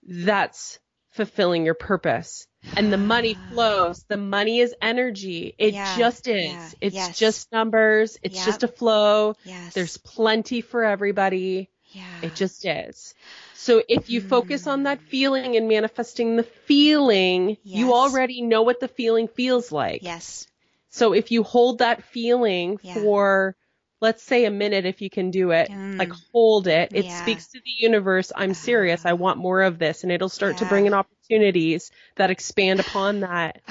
that's 0.02 0.78
fulfilling 1.10 1.64
your 1.64 1.74
purpose. 1.74 2.46
And 2.76 2.92
the 2.92 2.96
money 2.98 3.36
flows. 3.52 4.04
The 4.08 4.16
money 4.16 4.60
is 4.60 4.74
energy. 4.80 5.54
It 5.58 5.74
Yeah, 5.74 5.96
just 5.98 6.26
is. 6.28 6.52
yeah, 6.52 6.70
It's 6.80 6.94
yes. 6.94 7.18
just 7.18 7.52
numbers. 7.52 8.18
It's 8.22 8.36
Yep. 8.36 8.46
just 8.46 8.62
a 8.62 8.68
flow. 8.68 9.34
Yes. 9.44 9.74
There's 9.74 9.96
plenty 9.98 10.60
for 10.60 10.82
everybody. 10.84 11.68
Yeah. 11.94 12.02
It 12.22 12.34
just 12.34 12.64
is. 12.64 13.14
So 13.54 13.82
if 13.88 14.10
you 14.10 14.20
focus 14.20 14.66
on 14.66 14.82
that 14.84 14.98
Mm. 15.00 15.08
feeling 15.10 15.56
and 15.56 15.68
manifesting 15.68 16.36
the 16.36 16.42
feeling, 16.42 17.56
Yes. 17.62 17.78
you 17.78 17.92
already 17.92 18.42
know 18.42 18.62
what 18.62 18.80
the 18.80 18.88
feeling 18.88 19.28
feels 19.28 19.70
like. 19.72 20.02
Yes. 20.02 20.46
So 20.90 21.12
if 21.12 21.30
you 21.32 21.42
hold 21.42 21.78
that 21.78 22.02
feeling 22.04 22.78
Yeah. 22.82 22.94
for 22.94 23.56
let's 24.00 24.22
say 24.22 24.44
a 24.44 24.50
minute 24.50 24.84
if 24.84 25.00
you 25.00 25.08
can 25.08 25.30
do 25.30 25.50
it, 25.52 25.70
Mm. 25.70 25.98
like 25.98 26.12
hold 26.32 26.66
it. 26.66 26.90
It 26.94 27.06
Yeah. 27.06 27.18
speaks 27.18 27.46
to 27.48 27.58
the 27.60 27.70
universe, 27.78 28.32
I'm 28.36 28.52
serious, 28.54 29.06
I 29.06 29.14
want 29.14 29.38
more 29.38 29.62
of 29.62 29.78
this 29.78 30.02
and 30.02 30.12
it'll 30.12 30.28
start 30.28 30.58
to 30.58 30.66
bring 30.66 30.86
in 30.86 30.92
opportunities 30.94 31.90
that 32.16 32.30
expand 32.30 32.80
upon 32.80 33.20
that. 33.20 33.62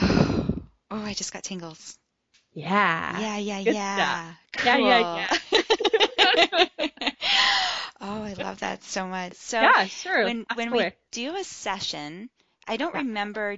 Oh, 0.92 1.04
I 1.04 1.14
just 1.14 1.34
got 1.34 1.44
tingles. 1.44 1.98
Yeah. 2.54 3.20
Yeah, 3.20 3.38
yeah, 3.38 3.60
Ah, 3.60 3.64
good 3.64 3.74
yeah. 3.76 4.34
Yeah, 4.64 4.78
yeah, 4.78 5.28
Cool. 5.52 5.60
oh, 8.04 8.24
I 8.24 8.34
love 8.34 8.60
that 8.60 8.84
so 8.84 9.08
much. 9.08 9.34
So 9.36 9.74
Yeah, 9.74 9.88
sure. 9.88 10.22
when 10.22 10.46
when 10.54 10.72
we 10.74 10.92
do 11.12 11.36
a 11.36 11.44
session, 11.44 12.30
I 12.68 12.78
don't 12.78 12.94
Yeah. 12.94 13.02
remember 13.02 13.58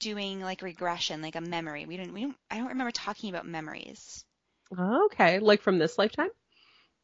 doing 0.00 0.40
like 0.40 0.62
regression, 0.62 1.22
like 1.22 1.36
a 1.36 1.40
memory. 1.42 1.86
We 1.86 1.96
didn't 1.96 2.14
we 2.14 2.22
don't 2.22 2.36
I 2.50 2.58
don't 2.58 2.68
remember 2.68 2.92
talking 2.92 3.30
about 3.30 3.46
memories. 3.46 4.24
Okay, 4.78 5.40
like 5.40 5.62
from 5.62 5.78
this 5.78 5.98
lifetime? 5.98 6.30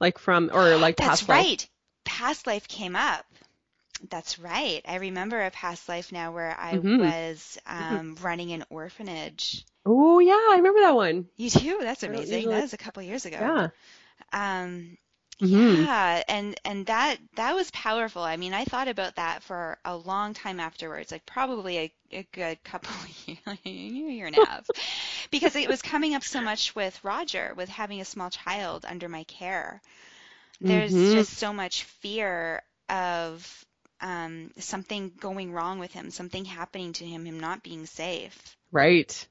Like 0.00 0.18
from 0.18 0.50
or 0.52 0.76
like 0.78 0.98
That's 0.98 0.98
past 0.98 1.28
life? 1.28 1.46
That's 1.48 1.60
right. 1.60 1.68
Past 2.04 2.46
life 2.46 2.68
came 2.68 2.96
up. 2.96 3.26
That's 4.10 4.38
right. 4.38 4.82
I 4.86 4.96
remember 4.96 5.40
a 5.44 5.50
past 5.50 5.88
life 5.88 6.12
now 6.12 6.32
where 6.32 6.58
I 6.58 6.78
Mhm. 6.78 6.98
was 6.98 7.58
um, 7.66 8.16
running 8.22 8.52
an 8.52 8.64
orphanage. 8.70 9.64
Oh 9.84 10.18
yeah, 10.20 10.32
I 10.52 10.54
remember 10.56 10.80
that 10.80 10.94
one. 10.94 11.28
You 11.36 11.50
do? 11.50 11.78
That's 11.80 12.02
amazing. 12.02 12.50
That 12.50 12.62
was 12.62 12.72
a 12.72 12.78
couple 12.78 13.02
years 13.02 13.26
ago. 13.26 13.52
Yeah. 13.52 13.70
Um, 14.32 14.96
Mhm. 15.40 15.88
yeah, 15.88 16.22
and 16.28 16.58
and 16.64 16.86
that 16.86 17.18
that 17.36 17.54
was 17.54 17.70
powerful. 17.70 18.22
I 18.22 18.36
mean, 18.36 18.54
I 18.54 18.64
thought 18.64 18.88
about 18.88 19.16
that 19.16 19.42
for 19.42 19.78
a 19.84 19.96
long 19.96 20.34
time 20.34 20.60
afterwards, 20.60 21.12
like 21.12 21.26
probably 21.26 21.78
a, 21.78 21.92
a 22.12 22.22
good 22.32 22.62
couple 22.64 22.90
of 23.04 23.28
years, 23.28 23.58
year 23.64 24.26
and 24.26 24.36
a 24.36 24.38
half, 24.38 24.70
because 25.30 25.56
it 25.56 25.68
was 25.68 25.82
coming 25.82 26.14
up 26.14 26.24
so 26.24 26.40
much 26.42 26.74
with 26.74 27.02
Roger, 27.04 27.54
with 27.56 27.68
having 27.68 28.00
a 28.00 28.04
small 28.04 28.30
child 28.30 28.84
under 28.86 29.08
my 29.08 29.24
care. 29.24 29.82
There's 30.66 31.02
Mhm. 31.02 31.10
just 31.10 31.34
so 31.34 31.52
much 31.52 31.84
fear 31.84 32.62
of 32.88 33.64
um, 34.00 34.52
something 34.58 35.10
going 35.20 35.52
wrong 35.52 35.78
with 35.78 35.92
him, 35.92 36.10
something 36.10 36.44
happening 36.44 36.92
to 36.94 37.06
him, 37.06 37.26
him 37.26 37.40
not 37.40 37.62
being 37.62 37.86
safe. 37.86 38.56
Right. 38.72 39.28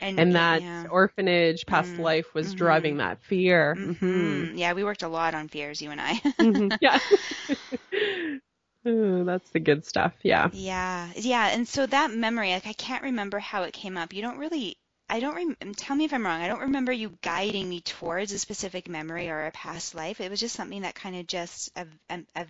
And, 0.00 0.18
And 0.18 0.34
that 0.36 0.64
yeah. 0.64 0.88
orphanage 0.88 1.66
past 1.66 1.98
Mm, 1.98 1.98
life 1.98 2.34
was 2.34 2.54
mhm. 2.54 2.54
driving 2.54 2.98
that 2.98 3.22
fear. 3.22 3.80
Mhm. 4.14 4.14
Mhm. 4.14 4.58
Yeah, 4.58 4.72
we 4.74 4.84
worked 4.84 5.02
a 5.02 5.08
lot 5.08 5.34
on 5.34 5.48
fears, 5.48 5.80
you 5.82 5.90
and 5.90 6.00
I. 6.00 6.20
Mhm. 6.40 6.76
Yeah. 6.80 7.00
Ooh, 8.86 9.24
that's 9.24 9.50
the 9.50 9.60
good 9.60 9.84
stuff. 9.84 10.14
Yeah. 10.22 10.50
Yeah, 10.50 11.12
yeah, 11.16 11.48
and 11.48 11.66
so 11.68 11.86
that 11.86 12.10
memory, 12.10 12.52
like 12.52 12.66
I 12.66 12.72
can't 12.72 13.02
remember 13.02 13.38
how 13.38 13.62
it 13.64 13.72
came 13.74 13.96
up. 13.98 14.12
You 14.12 14.22
don't 14.22 14.38
really, 14.38 14.76
I 15.08 15.20
don't 15.20 15.34
rem- 15.34 15.74
tell 15.74 15.96
me 15.96 16.04
if 16.04 16.12
I'm 16.12 16.24
wrong. 16.24 16.40
I 16.42 16.48
don't 16.48 16.60
remember 16.60 16.92
you 16.92 17.18
guiding 17.22 17.68
me 17.68 17.80
towards 17.80 18.32
a 18.32 18.38
specific 18.38 18.88
memory 18.88 19.28
or 19.30 19.46
a 19.46 19.50
past 19.52 19.94
life. 19.94 20.20
It 20.20 20.30
was 20.30 20.40
just 20.40 20.54
something 20.56 20.82
that 20.82 20.94
kind 20.94 21.16
of 21.16 21.26
just 21.26 21.70
a, 21.76 21.86
a 22.34 22.46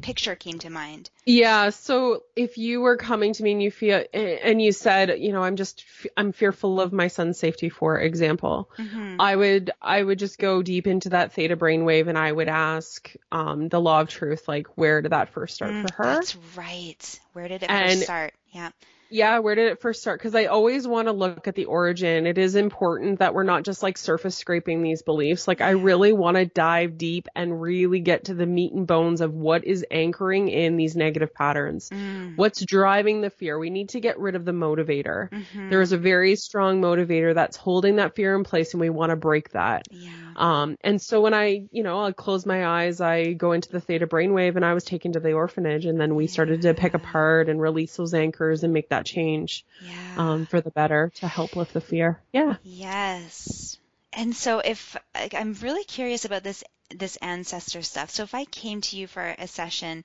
picture 0.00 0.34
came 0.36 0.58
to 0.58 0.70
mind. 0.70 1.10
Yeah. 1.26 1.70
So 1.70 2.24
if 2.36 2.58
you 2.58 2.80
were 2.80 2.96
coming 2.96 3.32
to 3.32 3.42
me 3.42 3.52
and 3.52 3.62
you 3.62 3.70
feel, 3.70 4.04
and 4.12 4.60
you 4.60 4.72
said, 4.72 5.18
you 5.18 5.32
know, 5.32 5.42
I'm 5.42 5.56
just, 5.56 5.84
I'm 6.16 6.32
fearful 6.32 6.80
of 6.80 6.92
my 6.92 7.08
son's 7.08 7.38
safety, 7.38 7.68
for 7.70 7.98
example, 7.98 8.70
hmm 8.76 9.16
I 9.18 9.36
would, 9.36 9.70
I 9.80 10.02
would 10.02 10.18
just 10.18 10.38
go 10.38 10.60
deep 10.62 10.86
into 10.86 11.10
that 11.10 11.32
theta 11.32 11.56
brainwave 11.56 12.08
and 12.08 12.18
I 12.18 12.30
would 12.30 12.48
ask, 12.48 13.12
um, 13.32 13.68
the 13.68 13.80
law 13.80 14.00
of 14.00 14.08
truth, 14.08 14.48
like, 14.48 14.76
where 14.76 15.00
did 15.02 15.12
that 15.12 15.28
first 15.30 15.54
start 15.54 15.70
for 15.70 15.94
her? 15.94 16.04
Mm, 16.04 16.14
That's 16.16 16.36
right. 16.56 17.20
Where 17.32 17.48
did 17.48 17.62
it 17.62 17.70
And- 17.70 17.90
first 17.90 18.02
start? 18.02 18.34
Yeah. 18.52 18.70
Yeah, 19.14 19.38
where 19.38 19.54
did 19.54 19.70
it 19.70 19.80
first 19.80 20.00
start? 20.00 20.18
Because 20.18 20.34
I 20.34 20.46
always 20.46 20.88
want 20.88 21.06
to 21.06 21.12
look 21.12 21.46
at 21.46 21.54
the 21.54 21.66
origin. 21.66 22.26
It 22.26 22.36
is 22.36 22.56
important 22.56 23.20
that 23.20 23.32
we're 23.32 23.44
not 23.44 23.62
just 23.62 23.80
like 23.80 23.96
surface 23.96 24.36
scraping 24.36 24.82
these 24.82 25.02
beliefs. 25.02 25.46
Like, 25.46 25.60
I 25.60 25.70
really 25.70 26.12
want 26.12 26.36
to 26.36 26.46
dive 26.46 26.98
deep 26.98 27.28
and 27.36 27.62
really 27.62 28.00
get 28.00 28.24
to 28.24 28.34
the 28.34 28.44
meat 28.44 28.72
and 28.72 28.88
bones 28.88 29.20
of 29.20 29.32
what 29.32 29.64
is 29.64 29.86
anchoring 29.88 30.48
in 30.48 30.76
these 30.76 30.96
negative 30.96 31.32
patterns. 31.32 31.90
Mm. 31.90 32.36
What's 32.36 32.64
driving 32.64 33.20
the 33.20 33.30
fear? 33.30 33.56
We 33.56 33.70
need 33.70 33.90
to 33.90 34.00
get 34.00 34.18
rid 34.18 34.34
of 34.34 34.44
the 34.44 34.50
motivator. 34.50 35.30
Mhm. 35.30 35.70
There 35.70 35.80
is 35.80 35.92
a 35.92 35.96
very 35.96 36.34
strong 36.34 36.82
motivator 36.82 37.34
that's 37.34 37.56
holding 37.56 37.96
that 37.96 38.16
fear 38.16 38.34
in 38.34 38.42
place, 38.42 38.74
and 38.74 38.80
we 38.80 38.90
want 38.90 39.10
to 39.10 39.16
break 39.16 39.50
that. 39.50 39.84
Yeah. 39.92 40.10
Um, 40.34 40.76
and 40.80 41.00
so 41.00 41.20
when 41.20 41.34
I, 41.34 41.68
you 41.70 41.84
know, 41.84 42.00
I 42.00 42.10
close 42.10 42.44
my 42.44 42.66
eyes, 42.66 43.00
I 43.00 43.34
go 43.34 43.52
into 43.52 43.70
the 43.70 43.80
theta 43.80 44.08
brainwave, 44.08 44.56
and 44.56 44.64
I 44.64 44.74
was 44.74 44.82
taken 44.82 45.12
to 45.12 45.20
the 45.20 45.34
orphanage, 45.34 45.86
and 45.86 46.00
then 46.00 46.16
we 46.16 46.26
started 46.26 46.62
to 46.62 46.74
pick 46.74 46.94
apart 46.94 47.48
and 47.48 47.60
release 47.60 47.96
those 47.96 48.12
anchors 48.12 48.64
and 48.64 48.72
make 48.72 48.88
that 48.88 49.03
change 49.04 49.64
Yeah. 49.80 50.16
um, 50.16 50.46
for 50.46 50.60
the 50.60 50.70
better 50.70 51.12
to 51.16 51.28
help 51.28 51.56
lift 51.56 51.72
the 51.74 51.80
fear. 51.80 52.22
Yeah. 52.32 52.56
Yes. 52.62 53.78
And 54.12 54.34
so 54.34 54.60
if 54.60 54.96
I'm 55.14 55.54
really 55.54 55.84
curious 55.84 56.24
about 56.24 56.42
this 56.42 56.64
this 56.90 57.16
ancestor 57.16 57.82
stuff. 57.82 58.10
So 58.10 58.22
if 58.22 58.34
I 58.34 58.44
came 58.44 58.80
to 58.82 58.96
you 58.96 59.06
for 59.06 59.34
a 59.38 59.46
session, 59.48 60.04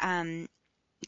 um, 0.00 0.48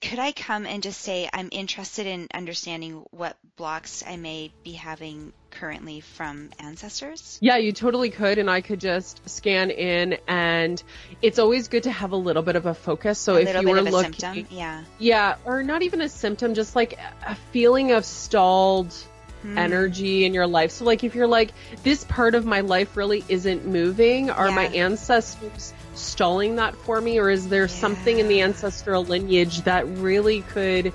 could 0.01 0.19
I 0.19 0.33
come 0.33 0.67
and 0.67 0.83
just 0.83 1.01
say 1.01 1.29
I'm 1.33 1.49
interested 1.53 2.07
in 2.07 2.29
understanding 2.33 3.05
what 3.11 3.37
blocks 3.57 4.03
I 4.07 4.17
may 4.17 4.53
be 4.65 4.73
having 4.73 5.33
currently 5.51 6.01
from 6.01 6.51
ancestors? 6.59 7.39
Yeah, 7.41 7.57
you 7.57 7.73
totally 7.73 8.11
could, 8.11 8.39
and 8.39 8.51
I 8.51 8.61
could 8.61 8.81
just 8.81 9.29
scan 9.29 9.71
in, 9.71 10.19
and 10.27 10.83
it's 11.23 11.39
always 11.39 11.69
good 11.69 11.85
to 11.85 11.91
have 11.91 12.13
a 12.13 12.17
little 12.17 12.43
bit 12.43 12.57
of 12.57 12.67
a 12.67 12.75
focus. 12.75 13.19
So 13.19 13.37
a 13.37 13.41
if 13.41 13.61
you 13.61 13.69
were 13.69 13.83
looking, 13.83 14.13
symptom. 14.13 14.47
Yeah. 14.51 14.85
yeah, 14.99 15.37
or 15.45 15.63
not 15.63 15.83
even 15.83 16.01
a 16.01 16.09
symptom, 16.09 16.55
just 16.55 16.77
like 16.77 16.99
a 17.27 17.35
feeling 17.53 17.93
of 17.93 18.05
stalled 18.05 18.95
Hmm. 19.43 19.59
energy 19.59 20.25
in 20.25 20.35
your 20.35 20.47
life. 20.47 20.71
So 20.71 20.85
like 20.85 21.05
if 21.05 21.15
you're 21.15 21.27
like 21.27 21.53
this 21.83 22.05
part 22.05 22.35
of 22.35 22.45
my 22.47 22.61
life 22.61 22.97
really 22.97 23.23
isn't 23.29 23.67
moving, 23.67 24.31
are 24.31 24.51
my 24.51 24.67
ancestors 24.67 25.75
stalling 25.97 26.57
that 26.57 26.77
for 26.77 27.01
me 27.01 27.19
or 27.19 27.31
is 27.31 27.49
there 27.49 27.69
something 27.69 28.19
in 28.19 28.29
the 28.29 28.43
ancestral 28.43 29.05
lineage 29.05 29.63
that 29.63 29.87
really 29.99 30.43
could 30.43 30.93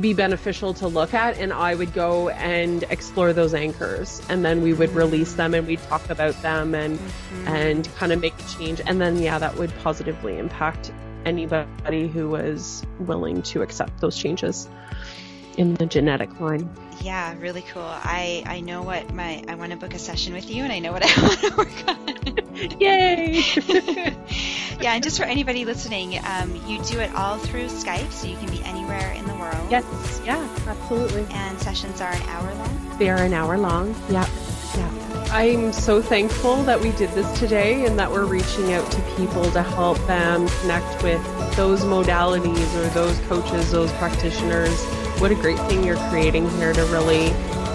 be 0.00 0.12
beneficial 0.12 0.74
to 0.74 0.88
look 0.88 1.14
at? 1.14 1.38
And 1.38 1.52
I 1.52 1.74
would 1.74 1.92
go 1.92 2.28
and 2.28 2.82
explore 2.84 3.32
those 3.32 3.54
anchors 3.54 4.22
and 4.28 4.44
then 4.44 4.62
we 4.62 4.72
would 4.72 4.90
release 4.90 5.34
them 5.34 5.54
and 5.54 5.66
we'd 5.66 5.82
talk 5.82 6.08
about 6.10 6.40
them 6.42 6.74
and 6.74 6.98
Mm-hmm. 6.98 7.48
and 7.48 7.94
kind 7.96 8.12
of 8.12 8.20
make 8.20 8.34
a 8.38 8.48
change. 8.58 8.80
And 8.86 9.00
then 9.00 9.18
yeah 9.18 9.38
that 9.38 9.56
would 9.56 9.72
positively 9.78 10.38
impact 10.38 10.92
anybody 11.24 12.08
who 12.08 12.30
was 12.30 12.84
willing 13.00 13.42
to 13.42 13.62
accept 13.62 14.00
those 14.00 14.16
changes 14.16 14.68
in 15.56 15.74
the 15.74 15.86
genetic 15.86 16.40
line. 16.40 16.68
Yeah, 17.00 17.34
really 17.38 17.62
cool. 17.62 17.82
I 17.84 18.42
I 18.46 18.60
know 18.60 18.82
what 18.82 19.12
my 19.12 19.42
I 19.48 19.54
want 19.54 19.72
to 19.72 19.76
book 19.78 19.94
a 19.94 19.98
session 19.98 20.32
with 20.32 20.50
you, 20.50 20.62
and 20.64 20.72
I 20.72 20.78
know 20.78 20.92
what 20.92 21.04
I 21.18 21.22
want 21.22 21.40
to 21.40 21.56
work 21.56 21.88
on. 21.88 22.80
Yay! 22.80 23.42
yeah, 24.80 24.94
and 24.94 25.02
just 25.04 25.18
for 25.18 25.24
anybody 25.24 25.64
listening, 25.64 26.18
um, 26.24 26.56
you 26.66 26.82
do 26.84 26.98
it 27.00 27.14
all 27.14 27.38
through 27.38 27.66
Skype, 27.66 28.10
so 28.10 28.26
you 28.26 28.36
can 28.36 28.50
be 28.50 28.62
anywhere 28.64 29.12
in 29.12 29.26
the 29.26 29.34
world. 29.34 29.70
yes, 29.70 30.20
yeah, 30.24 30.48
absolutely. 30.66 31.26
And 31.30 31.58
sessions 31.60 32.00
are 32.00 32.12
an 32.12 32.22
hour 32.22 32.54
long. 32.54 32.98
They 32.98 33.10
are 33.10 33.22
an 33.22 33.34
hour 33.34 33.58
long. 33.58 33.94
Yeah, 34.08 34.28
yeah. 34.76 35.28
I'm 35.30 35.72
so 35.72 36.00
thankful 36.00 36.62
that 36.64 36.80
we 36.80 36.92
did 36.92 37.10
this 37.10 37.30
today 37.38 37.84
and 37.84 37.98
that 37.98 38.10
we're 38.10 38.24
reaching 38.24 38.72
out 38.72 38.90
to 38.90 39.02
people 39.16 39.50
to 39.50 39.62
help 39.62 39.98
them 40.06 40.48
connect 40.60 41.02
with 41.02 41.22
those 41.56 41.82
modalities 41.82 42.74
or 42.74 42.88
those 42.90 43.18
coaches, 43.20 43.70
those 43.70 43.92
practitioners. 43.94 44.82
What 45.18 45.30
a 45.30 45.34
great 45.34 45.58
thing 45.60 45.82
you're 45.82 45.96
creating 46.10 46.48
here 46.58 46.74
to 46.74 46.84
really 46.86 47.30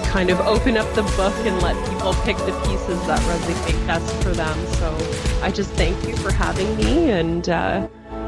kind 0.05 0.29
of 0.29 0.39
open 0.41 0.77
up 0.77 0.85
the 0.93 1.01
book 1.17 1.33
and 1.47 1.59
let 1.61 1.75
people 1.89 2.13
pick 2.21 2.37
the 2.37 2.53
pieces 2.67 2.99
that 3.07 3.19
resonate 3.21 3.87
best 3.87 4.13
for 4.21 4.29
them. 4.29 4.55
So 4.75 4.95
I 5.41 5.49
just 5.49 5.71
thank 5.71 6.07
you 6.07 6.15
for 6.17 6.31
having 6.31 6.75
me 6.77 7.09
and 7.09 7.49
uh, 7.49 7.87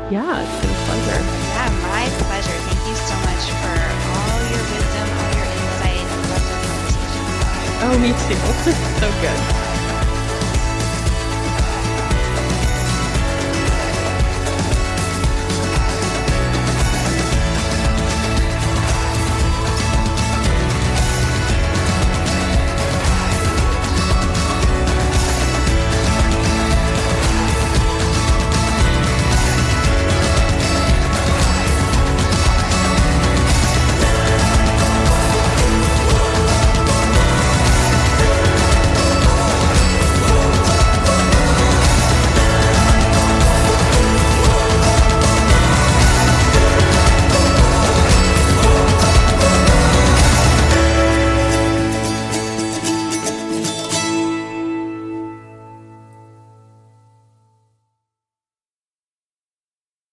yeah, 0.09 0.41
it's 0.41 0.61
been 0.61 0.71
a 0.71 0.79
pleasure. 0.85 1.21
Yeah, 1.53 1.69
my 1.85 2.09
pleasure. 2.25 2.57
Thank 2.65 2.81
you 2.89 2.95
so 2.95 3.15
much 3.21 3.43
for 3.61 3.75
all 4.17 4.39
your 4.49 4.63
wisdom, 4.73 5.07
all 5.13 5.31
your 5.37 5.49
insight. 5.61 6.05
I 6.09 6.17
love 6.33 6.45
the 6.49 6.57
conversation. 6.65 7.23
Oh, 7.85 7.95
me 8.01 8.11
too. 8.25 8.39
so 8.99 9.07
good. 9.21 9.62